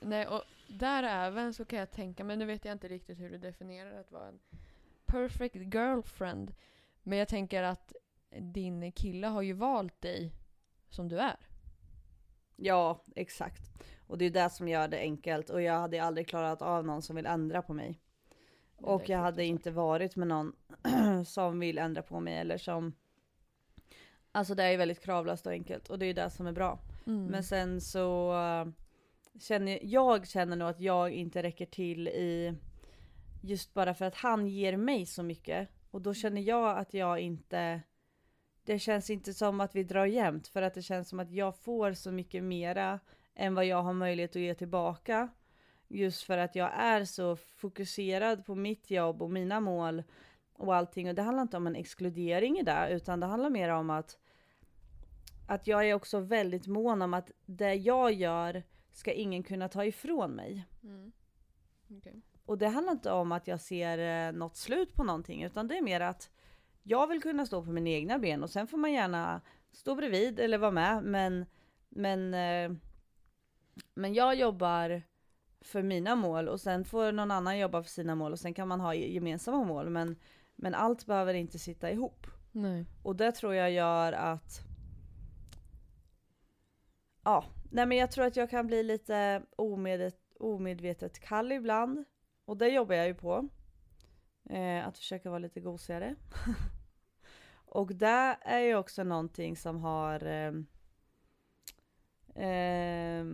Nej 0.00 0.26
och 0.26 0.42
där 0.68 1.02
även 1.02 1.54
så 1.54 1.64
kan 1.64 1.78
jag 1.78 1.90
tänka, 1.90 2.24
men 2.24 2.38
nu 2.38 2.44
vet 2.44 2.64
jag 2.64 2.72
inte 2.72 2.88
riktigt 2.88 3.18
hur 3.18 3.30
du 3.30 3.38
definierar 3.38 4.00
att 4.00 4.12
vara 4.12 4.28
en 4.28 4.40
perfect 5.06 5.54
girlfriend. 5.54 6.54
Men 7.02 7.18
jag 7.18 7.28
tänker 7.28 7.62
att 7.62 7.92
din 8.38 8.92
kille 8.92 9.26
har 9.26 9.42
ju 9.42 9.52
valt 9.52 10.00
dig 10.00 10.32
som 10.88 11.08
du 11.08 11.18
är. 11.18 11.36
Ja, 12.64 13.04
exakt. 13.14 13.62
Och 14.06 14.18
det 14.18 14.24
är 14.24 14.30
det 14.30 14.50
som 14.50 14.68
gör 14.68 14.88
det 14.88 14.98
enkelt 14.98 15.50
och 15.50 15.62
jag 15.62 15.80
hade 15.80 16.02
aldrig 16.02 16.28
klarat 16.28 16.62
av 16.62 16.84
någon 16.84 17.02
som 17.02 17.16
vill 17.16 17.26
ändra 17.26 17.62
på 17.62 17.72
mig. 17.72 18.00
Och 18.76 19.08
jag 19.08 19.18
hade 19.18 19.44
inte 19.44 19.70
varit 19.70 20.16
med 20.16 20.28
någon 20.28 20.52
som 21.26 21.60
vill 21.60 21.78
ändra 21.78 22.02
på 22.02 22.20
mig 22.20 22.38
eller 22.38 22.58
som 22.58 22.92
Alltså 24.32 24.54
det 24.54 24.62
är 24.62 24.78
väldigt 24.78 25.00
kravlöst 25.00 25.46
och 25.46 25.52
enkelt 25.52 25.90
och 25.90 25.98
det 25.98 26.06
är 26.06 26.14
det 26.14 26.30
som 26.30 26.46
är 26.46 26.52
bra. 26.52 26.78
Mm. 27.06 27.26
Men 27.26 27.44
sen 27.44 27.80
så 27.80 28.32
eh, 28.32 28.72
känner 29.40 29.78
jag 29.82 30.28
känner 30.28 30.56
nog 30.56 30.68
att 30.68 30.80
jag 30.80 31.10
inte 31.10 31.42
räcker 31.42 31.66
till 31.66 32.08
i 32.08 32.54
just 33.42 33.74
bara 33.74 33.94
för 33.94 34.04
att 34.04 34.14
han 34.14 34.46
ger 34.46 34.76
mig 34.76 35.06
så 35.06 35.22
mycket 35.22 35.68
och 35.90 36.02
då 36.02 36.14
känner 36.14 36.42
jag 36.42 36.78
att 36.78 36.94
jag 36.94 37.20
inte 37.20 37.80
det 38.64 38.78
känns 38.78 39.10
inte 39.10 39.34
som 39.34 39.60
att 39.60 39.76
vi 39.76 39.82
drar 39.82 40.06
jämnt 40.06 40.48
för 40.48 40.62
att 40.62 40.74
det 40.74 40.82
känns 40.82 41.08
som 41.08 41.20
att 41.20 41.30
jag 41.30 41.56
får 41.56 41.92
så 41.92 42.12
mycket 42.12 42.42
mera 42.42 43.00
än 43.34 43.54
vad 43.54 43.66
jag 43.66 43.82
har 43.82 43.92
möjlighet 43.92 44.36
att 44.36 44.42
ge 44.42 44.54
tillbaka. 44.54 45.28
Just 45.88 46.22
för 46.22 46.38
att 46.38 46.54
jag 46.54 46.70
är 46.74 47.04
så 47.04 47.36
fokuserad 47.36 48.44
på 48.44 48.54
mitt 48.54 48.90
jobb 48.90 49.22
och 49.22 49.30
mina 49.30 49.60
mål 49.60 50.02
och 50.52 50.74
allting. 50.74 51.08
Och 51.08 51.14
det 51.14 51.22
handlar 51.22 51.42
inte 51.42 51.56
om 51.56 51.66
en 51.66 51.76
exkludering 51.76 52.58
i 52.58 52.62
det, 52.62 52.88
utan 52.90 53.20
det 53.20 53.26
handlar 53.26 53.50
mer 53.50 53.68
om 53.68 53.90
att 53.90 54.18
att 55.46 55.66
jag 55.66 55.88
är 55.88 55.94
också 55.94 56.20
väldigt 56.20 56.66
mån 56.66 57.02
om 57.02 57.14
att 57.14 57.30
det 57.46 57.74
jag 57.74 58.12
gör 58.12 58.62
ska 58.92 59.12
ingen 59.12 59.42
kunna 59.42 59.68
ta 59.68 59.84
ifrån 59.84 60.30
mig. 60.30 60.66
Mm. 60.82 61.12
Okej. 61.90 62.22
Och 62.46 62.58
det 62.58 62.68
handlar 62.68 62.92
inte 62.92 63.12
om 63.12 63.32
att 63.32 63.46
jag 63.46 63.60
ser 63.60 64.28
eh, 64.28 64.32
något 64.32 64.56
slut 64.56 64.94
på 64.94 65.04
någonting, 65.04 65.42
utan 65.42 65.68
det 65.68 65.78
är 65.78 65.82
mer 65.82 66.00
att 66.00 66.30
jag 66.82 67.06
vill 67.06 67.22
kunna 67.22 67.46
stå 67.46 67.64
på 67.64 67.70
mina 67.70 67.90
egna 67.90 68.18
ben 68.18 68.42
och 68.42 68.50
sen 68.50 68.66
får 68.66 68.78
man 68.78 68.92
gärna 68.92 69.40
stå 69.72 69.94
bredvid 69.94 70.40
eller 70.40 70.58
vara 70.58 70.70
med. 70.70 71.04
Men, 71.04 71.46
men, 71.88 72.34
eh, 72.34 72.78
men 73.94 74.14
jag 74.14 74.34
jobbar 74.34 75.02
för 75.60 75.82
mina 75.82 76.16
mål 76.16 76.48
och 76.48 76.60
sen 76.60 76.84
får 76.84 77.12
någon 77.12 77.30
annan 77.30 77.58
jobba 77.58 77.82
för 77.82 77.90
sina 77.90 78.14
mål 78.14 78.32
och 78.32 78.38
sen 78.38 78.54
kan 78.54 78.68
man 78.68 78.80
ha 78.80 78.94
gemensamma 78.94 79.64
mål. 79.64 79.90
Men, 79.90 80.16
men 80.56 80.74
allt 80.74 81.06
behöver 81.06 81.34
inte 81.34 81.58
sitta 81.58 81.90
ihop. 81.90 82.26
Nej. 82.52 82.86
Och 83.02 83.16
det 83.16 83.32
tror 83.32 83.54
jag 83.54 83.70
gör 83.70 84.12
att 84.12 84.72
Ja, 87.24 87.44
nej 87.70 87.86
men 87.86 87.98
jag 87.98 88.10
tror 88.10 88.24
att 88.24 88.36
jag 88.36 88.50
kan 88.50 88.66
bli 88.66 88.82
lite 88.82 89.42
omedvetet, 89.56 90.20
omedvetet 90.40 91.18
kall 91.18 91.52
ibland. 91.52 92.04
Och 92.44 92.56
det 92.56 92.68
jobbar 92.68 92.94
jag 92.94 93.06
ju 93.06 93.14
på. 93.14 93.48
Eh, 94.50 94.86
att 94.86 94.98
försöka 94.98 95.30
vara 95.30 95.38
lite 95.38 95.60
gosigare. 95.60 96.14
och 97.54 97.94
det 97.94 98.36
är 98.40 98.58
ju 98.58 98.76
också 98.76 99.04
någonting 99.04 99.56
som 99.56 99.80
har 99.80 100.24
Eh, 100.24 100.52
eh, 102.46 103.24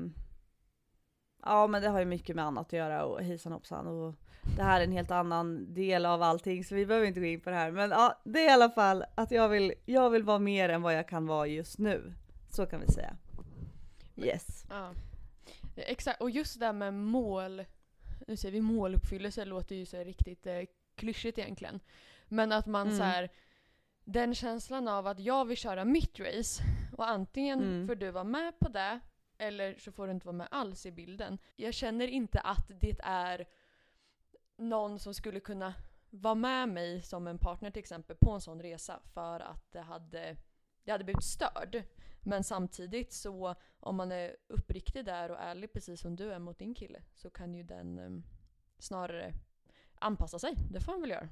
Ja 1.43 1.67
men 1.67 1.83
det 1.83 1.89
har 1.89 1.99
ju 1.99 2.05
mycket 2.05 2.37
med 2.37 2.45
annat 2.45 2.67
att 2.67 2.73
göra 2.73 3.05
och 3.05 3.23
hejsan 3.23 3.53
hoppsan 3.53 3.87
och 3.87 4.15
det 4.57 4.63
här 4.63 4.81
är 4.81 4.85
en 4.85 4.93
helt 4.93 5.11
annan 5.11 5.75
del 5.75 6.07
av 6.07 6.23
allting 6.23 6.65
så 6.65 6.75
vi 6.75 6.87
behöver 6.87 7.07
inte 7.07 7.21
gå 7.21 7.27
in 7.27 7.41
på 7.41 7.51
det 7.51 7.57
här. 7.57 7.71
Men 7.71 7.91
ja, 7.91 8.21
det 8.25 8.41
är 8.41 8.47
i 8.47 8.53
alla 8.53 8.71
fall 8.71 9.05
att 9.15 9.31
jag 9.31 9.49
vill, 9.49 9.75
jag 9.85 10.11
vill 10.11 10.23
vara 10.23 10.39
mer 10.39 10.69
än 10.69 10.83
vad 10.83 10.95
jag 10.95 11.09
kan 11.09 11.27
vara 11.27 11.47
just 11.47 11.79
nu. 11.79 12.15
Så 12.51 12.67
kan 12.67 12.81
vi 12.81 12.93
säga. 12.93 13.17
Yes. 14.17 14.65
Ja. 14.71 14.93
Exakt, 15.77 16.21
och 16.21 16.31
just 16.31 16.59
det 16.59 16.67
där 16.67 16.73
med 16.73 16.95
mål, 16.95 17.65
nu 18.27 18.37
säger 18.37 18.53
vi 18.53 18.61
måluppfyllelse, 18.61 19.45
låter 19.45 19.77
ju 19.77 19.87
så 19.87 19.97
riktigt 19.97 20.47
eh, 20.47 20.61
klyschigt 20.99 21.39
egentligen. 21.39 21.81
Men 22.29 22.53
att 22.53 22.67
man 22.67 22.87
Mm. 22.87 22.99
så 22.99 23.03
här, 23.05 23.29
den 24.05 24.35
känslan 24.35 24.89
av 24.89 25.07
att 25.07 25.21
jag 25.21 25.45
vill 25.45 25.57
köra 25.57 25.85
mitt 25.85 26.21
race 26.21 26.63
och 26.97 27.09
antingen 27.09 27.59
Mm. 27.63 27.87
får 27.87 27.95
du 27.95 28.11
vara 28.11 28.25
med 28.25 28.59
på 28.59 28.69
det 28.69 29.01
eller 29.39 29.79
så 29.79 29.93
får 29.93 30.07
du 30.07 30.13
inte 30.13 30.27
vara 30.27 30.37
med 30.37 30.49
alls 30.51 30.87
i 30.87 30.93
bilden. 30.93 31.39
Jag 31.57 31.75
känner 31.75 32.07
inte 32.09 32.41
att 32.41 32.71
det 32.81 32.97
är 33.03 33.47
någon 34.57 34.99
som 34.99 35.15
skulle 35.15 35.41
kunna 35.41 35.75
vara 36.11 36.35
med 36.35 36.69
mig 36.69 37.03
som 37.03 37.27
en 37.27 37.39
partner 37.39 37.71
till 37.71 37.81
exempel 37.81 38.17
på 38.17 38.31
en 38.31 38.41
sån 38.41 38.63
resa 38.63 39.01
för 39.15 39.41
att 39.41 39.73
det 39.73 39.81
hade, 39.81 40.37
det 40.85 40.91
hade 40.93 41.05
blivit 41.05 41.25
störd. 41.25 41.83
Men 42.23 42.45
samtidigt 42.45 43.13
så 43.13 43.55
om 43.81 43.97
man 43.97 44.13
är 44.13 44.37
uppriktig 44.49 45.05
där 45.05 45.31
och 45.31 45.39
ärlig 45.41 45.73
precis 45.73 46.01
som 46.01 46.17
du 46.17 46.33
är 46.33 46.39
mot 46.39 46.59
din 46.59 46.75
kille 46.75 47.03
så 47.15 47.31
kan 47.31 47.55
ju 47.55 47.63
den, 47.63 47.99
em, 47.99 48.25
snarare 48.79 49.35
anpassa 50.01 50.39
sig. 50.39 50.55
Det 50.71 50.81
får 50.81 50.93
han 50.93 51.01
väl 51.01 51.11
göra. 51.11 51.29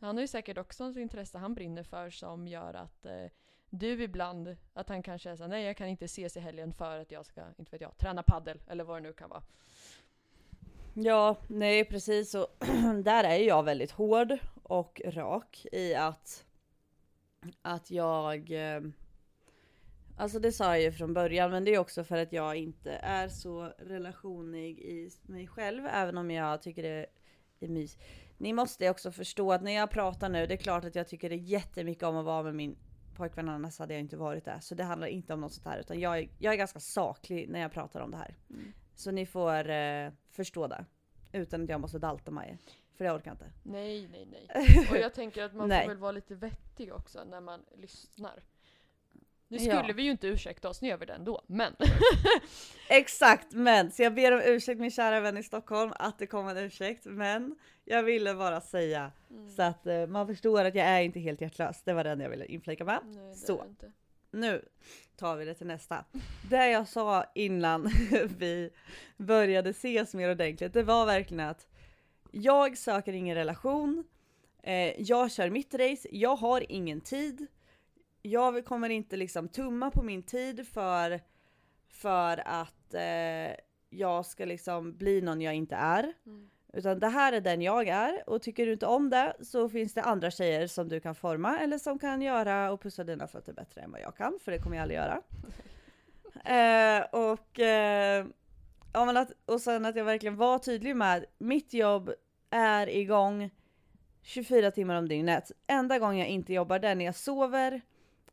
Han 0.00 0.16
har 0.16 0.20
ju 0.20 0.28
säkert 0.28 0.58
också 0.58 0.90
ett 0.90 0.96
intresse 0.96 1.38
han 1.38 1.54
brinner 1.54 1.82
för 1.82 2.10
som 2.10 2.48
gör 2.48 2.74
att 2.74 3.06
eh, 3.06 3.26
du 3.70 4.02
ibland, 4.02 4.56
att 4.72 4.88
han 4.88 5.02
kanske 5.02 5.30
är 5.30 5.36
såhär, 5.36 5.48
nej 5.48 5.64
jag 5.64 5.76
kan 5.76 5.88
inte 5.88 6.04
ses 6.04 6.36
i 6.36 6.40
helgen 6.40 6.72
för 6.72 6.98
att 6.98 7.10
jag 7.10 7.26
ska, 7.26 7.42
inte 7.58 7.70
vet 7.70 7.80
jag, 7.80 7.98
träna 7.98 8.22
paddel 8.22 8.62
eller 8.66 8.84
vad 8.84 8.96
det 8.96 9.00
nu 9.08 9.12
kan 9.12 9.30
vara. 9.30 9.42
Ja, 10.94 11.36
nej 11.48 11.84
precis 11.84 12.34
och 12.34 12.46
där 13.04 13.24
är 13.24 13.36
jag 13.36 13.62
väldigt 13.62 13.90
hård 13.90 14.38
och 14.62 15.00
rak 15.04 15.66
i 15.72 15.94
att 15.94 16.46
att 17.62 17.90
jag 17.90 18.50
eh, 18.50 18.80
Alltså 20.16 20.38
det 20.38 20.52
sa 20.52 20.64
jag 20.64 20.82
ju 20.82 20.92
från 20.92 21.14
början 21.14 21.50
men 21.50 21.64
det 21.64 21.74
är 21.74 21.78
också 21.78 22.04
för 22.04 22.16
att 22.16 22.32
jag 22.32 22.56
inte 22.56 22.92
är 22.92 23.28
så 23.28 23.72
relationig 23.78 24.78
i 24.78 25.10
mig 25.22 25.46
själv 25.46 25.86
även 25.86 26.18
om 26.18 26.30
jag 26.30 26.62
tycker 26.62 26.82
det 26.82 27.06
är 27.60 27.68
mys. 27.68 27.98
Ni 28.38 28.52
måste 28.52 28.90
också 28.90 29.12
förstå 29.12 29.52
att 29.52 29.62
när 29.62 29.72
jag 29.72 29.90
pratar 29.90 30.28
nu, 30.28 30.46
det 30.46 30.54
är 30.54 30.58
klart 30.58 30.84
att 30.84 30.94
jag 30.94 31.08
tycker 31.08 31.28
det 31.28 31.34
är 31.34 31.38
jättemycket 31.38 32.02
om 32.02 32.16
att 32.16 32.24
vara 32.24 32.42
med 32.42 32.54
min 32.54 32.76
pojkvän 33.16 33.48
annars 33.48 33.78
hade 33.78 33.94
jag 33.94 34.00
inte 34.00 34.16
varit 34.16 34.44
där. 34.44 34.60
Så 34.60 34.74
det 34.74 34.84
handlar 34.84 35.06
inte 35.06 35.34
om 35.34 35.40
något 35.40 35.52
sånt 35.52 35.66
här 35.66 35.78
utan 35.78 36.00
jag 36.00 36.18
är, 36.18 36.28
jag 36.38 36.52
är 36.52 36.58
ganska 36.58 36.80
saklig 36.80 37.48
när 37.48 37.60
jag 37.60 37.72
pratar 37.72 38.00
om 38.00 38.10
det 38.10 38.16
här. 38.16 38.36
Mm. 38.50 38.72
Så 38.94 39.10
ni 39.10 39.26
får 39.26 39.70
eh, 39.70 40.10
förstå 40.30 40.66
det. 40.66 40.84
Utan 41.32 41.62
att 41.62 41.68
jag 41.68 41.80
måste 41.80 41.98
dalta 41.98 42.30
mig. 42.30 42.58
För 42.94 43.04
jag 43.04 43.16
orkar 43.16 43.30
inte. 43.30 43.52
Nej, 43.62 44.08
nej, 44.08 44.28
nej. 44.30 44.88
Och 44.90 44.96
jag 44.96 45.14
tänker 45.14 45.44
att 45.44 45.54
man 45.54 45.68
får 45.68 45.88
väl 45.88 45.96
vara 45.96 46.12
lite 46.12 46.34
vettig 46.34 46.94
också 46.94 47.24
när 47.24 47.40
man 47.40 47.60
lyssnar. 47.76 48.42
Nu 49.52 49.58
Ja. 49.58 49.78
skulle 49.78 49.92
vi 49.92 50.02
ju 50.02 50.10
inte 50.10 50.26
ursäkta 50.26 50.68
oss, 50.68 50.82
nu 50.82 50.88
gör 50.88 50.96
vi 50.96 51.06
det 51.06 51.12
ändå. 51.12 51.42
Men 51.46 51.76
Exakt, 52.88 53.52
men 53.52 53.90
så 53.92 54.02
jag 54.02 54.14
ber 54.14 54.32
om 54.32 54.40
ursäkt 54.44 54.80
min 54.80 54.90
kära 54.90 55.20
vän 55.20 55.36
i 55.38 55.42
Stockholm 55.42 55.92
att 55.96 56.18
det 56.18 56.26
kom 56.26 56.48
en 56.48 56.56
ursäkt. 56.56 57.04
Men 57.06 57.56
jag 57.84 58.02
ville 58.02 58.34
bara 58.34 58.60
säga 58.60 59.12
så 59.56 59.62
att 59.62 59.86
eh, 59.86 60.06
man 60.06 60.26
förstår 60.26 60.64
att 60.64 60.74
jag 60.74 60.86
är 60.86 61.00
inte 61.00 61.20
helt 61.20 61.40
hjärtlös. 61.40 61.82
Det 61.84 61.92
var 61.92 62.04
den 62.04 62.20
jag 62.20 62.30
ville 62.30 62.46
inflika 62.46 62.84
med. 62.84 63.00
nej, 63.04 63.34
Så. 63.36 63.64
Nu 64.32 64.64
tar 65.16 65.36
vi 65.36 65.44
det 65.44 65.54
till 65.54 65.66
nästa. 65.66 66.04
Det 66.50 66.70
jag 66.70 66.88
sa 66.88 67.24
innan 67.34 67.90
vi 68.38 68.70
började 69.16 69.70
ses 69.70 70.14
mer 70.14 70.30
ordentligt, 70.30 70.72
det 70.72 70.82
var 70.82 71.06
verkligen 71.06 71.46
att 71.48 71.66
jag 72.30 72.78
söker 72.78 73.12
ingen 73.12 73.34
relation. 73.36 74.04
Eh, 74.62 75.00
jag 75.02 75.32
kör 75.32 75.50
mitt 75.50 75.74
race. 75.74 76.08
Jag 76.12 76.36
har 76.36 76.64
ingen 76.68 77.00
tid. 77.00 77.46
Jag 78.22 78.64
kommer 78.64 78.88
inte 78.88 79.16
liksom 79.16 79.48
tumma 79.48 79.90
på 79.90 80.02
min 80.02 80.22
tid 80.22 80.68
för, 80.68 81.20
för 81.88 82.42
att 82.48 82.94
eh, 82.94 83.54
jag 83.90 84.26
ska 84.26 84.44
liksom 84.44 84.96
bli 84.96 85.20
någon 85.20 85.40
jag 85.40 85.54
inte 85.54 85.74
är. 85.74 86.12
Mm. 86.26 86.50
Utan 86.72 87.00
det 87.00 87.08
här 87.08 87.32
är 87.32 87.40
den 87.40 87.62
jag 87.62 87.88
är 87.88 88.30
och 88.30 88.42
tycker 88.42 88.66
du 88.66 88.72
inte 88.72 88.86
om 88.86 89.10
det 89.10 89.36
så 89.40 89.68
finns 89.68 89.94
det 89.94 90.02
andra 90.02 90.30
tjejer 90.30 90.66
som 90.66 90.88
du 90.88 91.00
kan 91.00 91.14
forma 91.14 91.58
eller 91.58 91.78
som 91.78 91.98
kan 91.98 92.22
göra 92.22 92.72
och 92.72 92.82
pussa 92.82 93.04
dina 93.04 93.26
fötter 93.26 93.52
bättre 93.52 93.80
än 93.80 93.92
vad 93.92 94.00
jag 94.00 94.16
kan, 94.16 94.38
för 94.44 94.52
det 94.52 94.58
kommer 94.58 94.76
jag 94.76 94.82
aldrig 94.82 94.98
göra. 94.98 95.22
eh, 97.00 97.04
och, 97.10 97.60
eh, 97.60 98.26
ja, 98.92 99.04
men 99.04 99.16
att, 99.16 99.32
och 99.46 99.60
sen 99.60 99.84
att 99.84 99.96
jag 99.96 100.04
verkligen 100.04 100.36
var 100.36 100.58
tydlig 100.58 100.96
med 100.96 101.24
mitt 101.38 101.74
jobb 101.74 102.12
är 102.50 102.88
igång 102.88 103.50
24 104.22 104.70
timmar 104.70 104.94
om 104.94 105.08
dygnet. 105.08 105.52
Enda 105.66 105.98
gången 105.98 106.18
jag 106.18 106.28
inte 106.28 106.52
jobbar 106.52 106.78
det 106.78 106.88
är 106.88 106.94
när 106.94 107.04
jag 107.04 107.16
sover 107.16 107.80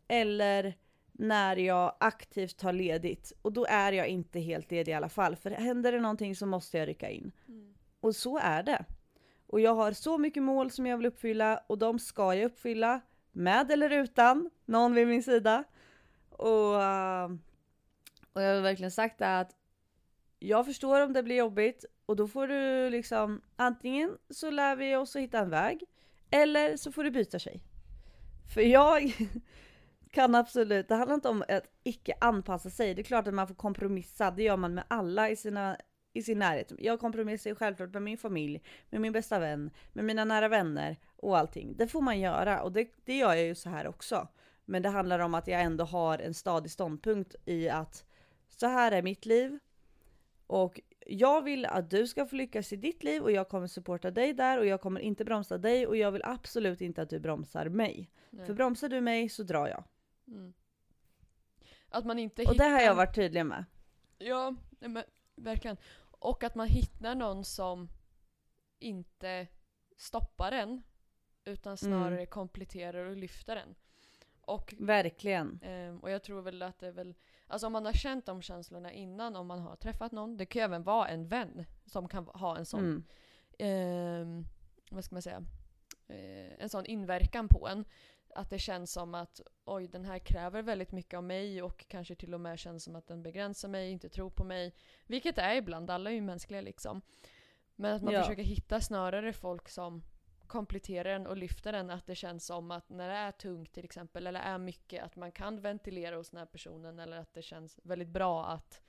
eller 0.08 0.78
när 1.12 1.56
jag 1.56 1.96
aktivt 2.00 2.58
tar 2.58 2.74
ledigt. 2.74 3.34
Och 3.42 3.54
då 3.54 3.66
är 3.70 3.92
jag 3.92 4.08
inte 4.08 4.40
helt 4.40 4.72
ledig 4.72 4.92
i 4.92 4.96
alla 4.96 5.10
fall. 5.10 5.36
För 5.36 5.52
händer 5.52 5.92
det 5.92 6.00
någonting 6.00 6.36
så 6.36 6.46
måste 6.46 6.78
jag 6.78 6.88
rycka 6.88 7.10
in. 7.10 7.32
Mm. 7.48 7.74
Och 8.00 8.16
så 8.16 8.38
är 8.38 8.64
det. 8.64 8.86
Och 9.48 9.60
jag 9.60 9.76
har 9.76 9.92
så 9.92 10.18
mycket 10.18 10.44
mål 10.44 10.72
som 10.72 10.88
jag 10.88 10.98
vill 10.98 11.06
uppfylla 11.06 11.64
och 11.68 11.78
de 11.78 12.00
ska 12.00 12.34
jag 12.34 12.46
uppfylla. 12.46 13.02
Med 13.32 13.72
eller 13.72 13.90
utan 13.90 14.50
någon 14.66 14.94
vid 14.94 15.08
min 15.08 15.24
sida. 15.24 15.64
Och, 16.30 16.84
eh, 16.84 17.30
och 18.34 18.42
jag 18.42 18.56
har 18.56 18.62
verkligen 18.62 18.92
sagt 18.92 19.20
det 19.20 19.40
att 19.40 19.56
jag 20.40 20.66
förstår 20.66 21.02
om 21.02 21.14
det 21.14 21.24
blir 21.24 21.36
jobbigt 21.36 21.86
och 22.06 22.16
då 22.16 22.28
får 22.28 22.48
du 22.48 22.90
liksom 22.90 23.42
antingen 23.56 24.18
så 24.30 24.50
lär 24.50 24.76
vi 24.76 24.96
oss 24.96 25.16
att 25.16 25.22
hitta 25.22 25.40
en 25.40 25.50
väg 25.50 25.84
eller 26.30 26.78
så 26.78 26.92
får 26.92 27.04
du 27.04 27.12
byta 27.12 27.40
tjej. 27.40 27.64
För 28.54 28.62
jag 28.62 29.04
kan 30.18 30.36
absolut, 30.36 30.88
det 30.88 30.96
handlar 30.96 31.16
inte 31.16 31.30
om 31.30 31.44
att 31.48 31.64
icke 31.84 32.14
anpassa 32.22 32.70
sig. 32.70 32.94
Det 32.94 33.02
är 33.02 33.04
klart 33.04 33.28
att 33.28 33.34
man 33.34 33.48
får 33.48 33.56
kompromissa, 33.56 34.32
det 34.32 34.44
gör 34.44 34.58
man 34.58 34.74
med 34.74 34.84
alla 34.88 35.30
i, 35.30 35.36
sina, 35.36 35.78
i 36.14 36.24
sin 36.24 36.40
närhet. 36.40 36.72
Jag 36.78 37.00
kompromissar 37.00 37.50
ju 37.50 37.56
självklart 37.56 37.94
med 37.94 38.02
min 38.02 38.18
familj, 38.18 38.64
med 38.90 39.02
min 39.02 39.14
bästa 39.14 39.40
vän, 39.40 39.70
med 39.94 40.06
mina 40.06 40.26
nära 40.26 40.48
vänner 40.48 40.98
och 41.16 41.38
allting. 41.38 41.76
Det 41.78 41.88
får 41.88 42.02
man 42.02 42.20
göra 42.20 42.62
och 42.64 42.72
det, 42.72 42.92
det 43.06 43.18
gör 43.18 43.34
jag 43.34 43.46
ju 43.46 43.56
så 43.56 43.70
här 43.70 43.88
också. 43.88 44.28
Men 44.66 44.82
det 44.82 44.90
handlar 44.90 45.20
om 45.20 45.34
att 45.34 45.48
jag 45.48 45.62
ändå 45.62 45.84
har 45.84 46.20
en 46.20 46.34
stadig 46.34 46.72
ståndpunkt 46.72 47.36
i 47.46 47.70
att 47.70 48.06
så 48.48 48.68
här 48.68 48.92
är 48.92 49.02
mitt 49.02 49.26
liv 49.26 49.60
och 50.48 50.82
jag 51.06 51.42
vill 51.42 51.66
att 51.66 51.90
du 51.90 52.08
ska 52.08 52.26
få 52.26 52.36
lyckas 52.36 52.74
i 52.74 52.76
ditt 52.76 53.04
liv 53.04 53.24
och 53.24 53.32
jag 53.32 53.50
kommer 53.50 53.68
supporta 53.68 54.12
dig 54.12 54.34
där 54.34 54.58
och 54.58 54.66
jag 54.66 54.82
kommer 54.82 55.00
inte 55.00 55.26
bromsa 55.26 55.58
dig 55.58 55.88
och 55.88 55.98
jag 55.98 56.12
vill 56.12 56.24
absolut 56.26 56.82
inte 56.82 57.02
att 57.02 57.10
du 57.10 57.20
bromsar 57.20 57.70
mig. 57.70 58.10
Nej. 58.30 58.46
För 58.46 58.54
bromsar 58.54 58.90
du 58.90 59.02
mig 59.02 59.30
så 59.30 59.44
drar 59.44 59.68
jag. 59.68 59.84
Mm. 60.28 60.54
Att 61.90 62.06
man 62.06 62.20
inte 62.20 62.44
Och 62.44 62.58
det 62.58 62.64
har 62.64 62.72
hittar- 62.72 62.86
jag 62.86 62.96
varit 62.96 63.16
tydlig 63.16 63.46
med. 63.46 63.66
Ja, 64.18 64.56
men 64.80 65.04
verkligen. 65.36 65.78
Och 66.20 66.44
att 66.44 66.56
man 66.56 66.68
hittar 66.68 67.16
någon 67.16 67.46
som 67.46 67.90
inte 68.80 69.48
stoppar 69.98 70.52
en 70.52 70.84
utan 71.46 71.78
snarare 71.78 72.14
Mm. 72.16 72.28
kompletterar 72.28 73.06
och 73.06 73.18
lyfter 73.18 73.56
en. 73.56 73.76
Och, 74.42 74.74
Verkligen. 74.80 75.60
ehm, 75.64 76.00
och 76.00 76.12
jag 76.12 76.24
tror 76.24 76.42
väl 76.42 76.62
att 76.62 76.80
det 76.80 76.88
är 76.88 76.92
väl, 76.92 77.16
alltså 77.48 77.68
om 77.68 77.74
man 77.74 77.86
har 77.86 77.94
känt 77.94 78.26
de 78.26 78.42
känslorna 78.42 78.92
innan, 78.92 79.36
om 79.36 79.48
man 79.48 79.60
har 79.60 79.76
träffat 79.76 80.12
någon, 80.12 80.38
det 80.38 80.46
kan 80.46 80.60
ju 80.60 80.64
även 80.64 80.84
vara 80.84 81.08
en 81.08 81.28
vän 81.28 81.66
som 81.86 82.08
kan 82.08 82.26
ha 82.28 82.58
en 82.58 82.66
sån, 82.66 82.80
Mm. 82.80 83.04
ehm, 83.60 84.46
vad 84.92 85.04
ska 85.06 85.16
man 85.16 85.22
säga, 85.22 85.44
eh, 86.08 86.54
en 86.64 86.70
sån 86.70 86.86
inverkan 86.86 87.48
på 87.48 87.68
en. 87.68 87.86
Att 88.38 88.50
det 88.50 88.60
känns 88.60 88.92
som 88.92 89.16
att 89.16 89.42
oj, 89.66 89.88
den 89.88 90.06
här 90.06 90.20
kräver 90.20 90.62
väldigt 90.62 90.92
mycket 90.92 91.18
av 91.18 91.24
mig 91.24 91.62
och 91.62 91.86
kanske 91.88 92.16
till 92.16 92.34
och 92.34 92.42
med 92.42 92.60
känns 92.60 92.84
som 92.84 92.96
att 92.96 93.08
den 93.08 93.24
begränsar 93.24 93.70
mig, 93.70 93.92
inte 93.92 94.10
tror 94.10 94.30
på 94.30 94.44
mig. 94.44 94.74
Vilket 95.08 95.36
det 95.36 95.42
är 95.42 95.56
ibland, 95.56 95.90
alla 95.90 96.10
är 96.10 96.14
ju 96.14 96.22
mänskliga 96.22 96.62
liksom. 96.62 97.02
Men 97.76 97.96
att 97.96 98.02
man 98.02 98.14
Ja. 98.14 98.22
försöker 98.22 98.44
hitta 98.44 98.82
snarare 98.82 99.34
folk 99.34 99.70
som 99.70 100.04
kompletterar 100.48 101.10
en 101.10 101.28
och 101.28 101.38
lyfter 101.38 101.74
en. 101.74 101.90
Att 101.90 102.06
det 102.08 102.16
känns 102.16 102.46
som 102.46 102.72
att 102.72 102.90
när 102.90 103.10
det 103.10 103.16
är 103.16 103.32
tungt 103.32 103.74
till 103.74 103.86
exempel, 103.86 104.28
eller 104.28 104.40
är 104.40 104.58
mycket, 104.58 105.04
att 105.04 105.16
man 105.16 105.32
kan 105.32 105.62
ventilera 105.62 106.16
hos 106.16 106.30
den 106.30 106.38
här 106.40 106.46
personen. 106.46 107.00
Eller 107.00 107.18
att 107.18 107.34
det 107.34 107.42
känns 107.42 107.80
väldigt 107.84 108.10
bra 108.10 108.46
att 108.46 108.82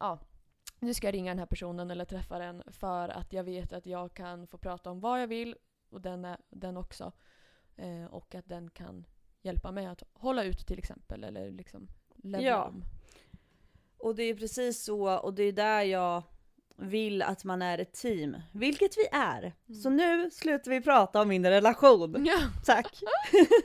ja, 0.00 0.18
nu 0.80 0.94
ska 0.94 1.06
jag 1.06 1.14
ringa 1.14 1.30
den 1.30 1.38
här 1.38 1.46
personen 1.46 1.90
eller 1.90 2.04
träffa 2.04 2.38
den 2.38 2.62
för 2.66 3.08
att 3.08 3.32
jag 3.32 3.44
vet 3.44 3.72
att 3.72 3.86
jag 3.86 4.14
kan 4.14 4.46
få 4.46 4.58
prata 4.58 4.90
om 4.90 5.00
vad 5.00 5.22
jag 5.22 5.26
vill 5.26 5.56
och 5.88 6.00
den, 6.00 6.24
är, 6.24 6.36
den 6.50 6.76
också. 6.76 7.12
Eh, 7.76 8.04
och 8.10 8.34
att 8.34 8.48
den 8.48 8.70
kan 8.70 9.06
hjälpa 9.42 9.70
mig 9.72 9.86
att 9.86 10.02
hålla 10.12 10.44
ut 10.44 10.66
till 10.66 10.78
exempel 10.78 11.24
eller 11.24 11.50
liksom 11.50 11.88
levla 12.16 12.46
Ja. 12.48 12.64
om. 12.64 12.84
Och 13.98 14.14
det 14.14 14.22
är 14.22 14.34
precis 14.34 14.84
så 14.84 15.18
och 15.18 15.34
det 15.34 15.42
är 15.42 15.52
där 15.52 15.82
jag 15.82 16.22
vill 16.76 17.22
att 17.22 17.44
man 17.44 17.62
är 17.62 17.78
ett 17.78 17.92
team. 17.92 18.36
Vilket 18.52 18.96
vi 18.98 19.06
är. 19.12 19.38
Mm. 19.68 19.80
Så 19.82 19.90
nu 19.90 20.30
slutar 20.30 20.70
vi 20.70 20.80
prata 20.80 21.20
om 21.22 21.28
min 21.28 21.46
relation. 21.46 22.24
Ja, 22.26 22.38
Tack. 22.64 23.02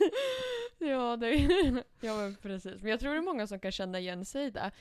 ja, 0.78 1.18
det 1.18 1.36
ja 2.02 2.16
men 2.18 2.36
precis. 2.36 2.82
Men 2.82 2.92
jag 2.92 3.00
tror 3.00 3.12
det 3.12 3.18
är 3.18 3.22
många 3.22 3.48
som 3.48 3.60
kan 3.60 3.72
känna 3.72 4.00
igen 4.00 4.26
sig 4.26 4.52
det. 4.52 4.72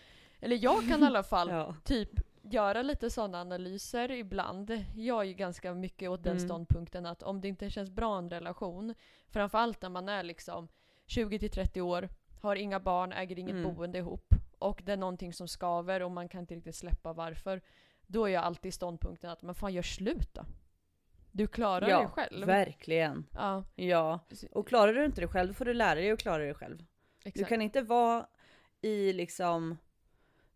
Eller 0.41 0.57
jag 0.57 0.89
kan 0.89 1.03
i 1.03 1.07
alla 1.07 1.22
fall 1.22 1.49
Ja. 1.49 1.74
typ 1.85 2.11
göra 2.53 2.82
lite 2.82 3.11
sådana 3.11 3.40
analyser 3.40 4.11
ibland. 4.11 4.84
Jag 4.96 5.20
är 5.20 5.24
ju 5.24 5.34
ganska 5.34 5.74
mycket 5.74 6.11
åt 6.11 6.22
den 6.22 6.36
Mm. 6.36 6.48
ståndpunkten 6.48 7.07
att 7.07 7.22
om 7.22 7.40
det 7.40 7.48
inte 7.48 7.70
känns 7.70 7.90
bra 7.90 8.16
i 8.16 8.18
en 8.18 8.30
relation, 8.30 8.94
framförallt 9.28 9.82
när 9.82 9.88
man 9.88 10.09
är 10.09 10.22
liksom 10.22 10.68
20-30 11.07 11.80
år, 11.80 12.09
har 12.40 12.57
inga 12.57 12.80
barn, 12.80 13.12
äger 13.12 13.38
inget 13.38 13.55
Mm. 13.55 13.74
boende 13.74 13.98
ihop 13.98 14.34
och 14.59 14.80
det 14.84 14.92
är 14.92 14.96
någonting 14.96 15.32
som 15.32 15.48
skaver 15.48 16.03
och 16.03 16.11
man 16.11 16.28
kan 16.28 16.40
inte 16.40 16.55
riktigt 16.55 16.76
släppa 16.76 17.12
varför. 17.12 17.61
Då 18.07 18.24
är 18.26 18.30
jag 18.32 18.44
alltid 18.44 18.68
i 18.68 18.72
ståndpunkten 18.72 19.30
att 19.30 19.42
man 19.42 19.55
fan 19.55 19.72
gör 19.72 19.82
slut 19.82 20.34
då. 20.34 20.44
Du 21.32 21.46
klarar 21.46 21.80
dig 21.80 21.90
Ja, 21.90 22.09
själv. 22.09 22.46
verkligen. 22.46 23.26
Ja, 23.34 23.64
Ja. 23.76 24.20
Och 24.53 24.68
klarar 24.68 24.92
du 24.94 25.05
inte 25.05 25.20
det 25.20 25.28
själv 25.28 25.53
får 25.53 25.64
du 25.64 25.74
lära 25.74 25.94
dig 25.94 26.11
att 26.11 26.18
klara 26.20 26.42
dig 26.42 26.55
själv. 26.55 26.84
exakt. 27.18 27.36
Du 27.38 27.44
kan 27.44 27.62
inte 27.62 27.82
vara 27.82 28.26
i 28.80 29.12
liksom 29.12 29.76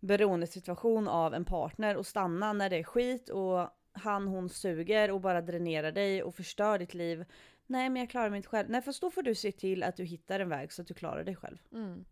beroendesituation 0.06 1.08
av 1.08 1.34
en 1.34 1.44
partner 1.44 1.96
och 1.96 2.06
stanna 2.06 2.52
när 2.52 2.70
det 2.70 2.76
är 2.76 2.84
skit 2.84 3.28
och 3.28 3.70
han 3.92 4.28
hon 4.28 4.48
suger 4.48 5.10
och 5.10 5.20
bara 5.20 5.40
dränerar 5.40 5.92
dig 5.92 6.22
och 6.22 6.34
förstör 6.34 6.78
ditt 6.78 6.94
liv. 6.94 7.24
Nej 7.66 7.90
men 7.90 8.00
jag 8.00 8.10
klarar 8.10 8.30
mig 8.30 8.36
inte 8.36 8.48
själv. 8.48 8.70
Nej 8.70 8.82
fast 8.82 9.00
då 9.00 9.10
får 9.10 9.22
du 9.22 9.34
se 9.34 9.52
till 9.52 9.82
att 9.82 9.96
du 9.96 10.04
hittar 10.04 10.40
en 10.40 10.48
väg 10.48 10.72
så 10.72 10.82
att 10.82 10.88
du 10.88 10.94
klarar 10.94 11.24
dig 11.24 11.36
själv. 11.36 11.58
Mm. 11.72 12.04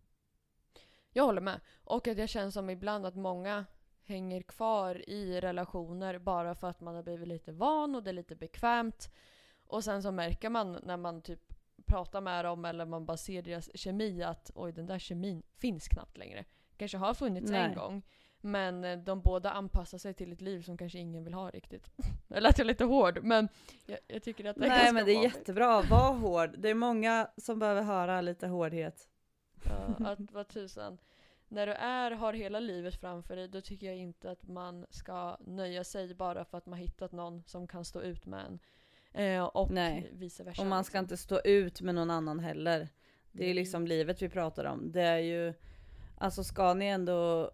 Jag 1.13 1.25
håller 1.25 1.41
med. 1.41 1.61
Och 1.85 2.09
att 2.09 2.19
jag 2.19 2.29
känner 2.29 2.51
som 2.51 2.71
ibland 2.71 3.07
att 3.07 3.17
många 3.17 3.67
hänger 4.05 4.43
kvar 4.43 5.11
i 5.11 5.41
relationer 5.41 6.19
bara 6.19 6.55
för 6.55 6.69
att 6.69 6.81
man 6.81 6.95
har 6.95 7.03
blivit 7.03 7.29
lite 7.29 7.53
van 7.53 7.95
och 7.95 8.03
det 8.03 8.11
är 8.11 8.15
lite 8.15 8.37
bekvämt. 8.37 9.13
Och 9.67 9.85
sen 9.85 10.03
så 10.03 10.13
märker 10.13 10.51
man 10.51 10.79
när 10.83 10.97
man 10.97 11.23
typ 11.23 11.55
pratar 11.87 12.21
med 12.21 12.45
dem 12.45 12.65
eller 12.65 12.87
man 12.87 13.07
bara 13.07 13.17
ser 13.17 13.43
deras 13.43 13.79
kemi 13.79 14.23
att 14.23 14.51
oj 14.55 14.73
den 14.73 14.87
där 14.87 14.99
kemin 14.99 15.43
finns 15.59 15.89
knappt 15.89 16.17
längre. 16.17 16.45
Kanske 16.83 16.99
har 16.99 17.15
funnits 17.15 17.51
Nej. 17.51 17.61
en 17.65 17.75
gång. 17.75 18.03
Men 18.41 18.85
eh, 18.85 18.99
de 18.99 19.21
båda 19.21 19.51
anpassar 19.51 19.99
sig 19.99 20.15
till 20.15 20.33
ett 20.33 20.41
liv 20.41 20.63
som 20.63 20.77
kanske 20.77 20.99
ingen 20.99 21.25
vill 21.25 21.35
ha 21.35 21.51
riktigt. 21.51 21.91
Jag 22.29 22.43
lät 22.43 22.59
jag 22.59 22.67
lite 22.67 22.85
hård 22.85 23.19
men 23.23 23.49
jag, 23.87 23.99
jag 24.07 24.23
tycker 24.23 24.45
att 24.45 24.57
det 24.57 24.65
är 24.65 24.69
Nej 24.69 24.79
ganska 24.79 24.93
men 24.93 25.05
det 25.05 25.13
är 25.13 25.15
vanligt. 25.15 25.35
jättebra, 25.37 25.83
var 25.83 26.13
hård. 26.15 26.55
Det 26.59 26.71
är 26.71 26.75
många 26.75 27.29
som 27.37 27.59
behöver 27.59 27.83
höra 27.83 28.21
lite 28.21 28.47
hårdhet. 28.47 29.09
Ja, 29.65 30.07
att 30.07 30.33
vad 30.33 30.49
tusan. 30.49 30.99
När 31.49 31.67
du 31.67 31.73
är, 31.73 32.11
har 32.11 32.33
hela 32.33 32.61
livet 32.61 33.01
framför 33.01 33.37
dig, 33.37 33.49
då 33.49 33.61
tycker 33.61 33.87
jag 33.87 33.97
inte 33.97 34.31
att 34.31 34.49
man 34.49 34.87
ska 34.91 35.37
nöja 35.41 35.85
sig 35.85 36.15
bara 36.15 36.45
för 36.45 36.59
att 36.59 36.67
man 36.67 36.79
hittat 36.79 37.13
någon 37.13 37.43
som 37.47 37.67
kan 37.67 37.85
stå 37.85 38.03
ut 38.03 38.27
med 38.27 38.45
en. 38.47 38.59
Eh, 39.13 39.45
och 39.45 39.71
Nej. 39.71 40.11
vice 40.13 40.45
versa. 40.45 40.63
Och 40.63 40.69
man 40.69 40.85
ska 40.85 40.99
liksom. 41.01 41.05
inte 41.05 41.17
stå 41.17 41.41
ut 41.45 41.81
med 41.81 41.95
någon 41.95 42.11
annan 42.11 42.39
heller. 42.41 42.89
Det 43.33 43.45
är 43.45 43.47
Nej. 43.47 43.55
liksom 43.55 43.87
livet 43.87 44.23
vi 44.23 44.29
pratar 44.29 44.65
om. 44.65 44.93
Det 44.93 45.03
är 45.03 45.19
ju, 45.19 45.55
alltså 46.23 46.45
ska 46.45 46.75
ni 46.75 46.87
ändå 46.87 47.51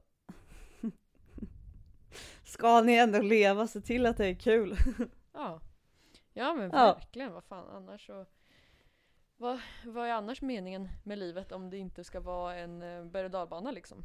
Ska 2.44 2.80
ni 2.80 2.94
ändå 2.96 3.20
leva, 3.22 3.66
se 3.66 3.80
till 3.80 4.06
att 4.06 4.16
det 4.16 4.26
är 4.26 4.34
kul. 4.34 4.76
Ja. 5.32 5.60
Ja 6.32 6.54
men 6.54 6.70
Ja. 6.70 6.94
verkligen, 6.94 7.32
vad 7.32 7.44
fan 7.44 7.68
annars 7.68 8.06
så... 8.06 8.26
Vad, 9.36 9.60
vad 9.84 10.06
är 10.06 10.12
annars 10.12 10.42
meningen 10.42 10.88
med 11.04 11.18
livet 11.18 11.52
om 11.52 11.70
det 11.70 11.76
inte 11.78 12.04
ska 12.04 12.20
vara 12.20 12.56
en 12.56 12.82
eh, 12.82 13.04
berg 13.04 13.24
och 13.24 13.30
dalbana 13.30 13.70
liksom? 13.70 14.02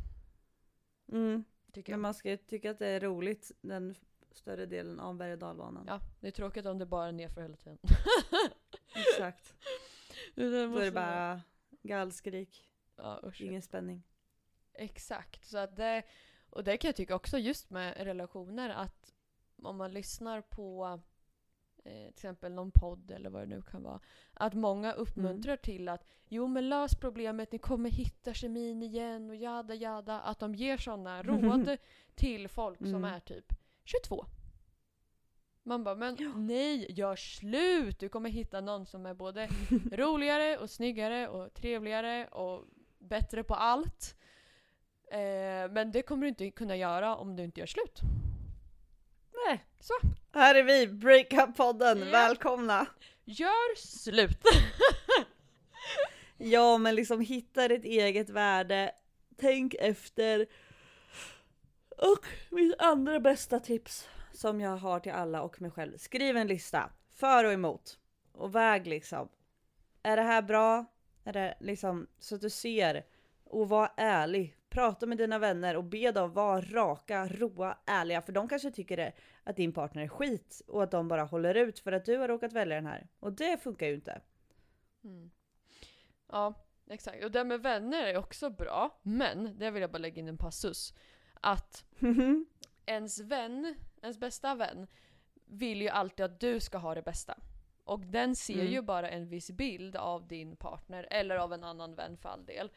Mm. 1.12 1.44
Tycker 1.72 1.92
Men 1.92 1.98
jag. 2.00 2.02
man 2.02 2.14
ska 2.14 2.30
ju 2.30 2.38
tycka 2.38 2.72
att 2.72 2.80
det 2.80 2.88
är 2.88 3.00
roligt 3.00 3.52
den 3.62 3.96
större 4.32 4.66
delen 4.66 5.00
av 5.00 5.16
berg 5.16 5.34
och 5.34 5.40
dalbanan. 5.40 5.86
Ja, 5.88 6.00
det 6.20 6.28
är 6.28 6.32
tråkigt 6.32 6.66
om 6.66 6.78
det 6.80 6.86
bara 6.86 7.08
är 7.08 7.12
nerför 7.12 7.42
hela 7.42 7.56
tiden. 7.56 7.78
Exakt. 8.96 9.56
det 10.36 10.50
Då 10.50 10.78
är 10.78 10.86
det 10.86 10.92
bara 10.92 11.42
gallskrik, 11.82 12.70
Ja, 12.96 13.32
ingen 13.40 13.62
spänning. 13.62 14.04
Exakt. 14.74 15.46
Så 15.46 15.58
att 15.58 15.76
det, 15.76 16.04
och 16.50 16.64
det 16.64 16.78
kan 16.78 16.88
jag 16.88 16.96
tycka 16.96 17.16
också 17.16 17.38
just 17.38 17.70
med 17.70 17.98
relationer 17.98 18.70
att 18.70 19.14
om 19.64 19.78
man 19.78 19.92
lyssnar 19.94 20.42
på 20.42 21.00
eh, 21.84 21.92
till 21.92 22.10
exempel 22.10 22.52
någon 22.54 22.72
podd 22.72 23.12
eller 23.12 23.30
vad 23.30 23.42
det 23.42 23.46
nu 23.56 23.62
kan 23.62 23.84
vara. 23.84 24.00
Att 24.34 24.54
många 24.54 24.94
uppmuntrar 24.94 25.58
till 25.58 25.90
att 25.90 26.04
jo 26.28 26.48
men 26.48 26.70
lös 26.70 26.96
problemet, 26.96 27.52
ni 27.52 27.58
kommer 27.60 27.90
hitta 27.90 28.34
kemin 28.34 28.84
igen 28.84 29.30
och 29.30 29.36
jada 29.36 29.76
jada. 29.76 30.20
Att 30.22 30.40
de 30.40 30.56
ger 30.56 30.78
sådana 30.78 31.24
råd 31.24 31.78
till 32.16 32.48
folk 32.48 32.78
som 32.78 32.88
Mm. 32.88 33.04
är 33.04 33.20
typ 33.20 33.54
22. 33.84 34.26
Man 35.66 35.84
bara, 35.84 35.96
men 35.96 36.18
nej, 36.36 36.92
gör 36.92 37.16
slut! 37.16 38.00
Du 38.00 38.10
kommer 38.10 38.30
hitta 38.30 38.62
någon 38.62 38.86
som 38.86 39.06
är 39.06 39.14
både 39.14 39.48
roligare 39.92 40.58
och 40.58 40.70
snyggare 40.70 41.28
och 41.28 41.54
trevligare 41.54 42.28
och 42.28 42.66
bättre 43.00 43.44
på 43.44 43.56
allt. 43.56 44.16
Eh, 45.14 45.72
men 45.72 45.92
det 45.92 46.02
kommer 46.02 46.22
du 46.22 46.28
inte 46.28 46.52
kunna 46.52 46.76
göra 46.76 47.16
om 47.16 47.36
du 47.36 47.44
inte 47.44 47.60
gör 47.60 47.68
slut. 47.68 48.02
Nej. 49.48 49.66
Så. 49.80 49.94
Här 50.34 50.56
är 50.56 50.64
vi, 50.64 50.88
Breakup-podden, 50.88 52.00
Ja. 52.00 52.12
välkomna! 52.12 52.86
Gör 53.26 53.76
slut! 53.76 54.42
Ja 56.38 56.78
men 56.78 56.96
liksom 56.96 57.22
hitta 57.22 57.68
ditt 57.68 57.86
eget 57.86 58.30
värde, 58.30 58.92
tänk 59.38 59.74
efter. 59.74 60.48
Och 61.98 62.26
mitt 62.52 62.82
andra 62.82 63.20
bästa 63.20 63.60
tips 63.60 64.08
som 64.34 64.62
jag 64.62 64.78
har 64.78 65.00
till 65.00 65.12
alla 65.12 65.42
och 65.42 65.62
mig 65.62 65.72
själv. 65.72 65.98
Skriv 65.98 66.38
en 66.38 66.48
lista, 66.48 66.90
för 67.16 67.44
och 67.44 67.54
emot. 67.54 68.00
Och 68.32 68.56
väg 68.56 68.88
liksom. 68.88 69.30
Är 70.04 70.16
det 70.18 70.24
här 70.24 70.42
bra? 70.42 70.86
Är 71.24 71.34
det 71.34 71.58
liksom 71.60 72.08
så 72.20 72.36
att 72.36 72.42
du 72.42 72.50
ser? 72.50 73.06
Och 73.44 73.70
var 73.70 73.94
ärlig. 73.98 74.56
Prata 74.74 75.06
med 75.06 75.18
dina 75.18 75.40
vänner 75.40 75.78
och 75.78 75.84
be 75.84 76.12
dem 76.12 76.34
vara 76.34 76.62
raka, 76.62 77.28
roa, 77.28 77.78
ärliga. 77.86 78.22
För 78.22 78.32
de 78.32 78.48
kanske 78.48 78.72
tycker 78.72 78.98
det, 78.98 79.14
att 79.44 79.56
din 79.56 79.74
partner 79.74 80.04
är 80.04 80.08
skit 80.08 80.62
och 80.68 80.84
att 80.84 80.92
de 80.92 81.08
bara 81.08 81.24
håller 81.24 81.56
ut 81.56 81.80
för 81.80 81.92
att 81.92 82.06
du 82.06 82.18
har 82.18 82.28
råkat 82.28 82.54
välja 82.54 82.76
den 82.76 82.86
här. 82.86 83.08
Och 83.20 83.34
det 83.34 83.64
funkar 83.64 83.88
ju 83.88 83.94
inte. 83.94 84.22
Mm. 85.04 85.32
Ja, 86.32 86.54
exakt. 86.90 87.24
Och 87.24 87.32
det 87.32 87.44
med 87.44 87.62
vänner 87.62 88.04
är 88.04 88.18
också 88.18 88.50
bra, 88.50 89.00
men 89.04 89.60
det 89.60 89.72
vill 89.72 89.82
jag 89.82 89.92
bara 89.92 89.98
lägga 89.98 90.20
in 90.20 90.28
en 90.28 90.38
passus. 90.38 90.94
Att 91.34 91.86
ens 92.86 93.20
vän, 93.20 93.76
ens 94.02 94.18
bästa 94.20 94.56
vän, 94.56 94.88
vill 95.46 95.82
ju 95.82 95.90
alltid 95.90 96.26
att 96.26 96.40
du 96.40 96.60
ska 96.60 96.78
ha 96.78 96.96
det 96.96 97.02
bästa. 97.02 97.38
Och 97.84 98.00
den 98.00 98.36
ser 98.36 98.54
Mm. 98.54 98.72
ju 98.72 98.82
bara 98.82 99.10
en 99.10 99.30
viss 99.30 99.52
bild 99.52 99.96
av 99.96 100.28
din 100.28 100.56
partner, 100.56 101.08
eller 101.12 101.36
av 101.36 101.54
en 101.54 101.64
annan 101.64 101.96
vän 101.96 102.18
för 102.18 102.30
all 102.30 102.46
del. 102.46 102.72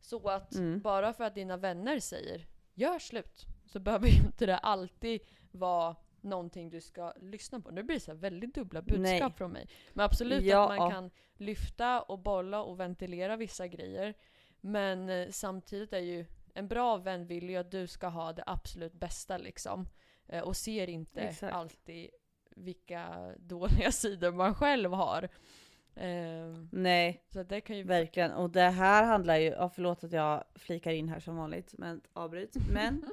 Så 0.00 0.28
att 0.28 0.54
Mm. 0.54 0.80
bara 0.80 1.12
för 1.12 1.24
att 1.24 1.34
dina 1.34 1.56
vänner 1.56 2.00
säger 2.00 2.46
gör 2.74 2.98
slut, 2.98 3.46
så 3.66 3.80
behöver 3.80 4.06
ju 4.08 4.16
inte 4.16 4.46
det 4.46 4.58
alltid 4.58 5.20
vara 5.50 5.96
någonting 6.20 6.70
du 6.70 6.80
ska 6.80 7.12
lyssna 7.20 7.60
på. 7.60 7.70
Nu 7.70 7.82
blir 7.82 7.96
det 7.96 8.00
så 8.00 8.14
väldigt 8.14 8.54
dubbla 8.54 8.82
budskap 8.82 9.02
Nej. 9.20 9.32
från 9.36 9.52
mig. 9.52 9.68
Men 9.92 10.04
absolut 10.04 10.42
Ja. 10.44 10.72
att 10.72 10.78
man 10.78 10.90
kan 10.90 11.10
lyfta 11.36 12.00
och 12.02 12.18
bolla 12.18 12.62
och 12.62 12.80
ventilera 12.80 13.36
vissa 13.36 13.66
grejer. 13.66 14.14
Men 14.60 15.08
eh, 15.08 15.30
samtidigt 15.30 15.92
är 15.92 15.98
ju 15.98 16.26
en 16.54 16.68
bra 16.68 16.96
vän 16.96 17.26
vill 17.26 17.50
ju 17.50 17.56
att 17.56 17.70
du 17.70 17.86
ska 17.86 18.06
ha 18.08 18.32
det 18.32 18.44
absolut 18.46 18.92
bästa 18.92 19.38
liksom. 19.38 19.88
Eh, 20.26 20.42
och 20.42 20.56
ser 20.56 20.88
inte 20.88 21.20
Exakt. 21.20 21.54
alltid 21.54 22.10
vilka 22.56 23.32
dåliga 23.38 23.92
sidor 23.92 24.32
man 24.32 24.54
själv 24.54 24.92
har. 24.92 25.28
Ehm, 26.00 26.68
Nej, 26.72 27.22
så 27.32 27.42
det 27.42 27.60
kan 27.60 27.76
ju... 27.76 27.82
Verkligen, 27.82 28.32
och 28.32 28.50
det 28.50 28.60
här 28.60 29.04
handlar 29.04 29.36
ju, 29.36 29.46
ja, 29.46 29.68
förlåt 29.74 30.04
att 30.04 30.12
jag 30.12 30.44
flikar 30.54 30.90
in 30.90 31.08
här 31.08 31.20
som 31.20 31.36
vanligt, 31.36 31.74
men 31.78 32.00
avbryt. 32.12 32.56
Men 32.72 33.04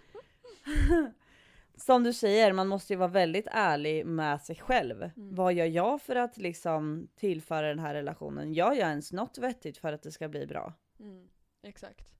som 1.76 2.04
du 2.04 2.14
säger, 2.14 2.54
man 2.54 2.68
måste 2.68 2.94
ju 2.94 2.98
vara 2.98 3.10
väldigt 3.10 3.48
ärlig 3.52 4.06
med 4.06 4.42
sig 4.42 4.56
själv. 4.56 5.04
Mm. 5.04 5.36
Vad 5.36 5.54
gör 5.54 5.66
jag 5.66 6.02
för 6.02 6.16
att 6.16 6.38
liksom 6.38 7.08
tillföra 7.16 7.68
den 7.68 7.80
här 7.80 7.94
relationen? 7.94 8.54
Gör 8.54 8.72
jag 8.72 8.90
ens 8.90 9.12
något 9.12 9.38
vettigt 9.38 9.78
för 9.78 9.94
att 9.94 10.04
det 10.04 10.12
ska 10.12 10.28
bli 10.28 10.48
bra? 10.48 10.74
Mm, 11.00 11.28
exakt. 11.64 12.16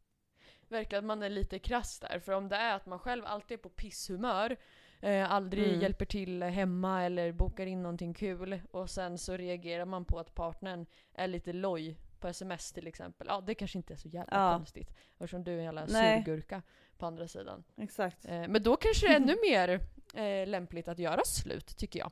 Verkar 0.68 0.98
att 0.98 1.04
man 1.04 1.24
är 1.24 1.30
lite 1.30 1.60
krass 1.60 2.00
där. 2.00 2.20
För 2.20 2.32
om 2.32 2.50
det 2.50 2.56
är 2.56 2.76
att 2.76 2.86
man 2.86 3.00
själv 3.00 3.26
alltid 3.26 3.60
är 3.60 3.62
på 3.62 3.70
pisshumör, 3.70 4.58
eh, 5.02 5.32
aldrig 5.32 5.68
Mm. 5.68 5.80
hjälper 5.82 6.06
till 6.06 6.44
hemma 6.44 7.04
eller 7.04 7.32
bokar 7.32 7.66
in 7.66 7.84
någonting 7.84 8.14
kul 8.14 8.62
och 8.72 8.90
sen 8.90 9.18
så 9.18 9.38
reagerar 9.38 9.86
man 9.86 10.06
på 10.06 10.20
att 10.20 10.36
partnern 10.36 10.86
är 11.14 11.28
lite 11.28 11.54
loj 11.54 11.98
på 12.20 12.28
sms 12.28 12.72
till 12.74 12.88
exempel. 12.88 13.28
Ja, 13.30 13.42
det 13.42 13.56
kanske 13.56 13.78
inte 13.78 13.94
är 13.94 13.98
så 13.98 14.08
jävla 14.08 14.38
Ja. 14.52 14.58
konstigt. 14.58 14.90
Eftersom 15.14 15.44
du 15.44 15.52
är 15.54 15.58
en 15.58 15.64
jävla 15.64 15.88
surgurka 15.88 16.62
på 16.98 17.06
andra 17.06 17.28
sidan. 17.28 17.64
Exakt. 17.78 18.26
Eh, 18.26 18.48
men 18.48 18.64
då 18.64 18.76
kanske 18.76 19.08
det 19.08 19.14
är 19.14 19.18
ännu 19.18 19.36
mer 19.50 19.70
eh, 20.14 20.48
lämpligt 20.48 20.88
att 20.88 21.00
göra 21.00 21.22
slut, 21.26 21.78
tycker 21.78 22.00
jag. 22.00 22.12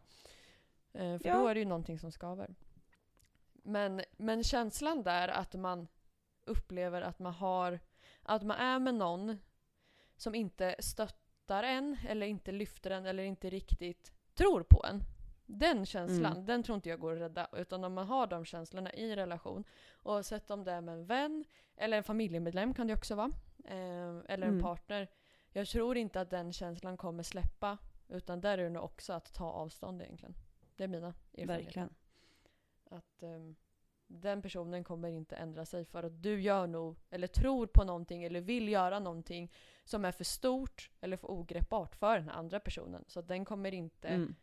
Eh, 0.94 1.20
för 1.20 1.28
Ja. 1.30 1.38
då 1.38 1.48
är 1.48 1.54
det 1.54 1.60
ju 1.60 1.66
någonting 1.66 2.00
som 2.00 2.12
skaver. 2.12 2.56
Men, 3.64 4.02
men 4.18 4.44
känslan 4.44 5.04
där 5.04 5.28
att 5.28 5.54
man 5.54 5.88
upplever 6.46 7.02
att 7.02 7.20
man 7.20 7.34
har, 7.34 7.80
att 8.24 8.44
man 8.44 8.58
är 8.58 8.80
med 8.80 8.96
någon 8.96 9.38
som 10.18 10.36
inte 10.36 10.76
stöttar 10.80 11.23
en, 11.52 11.98
eller 12.08 12.26
inte 12.28 12.52
lyfter 12.52 12.92
en, 12.92 13.06
eller 13.06 13.24
inte 13.24 13.50
riktigt 13.50 14.12
tror 14.34 14.64
på 14.64 14.86
en. 14.86 15.04
Den 15.46 15.86
känslan, 15.86 16.34
Mm. 16.34 16.46
den 16.46 16.64
tror 16.64 16.76
inte 16.76 16.90
jag 16.90 17.00
går 17.00 17.14
att 17.14 17.20
rädda. 17.22 17.48
Utan 17.58 17.84
om 17.84 17.94
man 17.94 18.08
har 18.08 18.28
de 18.28 18.46
känslorna 18.46 18.94
i 18.94 19.16
relation, 19.16 19.64
oavsett 20.04 20.52
om 20.52 20.64
det 20.64 20.72
är 20.72 20.82
med 20.82 20.94
en 20.94 21.06
vän, 21.06 21.46
eller 21.76 21.98
en 21.98 22.04
familjemedlem 22.04 22.74
kan 22.74 22.88
det 22.88 22.94
också 22.94 23.16
vara, 23.16 23.32
eh, 23.66 24.10
eller 24.28 24.48
en 24.48 24.54
Mm. 24.54 24.62
partner. 24.62 25.08
Jag 25.52 25.68
tror 25.68 25.98
inte 25.98 26.22
att 26.22 26.30
den 26.30 26.54
känslan 26.54 26.98
kommer 26.98 27.24
släppa. 27.24 27.78
Utan 28.08 28.42
där 28.42 28.58
är 28.58 28.64
det 28.64 28.70
nog 28.70 28.84
också 28.84 29.14
att 29.14 29.34
ta 29.34 29.46
avstånd 29.52 30.02
egentligen. 30.02 30.36
Det 30.76 30.84
är 30.84 30.88
mina 30.88 31.08
erfarenheter. 31.08 31.64
Verkligen. 31.66 31.90
Att 32.90 33.24
ehm, 33.24 33.56
den 34.22 34.42
personen 34.42 34.84
kommer 34.84 35.10
inte 35.10 35.36
ändra 35.36 35.66
sig 35.66 35.86
för 35.86 36.04
att 36.04 36.24
du 36.24 36.42
gör 36.42 36.68
nog, 36.68 36.96
eller 37.10 37.28
tror 37.28 37.68
på 37.68 37.84
någonting, 37.84 38.24
eller 38.24 38.42
vill 38.42 38.70
göra 38.70 39.00
någonting 39.00 39.52
som 39.84 40.06
är 40.06 40.12
för 40.12 40.24
stort 40.24 40.90
eller 41.02 41.18
för 41.18 41.32
ogreppbart 41.32 41.96
för 41.96 42.20
den 42.20 42.30
andra 42.30 42.60
personen. 42.60 43.04
Så 43.08 43.22
den 43.22 43.46
kommer 43.46 43.74
inte 43.74 44.08
Mm. 44.08 44.36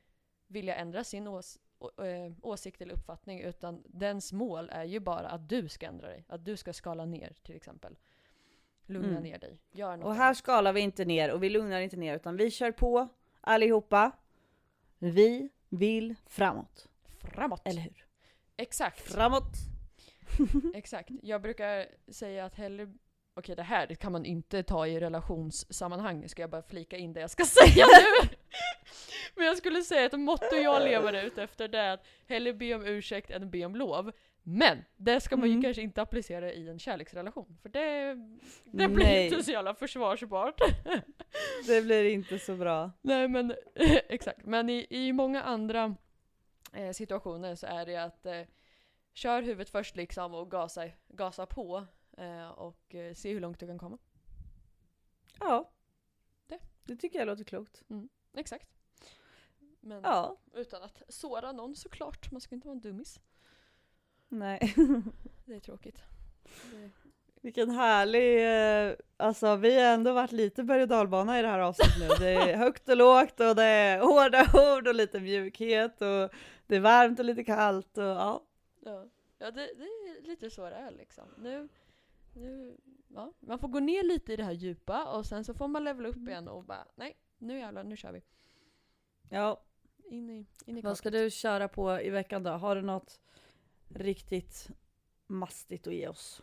vilja 0.47 0.75
ändra 0.75 1.05
sin 1.05 1.29
ås 1.29 1.59
eh, 1.81 2.33
åsikt 2.43 2.81
eller 2.81 2.95
uppfattning 2.95 3.41
utan 3.41 3.83
dens 3.87 4.33
mål 4.33 4.71
är 4.73 4.85
ju 4.85 5.01
bara 5.01 5.29
att 5.29 5.49
du 5.49 5.69
ska 5.69 5.87
ändra 5.87 6.07
dig. 6.09 6.25
Att 6.29 6.45
du 6.45 6.57
ska 6.57 6.73
skala 6.73 7.05
ner 7.05 7.33
till 7.43 7.57
exempel. 7.57 7.99
Lugna 8.87 9.09
Mm. 9.09 9.23
ner 9.23 9.39
dig. 9.39 9.59
Gör 9.73 9.97
något 9.97 10.07
Och 10.07 10.15
här 10.15 10.35
skalar 10.35 10.73
vi 10.73 10.81
inte 10.81 11.05
ner 11.05 11.33
och 11.33 11.43
vi 11.43 11.49
lugnar 11.51 11.81
inte 11.81 11.97
ner 11.97 12.17
utan 12.17 12.37
vi 12.37 12.51
kör 12.51 12.73
på 12.73 13.09
allihopa. 13.41 14.13
Vi 14.99 15.51
vill 15.69 16.15
framåt. 16.27 16.89
framåt. 17.35 17.63
Eller 17.65 17.81
hur? 17.83 18.07
Exakt. 18.61 19.13
Framåt! 19.13 19.53
Exakt. 20.75 21.11
Jag 21.23 21.43
brukar 21.43 21.87
säga 22.13 22.45
att 22.45 22.55
hellre 22.55 22.89
Okej, 23.35 23.57
det 23.57 23.63
här 23.63 23.87
kan 23.95 24.13
man 24.13 24.25
inte 24.25 24.63
ta 24.63 24.87
i 24.87 25.01
relationssammanhang, 25.01 26.29
ska 26.29 26.43
jag 26.43 26.51
bara 26.51 26.63
flika 26.63 26.97
in 26.97 27.13
det 27.13 27.21
jag 27.21 27.31
ska 27.31 27.45
säga 27.45 27.87
nu. 27.87 28.29
Men 29.35 29.47
jag 29.47 29.57
skulle 29.57 29.83
säga 29.83 30.07
att 30.07 30.21
motto 30.21 30.57
jag 30.57 30.83
lever 30.83 31.25
ut 31.27 31.39
efter 31.39 31.69
det 31.69 31.79
är 31.79 31.91
att 31.95 32.07
hellre 32.27 32.53
be 32.55 32.75
om 32.75 32.85
ursäkt 32.87 33.31
än 33.31 33.51
be 33.51 33.65
om 33.65 33.77
lov. 33.77 34.13
Men 34.43 34.79
det 34.97 35.21
ska 35.21 35.37
man 35.37 35.47
ju 35.49 35.53
Mm. 35.53 35.63
kanske 35.63 35.83
inte 35.83 36.03
applicera 36.03 36.53
i 36.53 36.69
en 36.69 36.79
kärleksrelation, 36.79 37.59
för 37.63 37.69
det, 37.69 38.15
det 38.65 38.89
blir 38.89 39.07
Nej. 39.07 39.25
inte 39.27 39.43
så 39.43 39.51
jävla 39.51 39.75
försvarsbart. 39.75 40.61
Det 41.67 41.83
blir 41.83 42.05
inte 42.05 42.39
så 42.39 42.55
bra. 42.57 42.91
Nej 43.03 43.29
men 43.29 43.55
exakt, 44.09 44.45
men 44.47 44.71
i, 44.71 44.87
i 44.91 45.13
många 45.13 45.43
andra 45.43 45.97
eh, 46.73 46.93
situationer 46.93 47.55
så 47.55 47.67
är 47.67 47.87
det 47.87 47.97
att 47.97 48.27
eh, 48.27 48.43
kör 49.13 49.43
huvudet 49.43 49.71
först 49.71 49.97
liksom 49.97 50.35
och 50.35 50.51
gasa, 50.51 50.91
gasa 51.09 51.47
på 51.47 51.87
eh, 52.17 52.49
och 52.49 52.95
eh, 52.95 53.15
se 53.15 53.33
hur 53.33 53.41
långt 53.41 53.61
du 53.61 53.67
kan 53.67 53.79
komma. 53.79 53.99
Ja. 55.41 55.71
Det. 56.47 56.59
Det 56.85 56.97
tycker 56.97 57.19
jag 57.19 57.27
låter 57.27 57.45
klokt. 57.45 57.83
Exakt. 58.33 58.69
Men 59.81 60.03
Ja. 60.03 60.37
utan 60.55 60.83
att 60.83 61.03
såra 61.09 61.53
någon 61.53 61.77
såklart, 61.77 62.31
man 62.31 62.41
ska 62.41 62.55
inte 62.55 62.69
vara 62.69 62.75
en 62.77 62.81
dummis. 62.81 63.21
Nej. 64.29 64.75
Det 65.45 65.55
är 65.55 65.61
tråkigt. 65.61 66.03
Det, 66.73 66.91
Vilken 67.41 67.71
härlig, 67.71 68.47
eh, 68.89 68.97
alltså 69.17 69.57
vi 69.57 69.75
har 69.75 69.93
ändå 69.93 70.13
varit 70.13 70.33
lite 70.33 70.65
berg 70.65 70.83
och 70.83 70.89
dalbana 70.89 71.39
i 71.39 71.43
det 71.43 71.49
här 71.49 71.59
avsnittet 71.59 71.99
nu. 72.01 72.09
Det 72.09 72.31
är 72.31 72.57
högt 72.65 72.89
och 72.89 72.97
lågt 72.97 73.41
och 73.41 73.57
det 73.57 73.63
är 73.63 74.01
hårda 74.01 74.77
ord 74.77 74.89
och 74.89 74.95
lite 74.95 75.21
mjukhet 75.21 76.03
och 76.03 76.31
det 76.67 76.77
är 76.77 76.81
varmt 76.81 77.19
och 77.19 77.25
lite 77.25 77.45
kallt 77.45 77.99
och 77.99 78.05
ja. 78.05 78.43
ja, 78.81 79.07
ja 79.39 79.51
det, 79.51 79.61
det 79.61 79.85
är 79.85 80.23
lite 80.23 80.51
så 80.51 80.71
det 80.71 80.77
är 80.77 80.91
liksom. 80.91 81.25
Nu, 81.39 81.69
nu, 82.35 82.77
ja, 83.09 83.33
man 83.41 83.59
får 83.59 83.69
gå 83.69 83.81
ner 83.81 84.03
lite 84.03 84.33
i 84.33 84.37
det 84.37 84.45
här 84.45 84.53
djupa 84.53 85.05
och 85.05 85.27
sen 85.27 85.45
så 85.45 85.55
får 85.55 85.69
man 85.69 85.85
levela 85.85 86.09
upp 86.09 86.29
igen 86.29 86.49
och 86.49 86.65
bara 86.65 86.87
nej, 86.95 87.17
nu 87.39 87.59
jävlar, 87.59 87.85
nu 87.85 87.97
kör 87.97 88.13
vi. 88.13 88.23
Ja, 89.29 89.63
In 90.11 90.31
i, 90.31 90.47
in 90.67 90.79
i 90.79 90.81
vad 90.81 90.99
ska 90.99 91.11
du 91.11 91.31
köra 91.31 91.69
på 91.69 92.01
i 92.01 92.11
veckan 92.11 92.43
då? 92.43 92.51
Har 92.51 92.77
du 92.77 92.83
något 92.83 93.21
riktigt 93.89 94.69
mastigt 95.27 95.87
att 95.87 95.95
ge 95.95 96.09
oss? 96.09 96.43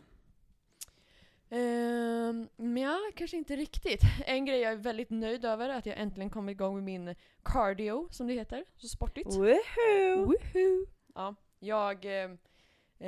Um, 1.50 2.76
ja, 2.78 2.98
kanske 3.16 3.36
inte 3.36 3.56
riktigt. 3.56 4.00
En 4.26 4.44
grej 4.44 4.60
jag 4.60 4.72
är 4.72 4.76
väldigt 4.76 5.10
nöjd 5.10 5.44
över 5.44 5.68
är 5.68 5.78
att 5.78 5.86
jag 5.86 5.98
äntligen 5.98 6.30
kommit 6.30 6.52
igång 6.52 6.74
med 6.74 6.84
min 6.84 7.14
cardio, 7.42 8.08
som 8.10 8.26
det 8.26 8.32
heter. 8.34 8.64
Så 8.76 8.88
sportigt. 8.88 9.36
Woohoo! 9.36 10.24
Woohoo! 10.26 10.86
Ja, 11.14 11.34
jag 11.58 12.04
eh, 12.04 12.30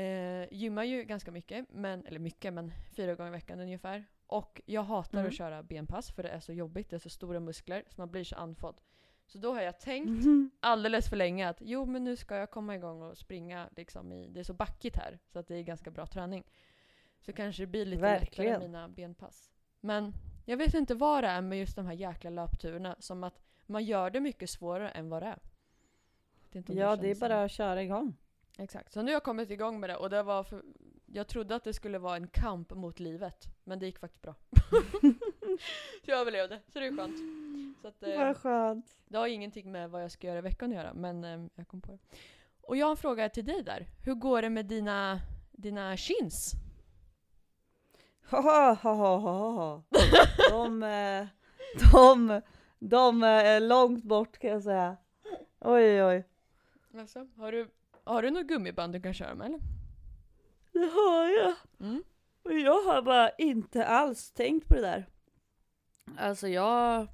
eh, 0.02 0.48
gymmar 0.52 0.84
ju 0.84 1.04
ganska 1.04 1.30
mycket, 1.30 1.66
men, 1.70 2.06
eller 2.06 2.18
mycket, 2.18 2.52
men 2.52 2.72
fyra 2.96 3.14
gånger 3.14 3.30
i 3.30 3.32
veckan 3.32 3.60
ungefär. 3.60 4.04
Och 4.26 4.60
jag 4.66 4.82
hatar 4.82 5.18
Mm. 5.18 5.28
att 5.28 5.36
köra 5.36 5.62
benpass 5.62 6.10
för 6.12 6.22
det 6.22 6.28
är 6.28 6.40
så 6.40 6.52
jobbigt, 6.52 6.90
det 6.90 6.96
är 6.96 7.00
så 7.00 7.10
stora 7.10 7.40
muskler, 7.40 7.84
så 7.88 7.94
man 8.00 8.10
blir 8.10 8.24
så 8.24 8.36
andfådd. 8.36 8.80
Så 9.26 9.38
då 9.38 9.54
har 9.54 9.60
jag 9.62 9.80
tänkt 9.80 10.08
Mhm. 10.24 10.50
alldeles 10.60 11.08
för 11.08 11.16
länge 11.16 11.48
att 11.48 11.58
jo 11.60 11.84
men 11.86 12.04
nu 12.04 12.16
ska 12.16 12.36
jag 12.36 12.50
komma 12.50 12.74
igång 12.74 13.02
och 13.02 13.18
springa 13.18 13.68
liksom 13.76 14.12
i, 14.12 14.28
det 14.28 14.40
är 14.40 14.44
så 14.44 14.54
backigt 14.54 14.96
här 14.96 15.18
så 15.32 15.38
att 15.38 15.46
det 15.48 15.56
är 15.56 15.62
ganska 15.62 15.90
bra 15.90 16.06
träning. 16.06 16.44
Så 17.20 17.32
kanske 17.32 17.62
det 17.62 17.66
blir 17.66 17.86
lite 17.86 18.02
Verkligen. 18.02 18.52
lättare 18.52 18.68
mina 18.68 18.88
benpass. 18.88 19.50
Men 19.80 20.12
jag 20.44 20.56
vet 20.56 20.74
inte 20.74 20.94
vad 20.94 21.24
det 21.24 21.28
är 21.28 21.40
med 21.40 21.58
just 21.58 21.76
de 21.76 21.86
här 21.86 21.92
jäkla 21.92 22.30
löpturerna, 22.30 22.96
som 22.98 23.24
att 23.24 23.40
man 23.66 23.84
gör 23.84 24.10
det 24.10 24.20
mycket 24.20 24.50
svårare 24.50 24.88
än 24.88 25.08
vad 25.08 25.22
det 25.22 25.26
är. 25.26 25.38
Inte 26.52 26.72
om 26.72 26.78
Ja, 26.78 26.96
det 26.96 27.10
är 27.10 27.14
bara 27.14 27.44
att 27.44 27.50
köra 27.50 27.82
igång. 27.82 28.16
Exakt, 28.58 28.92
så 28.92 29.02
nu 29.02 29.06
har 29.06 29.12
jag 29.12 29.22
kommit 29.22 29.50
igång 29.50 29.80
med 29.80 29.90
det 29.90 29.96
och 29.96 30.10
det 30.10 30.22
var 30.22 30.44
för, 30.44 30.62
jag 31.06 31.28
trodde 31.28 31.54
att 31.54 31.64
det 31.64 31.72
skulle 31.72 31.98
vara 31.98 32.16
en 32.16 32.28
kamp 32.28 32.74
mot 32.74 33.00
livet, 33.00 33.46
men 33.64 33.78
det 33.78 33.86
gick 33.86 33.98
faktiskt 33.98 34.22
bra. 34.22 34.34
så 36.04 36.10
jag 36.10 36.20
överlevde, 36.20 36.60
så 36.68 36.78
det 36.78 36.86
är 36.86 36.96
skönt. 36.96 37.16
Så 37.82 37.88
att, 37.88 38.02
eh, 38.02 38.18
Vad 38.18 38.36
skönt. 38.36 38.96
det 39.08 39.18
har 39.18 39.26
ingenting 39.26 39.72
med 39.72 39.90
vad 39.90 40.02
jag 40.02 40.10
ska 40.10 40.26
göra 40.26 40.38
i 40.38 40.42
veckan 40.42 40.70
att 40.70 40.76
göra, 40.76 40.94
men 40.94 41.24
eh, 41.24 41.46
jag 41.54 41.68
kom 41.68 41.80
på 41.80 41.92
det. 41.92 41.98
Och 42.62 42.76
jag 42.76 42.86
har 42.86 42.90
en 42.90 42.96
fråga 42.96 43.28
till 43.28 43.44
dig 43.44 43.62
där. 43.62 43.86
Hur 44.04 44.14
går 44.14 44.42
det 44.42 44.50
med 44.50 44.66
dina, 44.66 45.20
dina 45.52 45.96
chins? 45.96 46.52
Ha, 48.30 48.74
ha, 48.82 48.94
ha, 48.94 49.18
ha. 49.18 49.82
De, 50.50 50.82
eh, 50.82 51.26
de, 51.92 52.40
de 52.78 53.22
är 53.22 53.60
långt 53.60 54.04
bort 54.04 54.38
kan 54.38 54.50
jag 54.50 54.62
säga. 54.62 54.96
Oj, 55.60 56.04
oj. 56.04 56.24
Alltså, 56.98 57.26
har, 57.36 57.52
du, 57.52 57.70
har 58.04 58.22
du 58.22 58.30
något 58.30 58.46
gummiband 58.46 58.92
du 58.92 59.00
kan 59.00 59.14
köra 59.14 59.34
med 59.34 59.46
eller? 59.46 59.60
Det 60.72 60.86
har 60.86 61.28
jag. 61.28 61.54
Mm. 61.80 62.02
Och 62.42 62.52
jag 62.52 62.82
har 62.82 63.02
bara 63.02 63.30
inte 63.30 63.86
alls 63.86 64.30
tänkt 64.30 64.68
på 64.68 64.74
det 64.74 64.80
där. 64.80 65.06
Alltså 66.18 66.48
jag, 66.48 67.06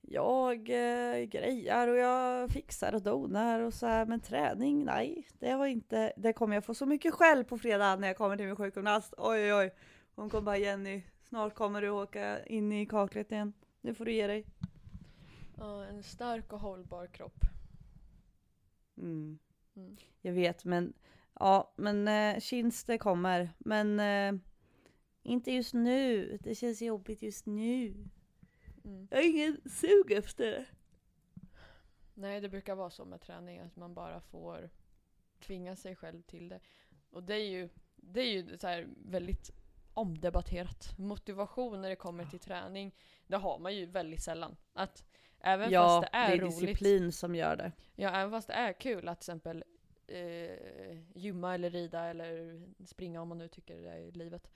jag 0.00 0.56
eh, 0.68 1.24
grejar 1.24 1.88
och 1.88 1.96
jag 1.96 2.50
fixar 2.50 2.94
och 2.94 3.02
donar 3.02 3.60
och 3.60 3.74
så 3.74 3.86
här, 3.86 4.06
men 4.06 4.20
träning, 4.20 4.84
nej. 4.84 5.28
Det 5.38 5.54
var 5.54 5.66
inte, 5.66 6.12
det 6.16 6.32
kommer 6.32 6.54
jag 6.56 6.64
få 6.64 6.74
så 6.74 6.86
mycket 6.86 7.14
skäll 7.14 7.44
på 7.44 7.58
fredag 7.58 7.96
när 7.96 8.08
jag 8.08 8.16
kommer 8.16 8.36
till 8.36 8.46
min 8.46 8.56
sjukgymnast. 8.56 9.14
Oj, 9.18 9.54
oj. 9.54 9.72
Hon 10.20 10.30
kommer 10.30 10.42
bara 10.42 10.58
Jenny, 10.58 11.02
snart 11.22 11.54
kommer 11.54 11.82
du 11.82 11.90
åka 11.90 12.44
in 12.44 12.72
i 12.72 12.86
kaklet 12.86 13.32
igen. 13.32 13.52
Nu 13.80 13.94
får 13.94 14.04
du 14.04 14.12
ge 14.12 14.26
dig. 14.26 14.46
Ja, 15.56 15.84
en 15.84 16.02
stark 16.02 16.52
och 16.52 16.60
hållbar 16.60 17.06
kropp. 17.06 17.44
Mm. 18.96 19.38
Mm. 19.76 19.96
Jag 20.20 20.32
vet, 20.32 20.64
men 20.64 20.92
ja, 21.34 21.74
men 21.76 22.08
eh, 22.08 22.40
chins 22.40 22.84
det 22.84 22.98
kommer. 22.98 23.50
Men 23.58 24.00
eh, 24.00 24.40
inte 25.22 25.52
just 25.52 25.74
nu. 25.74 26.38
Det 26.42 26.54
känns 26.54 26.82
jobbigt 26.82 27.22
just 27.22 27.46
nu. 27.46 27.94
Mm. 28.84 29.08
Jag 29.10 29.18
har 29.18 29.24
ingen 29.24 29.60
sug 29.70 30.12
efter 30.12 30.46
det. 30.46 30.66
Nej, 32.14 32.40
det 32.40 32.48
brukar 32.48 32.74
vara 32.74 32.90
så 32.90 33.04
med 33.04 33.20
träning, 33.20 33.58
att 33.58 33.76
man 33.76 33.94
bara 33.94 34.20
får 34.20 34.70
tvinga 35.40 35.76
sig 35.76 35.96
själv 35.96 36.22
till 36.22 36.48
det. 36.48 36.60
Och 37.10 37.22
det 37.22 37.34
är 37.34 37.50
ju, 37.50 37.68
det 37.96 38.20
är 38.20 38.32
ju 38.32 38.58
så 38.58 38.66
här 38.66 38.88
väldigt 39.04 39.59
omdebatterat. 40.00 40.98
Motivation 40.98 41.80
när 41.80 41.88
det 41.88 41.96
kommer 41.96 42.24
till 42.24 42.40
träning, 42.40 42.94
det 43.26 43.36
har 43.36 43.58
man 43.58 43.76
ju 43.76 43.86
väldigt 43.86 44.22
sällan. 44.22 44.56
Att 44.72 45.04
även 45.40 45.70
ja, 45.70 45.88
fast 45.88 46.12
det 46.12 46.18
är, 46.18 46.38
roligt, 46.38 46.60
disciplin 46.60 47.12
som 47.12 47.34
gör 47.34 47.56
det. 47.56 47.72
ja, 47.96 48.10
även 48.10 48.30
fast 48.30 48.48
det 48.48 48.54
är 48.54 48.72
kul 48.72 49.08
att 49.08 49.20
till 49.20 49.30
exempel 49.30 49.64
eh, 50.06 50.98
gymma 51.14 51.54
eller 51.54 51.70
rida 51.70 52.04
eller 52.04 52.60
springa 52.86 53.22
om 53.22 53.28
man 53.28 53.38
nu 53.38 53.48
tycker 53.48 53.76
det 53.76 53.90
är 53.90 54.12
livet. 54.12 54.50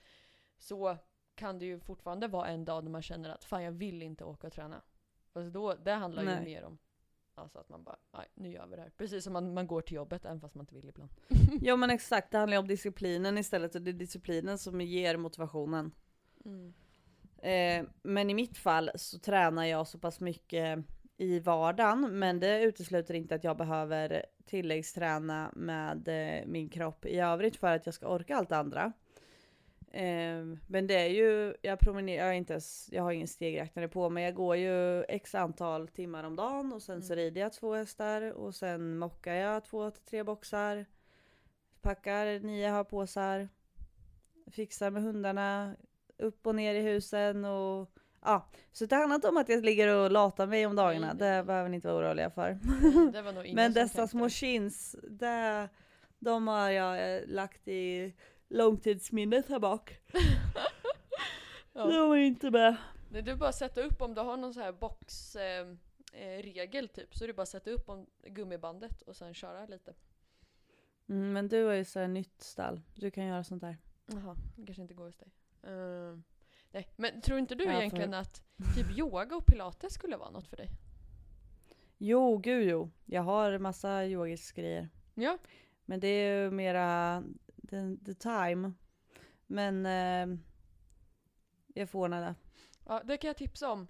Så 0.57 0.97
kan 1.35 1.59
det 1.59 1.65
ju 1.65 1.79
fortfarande 1.79 2.27
vara 2.27 2.47
en 2.47 2.65
dag 2.65 2.83
när 2.83 2.91
man 2.91 3.01
känner 3.01 3.29
att 3.29 3.43
fan 3.43 3.63
jag 3.63 3.71
vill 3.71 4.01
inte 4.01 4.23
åka 4.23 4.47
och 4.47 4.53
träna. 4.53 4.81
Alltså 5.33 5.49
då, 5.51 5.73
det 5.73 5.91
handlar 5.91 6.23
ju 6.23 6.29
Nej. 6.29 6.45
mer 6.45 6.63
om 6.63 6.77
alltså 7.37 7.59
att 7.59 7.69
man 7.69 7.83
bara, 7.83 7.97
nej 8.13 8.27
nu 8.33 8.51
gör 8.51 8.67
vi 8.67 8.75
det 8.75 8.81
här. 8.81 8.91
Precis 8.97 9.23
som 9.23 9.33
man, 9.33 9.53
man 9.53 9.67
går 9.67 9.81
till 9.81 9.95
jobbet 9.95 10.25
även 10.25 10.39
fast 10.39 10.55
man 10.55 10.63
inte 10.63 10.75
vill 10.75 10.89
ibland. 10.89 11.11
Ja 11.61 11.75
men 11.75 11.89
exakt, 11.89 12.31
det 12.31 12.37
handlar 12.37 12.55
ju 12.55 12.59
om 12.59 12.67
disciplinen 12.67 13.37
istället 13.37 13.75
och 13.75 13.81
det 13.81 13.91
är 13.91 13.93
disciplinen 13.93 14.57
som 14.57 14.81
ger 14.81 15.17
motivationen. 15.17 15.91
Mm. 16.45 16.73
Eh, 17.37 17.89
men 18.01 18.29
i 18.29 18.33
mitt 18.33 18.57
fall 18.57 18.91
så 18.95 19.19
tränar 19.19 19.65
jag 19.65 19.87
så 19.87 19.99
pass 19.99 20.19
mycket 20.19 20.85
i 21.17 21.39
vardagen, 21.39 22.19
men 22.19 22.39
det 22.39 22.63
utesluter 22.63 23.13
inte 23.13 23.35
att 23.35 23.43
jag 23.43 23.57
behöver 23.57 24.25
tilläggsträna 24.45 25.51
med 25.55 26.07
eh, 26.07 26.45
min 26.45 26.69
kropp 26.69 27.05
i 27.05 27.19
övrigt 27.19 27.55
för 27.55 27.75
att 27.75 27.85
jag 27.85 27.95
ska 27.95 28.07
orka 28.07 28.35
allt 28.35 28.51
andra. 28.51 28.93
Eh, 29.95 30.57
men 30.67 30.87
det 30.87 30.93
är 30.95 31.07
ju, 31.09 31.53
jag 31.61 31.79
promenerar, 31.79 32.25
jag, 32.27 32.37
inte 32.37 32.53
ens, 32.53 32.89
jag 32.91 33.03
har 33.03 33.11
ingen 33.11 33.27
stegräknare 33.27 33.87
på 33.87 34.09
men 34.09 34.23
jag 34.23 34.33
går 34.33 34.55
ju 34.55 35.03
x 35.03 35.35
antal 35.35 35.87
timmar 35.87 36.23
om 36.23 36.35
dagen 36.35 36.73
och 36.73 36.81
sen 36.81 37.01
så 37.03 37.13
Mm. 37.13 37.23
rider 37.25 37.41
jag 37.41 37.53
två 37.53 37.73
hästar 37.75 38.21
och 38.31 38.55
sen 38.55 38.97
mockar 38.97 39.33
jag 39.33 39.65
två 39.65 39.91
till 39.91 40.03
tre 40.03 40.23
boxar. 40.23 40.85
Packar 41.81 42.39
nio 42.39 42.69
har-påsar. 42.69 43.49
Fixar 44.51 44.91
med 44.91 45.03
hundarna, 45.03 45.75
upp 46.17 46.47
och 46.47 46.55
ner 46.55 46.75
i 46.75 46.81
husen 46.81 47.45
och 47.45 47.89
ja. 48.21 48.49
Så 48.71 48.85
det 48.85 48.95
handlar 48.95 49.15
inte 49.15 49.27
om 49.29 49.37
att 49.37 49.49
jag 49.49 49.65
ligger 49.65 49.95
och 49.95 50.11
latar 50.11 50.47
mig 50.47 50.65
om 50.65 50.75
dagarna, 50.75 51.07
Nej, 51.07 51.15
nej, 51.19 51.37
det 51.37 51.43
behöver 51.43 51.69
ni 51.69 51.75
inte 51.75 51.87
vara 51.87 51.97
oroliga 52.07 52.29
för. 52.29 52.57
Det 53.13 53.53
Men 53.53 53.73
dessa 53.73 54.07
små 54.07 54.29
chins, 54.29 54.95
det, 55.09 55.69
de 56.19 56.47
har 56.47 56.69
jag 56.69 57.15
eh, 57.15 57.21
lagt 57.27 57.67
i 57.67 58.13
långtidsminnet 58.49 59.47
här 59.49 59.59
bak. 59.59 59.99
Ja. 61.77 61.85
De 61.85 62.11
är 62.11 62.15
inte 62.15 62.51
med. 62.51 62.75
Nej, 63.11 63.21
du 63.21 63.35
bara 63.35 63.51
sätta 63.51 63.81
upp 63.81 64.01
om 64.01 64.13
du 64.13 64.21
har 64.21 64.37
någon 64.37 64.53
så 64.53 64.59
här 64.59 64.71
boxregel 64.71 65.77
eh, 66.13 66.43
regel 66.43 66.87
typ. 66.89 67.15
Så 67.15 67.23
är 67.23 67.27
det 67.27 67.33
bara 67.33 67.41
att 67.41 67.49
sätta 67.49 67.69
upp 67.69 67.89
om 67.89 68.05
gummibandet 68.23 69.01
och 69.01 69.15
sen 69.15 69.33
köra 69.33 69.65
lite. 69.65 69.93
Mm, 71.09 71.33
men 71.33 71.47
du 71.47 71.63
har 71.65 71.73
ju 71.73 71.85
så 71.85 71.99
här 71.99 72.07
nytt 72.07 72.41
stall, 72.41 72.81
du 72.95 73.11
kan 73.11 73.25
göra 73.25 73.43
sånt 73.43 73.61
där. 73.61 73.77
Jaha, 74.05 74.35
det 74.57 74.65
kanske 74.65 74.81
inte 74.81 74.93
går 74.93 75.05
hos 75.05 75.17
dig. 75.17 75.27
Ehm, 75.63 76.23
nej, 76.71 76.87
men 76.95 77.21
tror 77.21 77.39
inte 77.39 77.55
du 77.55 77.63
Ja, 77.63 77.69
för- 77.71 77.77
egentligen 77.77 78.13
att 78.13 78.43
typ 78.75 78.91
yoga 78.97 79.35
och 79.35 79.45
pilates 79.45 79.93
skulle 79.93 80.17
vara 80.17 80.29
något 80.29 80.47
för 80.47 80.57
dig? 80.57 80.69
Jo, 81.97 82.37
gud 82.37 82.69
jo. 82.69 82.89
Jag 83.05 83.21
har 83.21 83.57
massa 83.57 84.05
yogisk 84.05 84.55
grejer. 84.55 84.89
Ja. 85.13 85.37
Men 85.85 85.99
det 85.99 86.07
är 86.07 86.43
ju 86.43 86.51
mera 86.51 87.23
the, 87.69 87.97
the 88.05 88.13
time. 88.13 88.73
Men 89.47 89.85
eh, 89.85 90.37
jag 91.73 91.89
får 91.89 91.99
ordna 91.99 92.21
det. 92.21 92.35
Ja, 92.85 93.01
det 93.05 93.17
kan 93.17 93.27
jag 93.27 93.37
tipsa 93.37 93.71
om. 93.71 93.87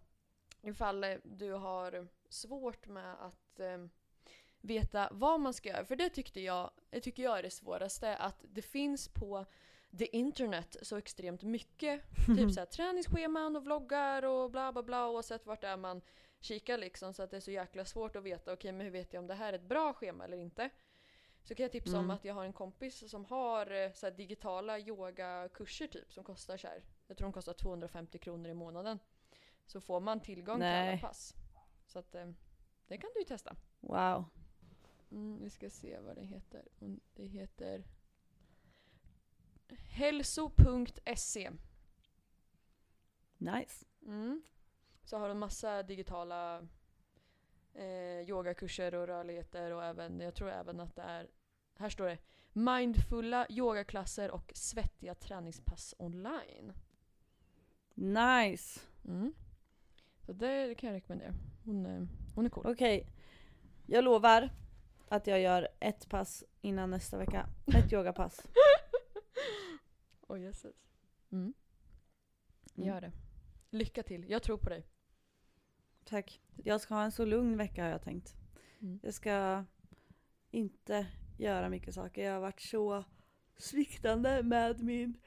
Ifall 0.62 1.04
eh, 1.04 1.16
du 1.24 1.52
har 1.52 2.08
svårt 2.30 2.88
med 2.88 3.14
att 3.14 3.60
eh, 3.60 3.78
veta 4.62 5.10
vad 5.12 5.40
man 5.40 5.54
ska 5.54 5.70
göra. 5.70 5.86
För 5.86 5.96
det 5.96 6.10
tyckte 6.10 6.42
jag, 6.42 6.72
det 6.90 7.02
tycker 7.02 7.24
jag 7.24 7.40
är 7.40 7.44
det 7.44 7.50
svåraste. 7.50 8.16
Att 8.16 8.46
det 8.54 8.62
finns 8.62 9.08
på 9.08 9.46
the 9.98 10.18
internet 10.18 10.76
så 10.82 10.98
extremt 10.98 11.44
mycket. 11.44 12.02
Typ 12.26 12.54
såhär 12.54 12.66
träningsscheman 12.66 13.56
och 13.56 13.64
vloggar 13.64 14.24
och 14.24 14.52
bla 14.52 14.74
bla 14.74 14.84
bla 14.84 15.08
oavsett 15.08 15.46
vart 15.46 15.62
det 15.62 15.68
är 15.68 15.78
man 15.78 16.02
kikar 16.40 16.78
liksom. 16.78 17.14
Så 17.14 17.24
att 17.24 17.32
det 17.32 17.38
är 17.38 17.42
så 17.42 17.52
jäkla 17.52 17.86
svårt 17.86 18.16
att 18.16 18.24
veta, 18.24 18.54
okej 18.54 18.72
men 18.72 18.86
hur 18.86 18.92
vet 18.92 19.14
jag 19.14 19.22
om 19.22 19.28
det 19.28 19.34
här 19.34 19.54
är 19.54 19.58
ett 19.58 19.70
bra 19.70 19.94
schema 19.94 20.26
eller 20.26 20.38
inte? 20.38 20.70
Så 21.46 21.56
kan 21.56 21.64
jag 21.64 21.72
tipsa 21.72 21.98
om 21.98 22.04
Mm. 22.06 22.12
att 22.12 22.26
jag 22.26 22.34
har 22.34 22.46
en 22.46 22.54
kompis 22.54 23.10
som 23.10 23.26
har 23.26 23.72
eh, 23.72 23.92
så 23.92 24.10
digitala 24.10 24.80
yogakurser 24.80 25.88
typ 25.88 26.14
som 26.14 26.24
kostar 26.24 26.58
så 26.58 26.68
här. 26.68 26.84
Jag 27.08 27.18
tror 27.18 27.26
de 27.26 27.34
kostar 27.34 27.54
250 27.54 28.18
kronor 28.18 28.50
i 28.50 28.54
månaden. 28.54 29.00
Så 29.66 29.82
får 29.82 30.00
man 30.00 30.20
tillgång 30.22 30.56
till 30.56 30.60
Nej. 30.60 30.90
alla 30.92 31.02
pass. 31.08 31.34
Så 31.86 32.00
att 32.00 32.16
eh, 32.16 32.32
det 32.88 32.98
kan 32.98 33.10
du 33.14 33.20
ju 33.20 33.26
testa. 33.26 33.56
Wow. 33.80 34.26
Mm, 35.12 35.44
vi 35.44 35.50
ska 35.50 35.70
se 35.70 36.00
vad 36.00 36.16
det 36.16 36.24
heter. 36.26 36.68
Det 37.14 37.26
heter 37.26 37.84
hälso.se. 39.90 41.52
Nice. 43.38 43.86
Mm. 44.06 44.42
Så 45.04 45.18
har 45.18 45.30
de 45.30 45.40
massa 45.40 45.84
digitala 45.84 46.68
eh, 47.76 48.30
yogakurser 48.30 48.96
och 48.96 49.08
rörligheter 49.08 49.72
och 49.72 49.84
även, 49.84 50.20
jag 50.20 50.36
tror 50.36 50.50
även 50.50 50.80
att 50.80 50.96
det 50.96 51.02
är, 51.02 51.28
här 51.76 51.90
står 51.90 52.06
det, 52.06 52.18
mindfulla 52.54 53.48
yogaklasser 53.50 54.32
och 54.32 54.52
svettiga 54.56 55.16
träningspass 55.16 55.96
online. 55.98 56.74
Nice. 57.94 58.80
Mm. 59.06 59.34
Så 60.26 60.34
det, 60.34 60.68
det 60.68 60.76
kan 60.76 60.90
jag 60.90 60.96
rekommendera. 60.96 61.34
Hon, 61.66 61.86
eh, 61.86 62.04
hon 62.36 62.46
är 62.46 62.50
cool. 62.50 62.66
Okej. 62.68 63.08
Jag 63.86 64.04
lovar 64.04 64.50
att 65.08 65.28
jag 65.28 65.42
gör 65.42 65.68
ett 65.80 66.10
pass 66.10 66.44
innan 66.62 66.90
nästa 66.90 67.18
vecka. 67.18 67.50
Ett 67.66 67.94
yogapass. 67.94 68.48
Åh 70.28 70.42
jösses. 70.42 70.76
Mm. 71.32 71.54
Mm. 72.76 72.88
Gör 72.88 73.02
det. 73.02 73.12
Lycka 73.70 74.04
till, 74.04 74.30
jag 74.30 74.44
tror 74.44 74.58
på 74.58 74.70
dig. 74.70 74.88
Tack. 76.04 76.42
Jag 76.64 76.82
ska 76.82 76.94
ha 76.96 77.04
en 77.04 77.12
så 77.12 77.26
lugn 77.26 77.58
vecka 77.58 77.84
har 77.84 77.90
jag 77.90 78.02
tänkt. 78.02 78.36
Mm. 78.82 79.00
Jag 79.04 79.14
ska 79.14 79.64
inte 80.52 81.08
göra 81.38 81.70
mycket 81.70 81.94
saker. 81.94 82.24
Jag 82.26 82.34
har 82.34 82.40
varit 82.42 82.62
så 82.62 83.04
sviktande 83.58 84.44
med 84.44 84.84
min 84.84 85.18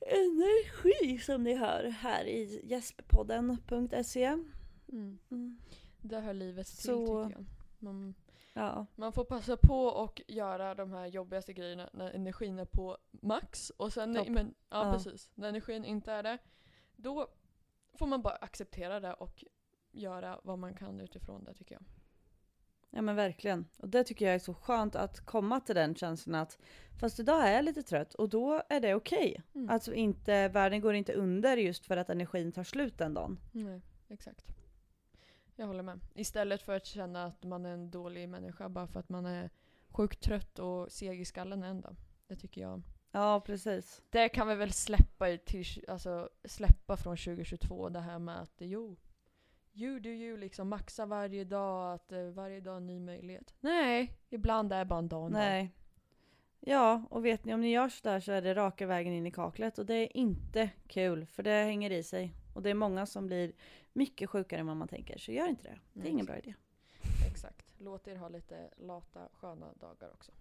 energi 0.00 1.18
som 1.18 1.42
ni 1.42 1.54
hör 1.54 1.84
här 1.84 2.24
i 2.24 2.60
gästpodden.se. 2.64 4.24
Mm. 4.24 5.18
Mm. 5.30 5.58
Det 6.00 6.20
hör 6.20 6.34
livet 6.34 6.66
till 6.66 6.76
Så- 6.76 7.24
tycker 7.24 7.38
jag. 7.38 7.44
Man, 7.78 8.14
Ja, 8.54 8.86
man 8.94 9.12
får 9.12 9.24
passa 9.24 9.56
på 9.56 9.84
och 9.86 10.22
göra 10.28 10.74
de 10.74 10.92
här 10.92 11.06
jobbigaste 11.06 11.52
grejerna 11.52 11.90
när 11.92 12.10
energin 12.10 12.58
är 12.58 12.64
på 12.64 12.98
max. 13.10 13.70
Och 13.70 13.92
sen 13.92 14.12
när, 14.12 14.30
men, 14.30 14.54
ja, 14.70 14.86
Ja. 14.86 14.92
precis. 14.92 15.30
När 15.34 15.48
energin 15.48 15.84
inte 15.84 16.12
är 16.12 16.22
det, 16.22 16.38
då 16.96 17.28
får 17.94 18.06
man 18.06 18.22
bara 18.22 18.34
acceptera 18.36 19.00
det 19.00 19.12
och 19.14 19.44
göra 19.98 20.40
vad 20.42 20.58
man 20.58 20.74
kan 20.74 21.00
utifrån 21.00 21.44
det 21.44 21.54
tycker 21.54 21.74
jag. 21.74 21.82
ja 22.90 23.02
men 23.02 23.16
verkligen. 23.16 23.66
Och 23.78 23.88
det 23.88 24.04
tycker 24.04 24.26
jag 24.26 24.34
är 24.34 24.38
så 24.38 24.54
skönt 24.54 24.96
att 24.96 25.26
komma 25.26 25.60
till 25.60 25.74
den 25.74 25.94
känslan 25.94 26.34
att 26.34 26.58
fast 27.00 27.20
idag 27.20 27.48
är 27.48 27.52
jag 27.52 27.64
lite 27.64 27.82
trött 27.82 28.14
och 28.14 28.28
då 28.28 28.62
är 28.68 28.80
det 28.80 28.94
okej. 28.94 29.42
Mm. 29.54 29.70
Alltså 29.70 29.94
inte, 29.94 30.48
världen 30.48 30.80
går 30.80 30.94
inte 30.94 31.12
under 31.12 31.56
just 31.56 31.86
för 31.86 31.96
att 31.96 32.10
energin 32.10 32.52
tar 32.52 32.64
slut 32.64 32.98
den 32.98 33.14
dagen. 33.14 33.38
Nej, 33.52 33.82
exakt. 34.08 34.46
Jag 35.56 35.66
håller 35.66 35.82
med. 35.82 36.00
Istället 36.14 36.62
för 36.62 36.76
att 36.76 36.86
känna 36.86 37.24
att 37.24 37.44
man 37.44 37.66
är 37.66 37.72
en 37.72 37.90
dålig 37.90 38.28
människa 38.28 38.68
bara 38.68 38.86
för 38.86 39.00
att 39.00 39.08
man 39.08 39.26
är 39.26 39.50
sjukt 39.88 40.20
trött 40.20 40.58
och 40.58 40.92
seg 40.92 41.20
i 41.20 41.24
skallen 41.24 41.62
en 41.62 41.80
dag. 41.80 41.96
Det 42.26 42.36
tycker 42.36 42.60
jag. 42.60 42.82
Ja, 43.10 43.40
precis. 43.46 44.02
Det 44.10 44.28
kan 44.28 44.48
vi 44.48 44.54
väl 44.54 44.72
släppa, 44.72 45.30
i 45.30 45.38
till, 45.38 45.64
alltså, 45.88 46.28
släppa 46.44 46.96
från 46.96 47.16
2022, 47.16 47.88
det 47.88 48.00
här 48.00 48.18
med 48.18 48.40
att 48.40 48.54
jo, 48.58 48.96
you 49.74 50.00
do 50.00 50.08
you, 50.08 50.36
liksom 50.36 50.68
maxa 50.68 51.06
varje 51.06 51.44
dag, 51.44 51.94
att 51.94 52.12
eh, 52.12 52.22
varje 52.22 52.60
dag 52.60 52.76
en 52.76 52.86
ny 52.86 53.00
möjlighet. 53.00 53.54
Nej, 53.60 54.14
ibland 54.30 54.72
är 54.72 54.84
bara 54.84 54.98
en 54.98 55.08
dag 55.08 55.26
en 55.26 55.32
dag. 55.32 55.40
Nej. 55.40 55.72
Ja, 56.60 57.02
och 57.10 57.24
vet 57.24 57.44
ni 57.44 57.54
om 57.54 57.60
ni 57.60 57.70
gör 57.70 57.88
sådär 57.88 58.20
så 58.20 58.32
är 58.32 58.42
det 58.42 58.54
raka 58.54 58.86
vägen 58.86 59.12
in 59.12 59.26
i 59.26 59.30
kaklet 59.30 59.78
och 59.78 59.86
det 59.86 59.94
är 59.94 60.16
inte 60.16 60.70
kul 60.86 61.26
för 61.26 61.42
det 61.42 61.50
hänger 61.50 61.90
i 61.90 62.02
sig. 62.02 62.34
Och 62.54 62.62
det 62.62 62.70
är 62.70 62.74
många 62.74 63.06
som 63.06 63.26
blir 63.26 63.52
mycket 63.92 64.30
sjukare 64.30 64.60
än 64.60 64.66
vad 64.66 64.76
man 64.76 64.88
tänker 64.88 65.18
så 65.18 65.32
gör 65.32 65.48
inte 65.48 65.62
det. 65.62 65.78
Det 65.92 66.08
är 66.08 66.10
ingen 66.10 66.26
bra 66.26 66.38
idé. 66.38 66.54
Exakt. 67.30 67.74
Låt 67.78 68.08
er 68.08 68.16
ha 68.16 68.28
lite 68.28 68.70
lata, 68.76 69.20
sköna 69.32 69.66
dagar 69.74 70.10
också. 70.12 70.32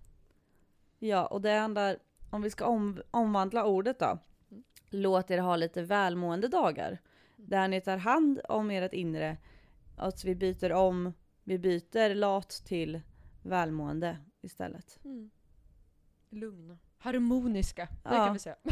Ja, 1.00 1.26
och 1.26 1.42
det 1.42 1.52
handlar, 1.52 1.98
om 2.30 2.42
vi 2.42 2.50
ska 2.50 2.66
om, 2.66 3.02
omvandla 3.12 3.66
ordet 3.66 4.00
då. 4.00 4.20
Mm. 4.52 4.64
Låt 4.90 5.32
er 5.32 5.38
ha 5.38 5.56
lite 5.56 5.82
välmående 5.82 6.48
dagar. 6.48 7.00
Där 7.38 7.68
ni 7.68 7.82
tar 7.82 7.98
hand 7.98 8.42
om 8.50 8.72
ert 8.72 8.94
inre. 8.94 9.38
Att 9.98 10.24
vi 10.24 10.36
byter 10.36 10.72
om, 10.72 11.14
vi 11.44 11.60
byter 11.60 12.16
lat 12.16 12.50
till 12.50 13.02
välmående 13.44 14.18
istället. 14.42 15.00
Mm. 15.04 15.30
Lugna. 16.30 16.78
Harmoniska, 16.98 17.86
det 17.86 18.16
Ja. 18.16 18.26
kan 18.26 18.34
vi 18.34 18.40
säga. 18.40 18.56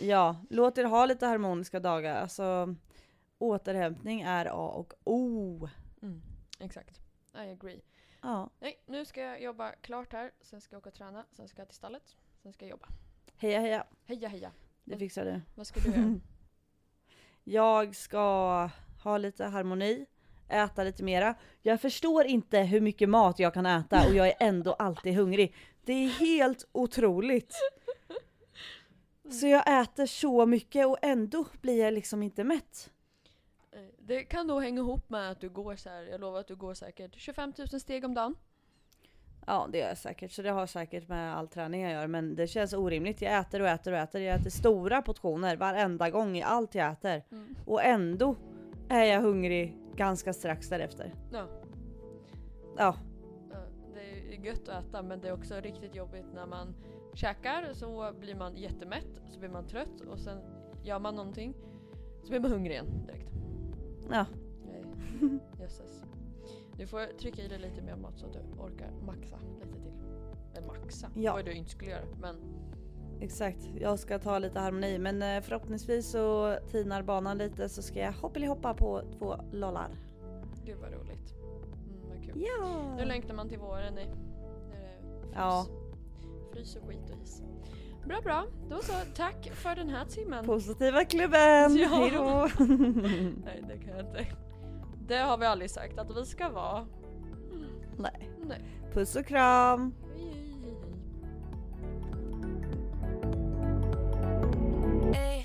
Ja, 0.00 0.36
låt 0.50 0.78
er 0.78 0.84
ha 0.84 1.06
lite 1.06 1.26
harmoniska 1.26 1.80
dagar. 1.80 2.14
Alltså, 2.16 2.74
återhämtning 3.38 4.20
är 4.20 4.46
A 4.46 4.68
och 4.68 4.94
O. 5.04 5.68
Mm. 6.02 6.22
Exakt. 6.60 7.00
I 7.34 7.38
agree. 7.50 7.80
Ja, 8.22 8.50
Nej, 8.60 8.82
nu 8.86 9.04
ska 9.04 9.20
jag 9.20 9.42
jobba 9.42 9.72
klart 9.72 10.12
här, 10.12 10.30
sen 10.40 10.60
ska 10.60 10.74
jag 10.74 10.78
åka 10.80 10.88
och 10.88 10.94
träna, 10.94 11.24
sen 11.32 11.48
ska 11.48 11.60
jag 11.60 11.68
till 11.68 11.76
stallet, 11.76 12.16
sen 12.42 12.52
ska 12.52 12.64
jag 12.64 12.70
jobba. 12.70 12.88
heja 13.36 13.60
heja. 13.60 13.86
Heja 14.06 14.28
heja. 14.28 14.52
Det 14.84 14.98
fixar 14.98 15.24
du. 15.24 15.40
Vad 15.54 15.66
ska 15.66 15.80
du 15.80 15.90
göra? 15.90 16.20
Jag 17.44 17.96
ska 17.96 18.20
ha 19.02 19.18
lite 19.18 19.44
harmoni, 19.44 20.06
äta 20.48 20.84
lite 20.84 21.02
mera. 21.02 21.34
Jag 21.62 21.80
förstår 21.80 22.24
inte 22.24 22.58
hur 22.60 22.80
mycket 22.80 23.08
mat 23.08 23.38
jag 23.38 23.54
kan 23.54 23.66
äta 23.66 24.06
och 24.08 24.14
jag 24.14 24.26
är 24.26 24.34
ändå 24.40 24.72
alltid 24.72 25.14
hungrig. 25.14 25.54
Det 25.84 25.92
är 25.92 26.08
helt 26.08 26.68
otroligt. 26.72 27.54
Så 29.30 29.46
jag 29.46 29.82
äter 29.82 30.06
så 30.06 30.46
mycket 30.46 30.86
och 30.86 30.98
ändå 31.02 31.44
blir 31.60 31.84
jag 31.84 31.94
liksom 31.94 32.22
inte 32.22 32.44
mätt. 32.44 32.90
Eh, 33.72 33.80
det 33.98 34.24
kan 34.24 34.46
nog 34.46 34.62
hänga 34.62 34.80
ihop 34.80 35.10
med 35.10 35.30
att 35.30 35.40
du 35.40 35.48
går 35.48 35.76
så 35.76 35.88
här, 35.88 36.02
jag 36.02 36.20
lovar 36.20 36.40
att 36.40 36.48
du 36.48 36.56
går 36.56 36.74
säkert 36.74 37.14
25 37.14 37.52
000 37.72 37.80
steg 37.80 38.04
om 38.04 38.14
dagen. 38.14 38.36
Ja 39.46 39.68
det 39.72 39.78
gör 39.78 39.88
jag 39.88 39.98
säkert, 39.98 40.32
så 40.32 40.42
det 40.42 40.50
har 40.50 40.66
säkert 40.66 41.08
med 41.08 41.36
all 41.36 41.48
träning 41.48 41.82
jag 41.82 41.92
gör. 41.92 42.06
Men 42.06 42.34
det 42.36 42.46
känns 42.46 42.72
orimligt. 42.72 43.22
Jag 43.22 43.38
äter 43.38 43.62
och 43.62 43.68
äter 43.68 43.92
och 43.92 43.98
äter. 43.98 44.20
Jag 44.20 44.40
äter 44.40 44.50
stora 44.50 45.02
portioner 45.02 45.56
varenda 45.56 46.10
gång 46.10 46.36
i 46.36 46.42
allt 46.42 46.74
jag 46.74 46.92
äter. 46.92 47.22
Mm. 47.32 47.54
Och 47.66 47.82
ändå 47.84 48.36
är 48.88 49.04
jag 49.04 49.20
hungrig 49.20 49.78
ganska 49.96 50.32
strax 50.32 50.68
därefter. 50.68 51.14
Ja. 51.32 51.46
Ja, 52.76 52.96
Det 53.94 54.34
är 54.34 54.44
gött 54.44 54.68
att 54.68 54.84
äta 54.84 55.02
men 55.02 55.20
det 55.20 55.28
är 55.28 55.32
också 55.32 55.54
riktigt 55.54 55.94
jobbigt 55.94 56.26
när 56.34 56.46
man 56.46 56.74
käkar 57.14 57.72
så 57.72 58.12
blir 58.20 58.34
man 58.34 58.56
jättemätt, 58.56 59.22
så 59.30 59.38
blir 59.38 59.48
man 59.48 59.66
trött 59.66 60.00
och 60.00 60.18
sen 60.18 60.38
gör 60.82 60.98
man 60.98 61.14
någonting 61.14 61.54
så 62.22 62.28
blir 62.28 62.40
man 62.40 62.50
hungrig 62.50 62.72
igen 62.72 63.06
direkt. 63.06 63.30
ja. 64.10 64.26
Nej, 64.66 64.84
jösses. 65.60 66.03
Du 66.78 66.86
får 66.86 67.18
trycka 67.18 67.42
i 67.42 67.48
dig 67.48 67.58
lite 67.58 67.82
mer 67.82 67.96
mat 67.96 68.18
så 68.18 68.26
att 68.26 68.32
du 68.32 68.38
orkar 68.38 68.90
maxa 69.06 69.36
lite 69.60 69.78
till. 69.80 69.92
Eller 70.54 70.66
maxa, 70.66 71.10
Ja. 71.14 71.32
vad 71.32 71.44
du 71.44 71.52
inte 71.52 71.70
skulle 71.70 71.90
göra. 71.90 72.04
Men 72.20 72.36
Exakt, 73.20 73.58
jag 73.80 73.98
ska 73.98 74.18
ta 74.18 74.38
lite 74.38 74.60
harmoni 74.60 74.98
men 74.98 75.22
eh, 75.22 75.40
förhoppningsvis 75.42 76.10
så 76.10 76.56
tinar 76.70 77.02
banan 77.02 77.38
lite 77.38 77.68
så 77.68 77.82
ska 77.82 77.98
jag 77.98 78.12
hoppeli-hoppa 78.12 78.74
på 78.74 79.02
två 79.18 79.36
lollar. 79.52 79.88
gud 80.64 80.76
vad 80.80 80.92
roligt. 80.92 81.34
Mm, 81.40 82.08
vad 82.08 82.22
kul. 82.24 82.42
Ja! 82.46 82.94
Nu 82.96 83.04
längtar 83.04 83.34
man 83.34 83.48
till 83.48 83.58
våren 83.58 83.98
i, 83.98 84.06
när 84.68 84.80
det 84.80 85.20
frys, 85.22 85.32
Ja. 85.34 85.66
frys 86.52 86.76
och 86.76 86.88
skit 86.88 87.10
och 87.16 87.22
is. 87.22 87.42
Bra 88.06 88.20
bra, 88.20 88.44
då 88.70 88.76
så. 88.82 88.92
Tack 89.16 89.50
för 89.52 89.74
den 89.76 89.88
här 89.88 90.04
timmen. 90.04 90.44
Positiva 90.44 91.04
klubben! 91.04 91.76
Ja. 91.78 91.88
Hejdå! 91.88 92.48
Nej 93.44 93.64
det 93.68 93.78
kan 93.78 93.96
jag 93.96 94.06
inte. 94.06 94.26
Det 95.06 95.18
har 95.18 95.38
vi 95.38 95.46
aldrig 95.46 95.70
sagt 95.70 95.98
att 95.98 96.16
vi 96.16 96.26
ska 96.26 96.48
vara. 96.48 96.86
Nej. 97.96 98.30
Nej. 98.46 98.64
Puss 98.92 99.16
och 99.16 99.26
kram! 99.26 99.94
Hey. 105.14 105.43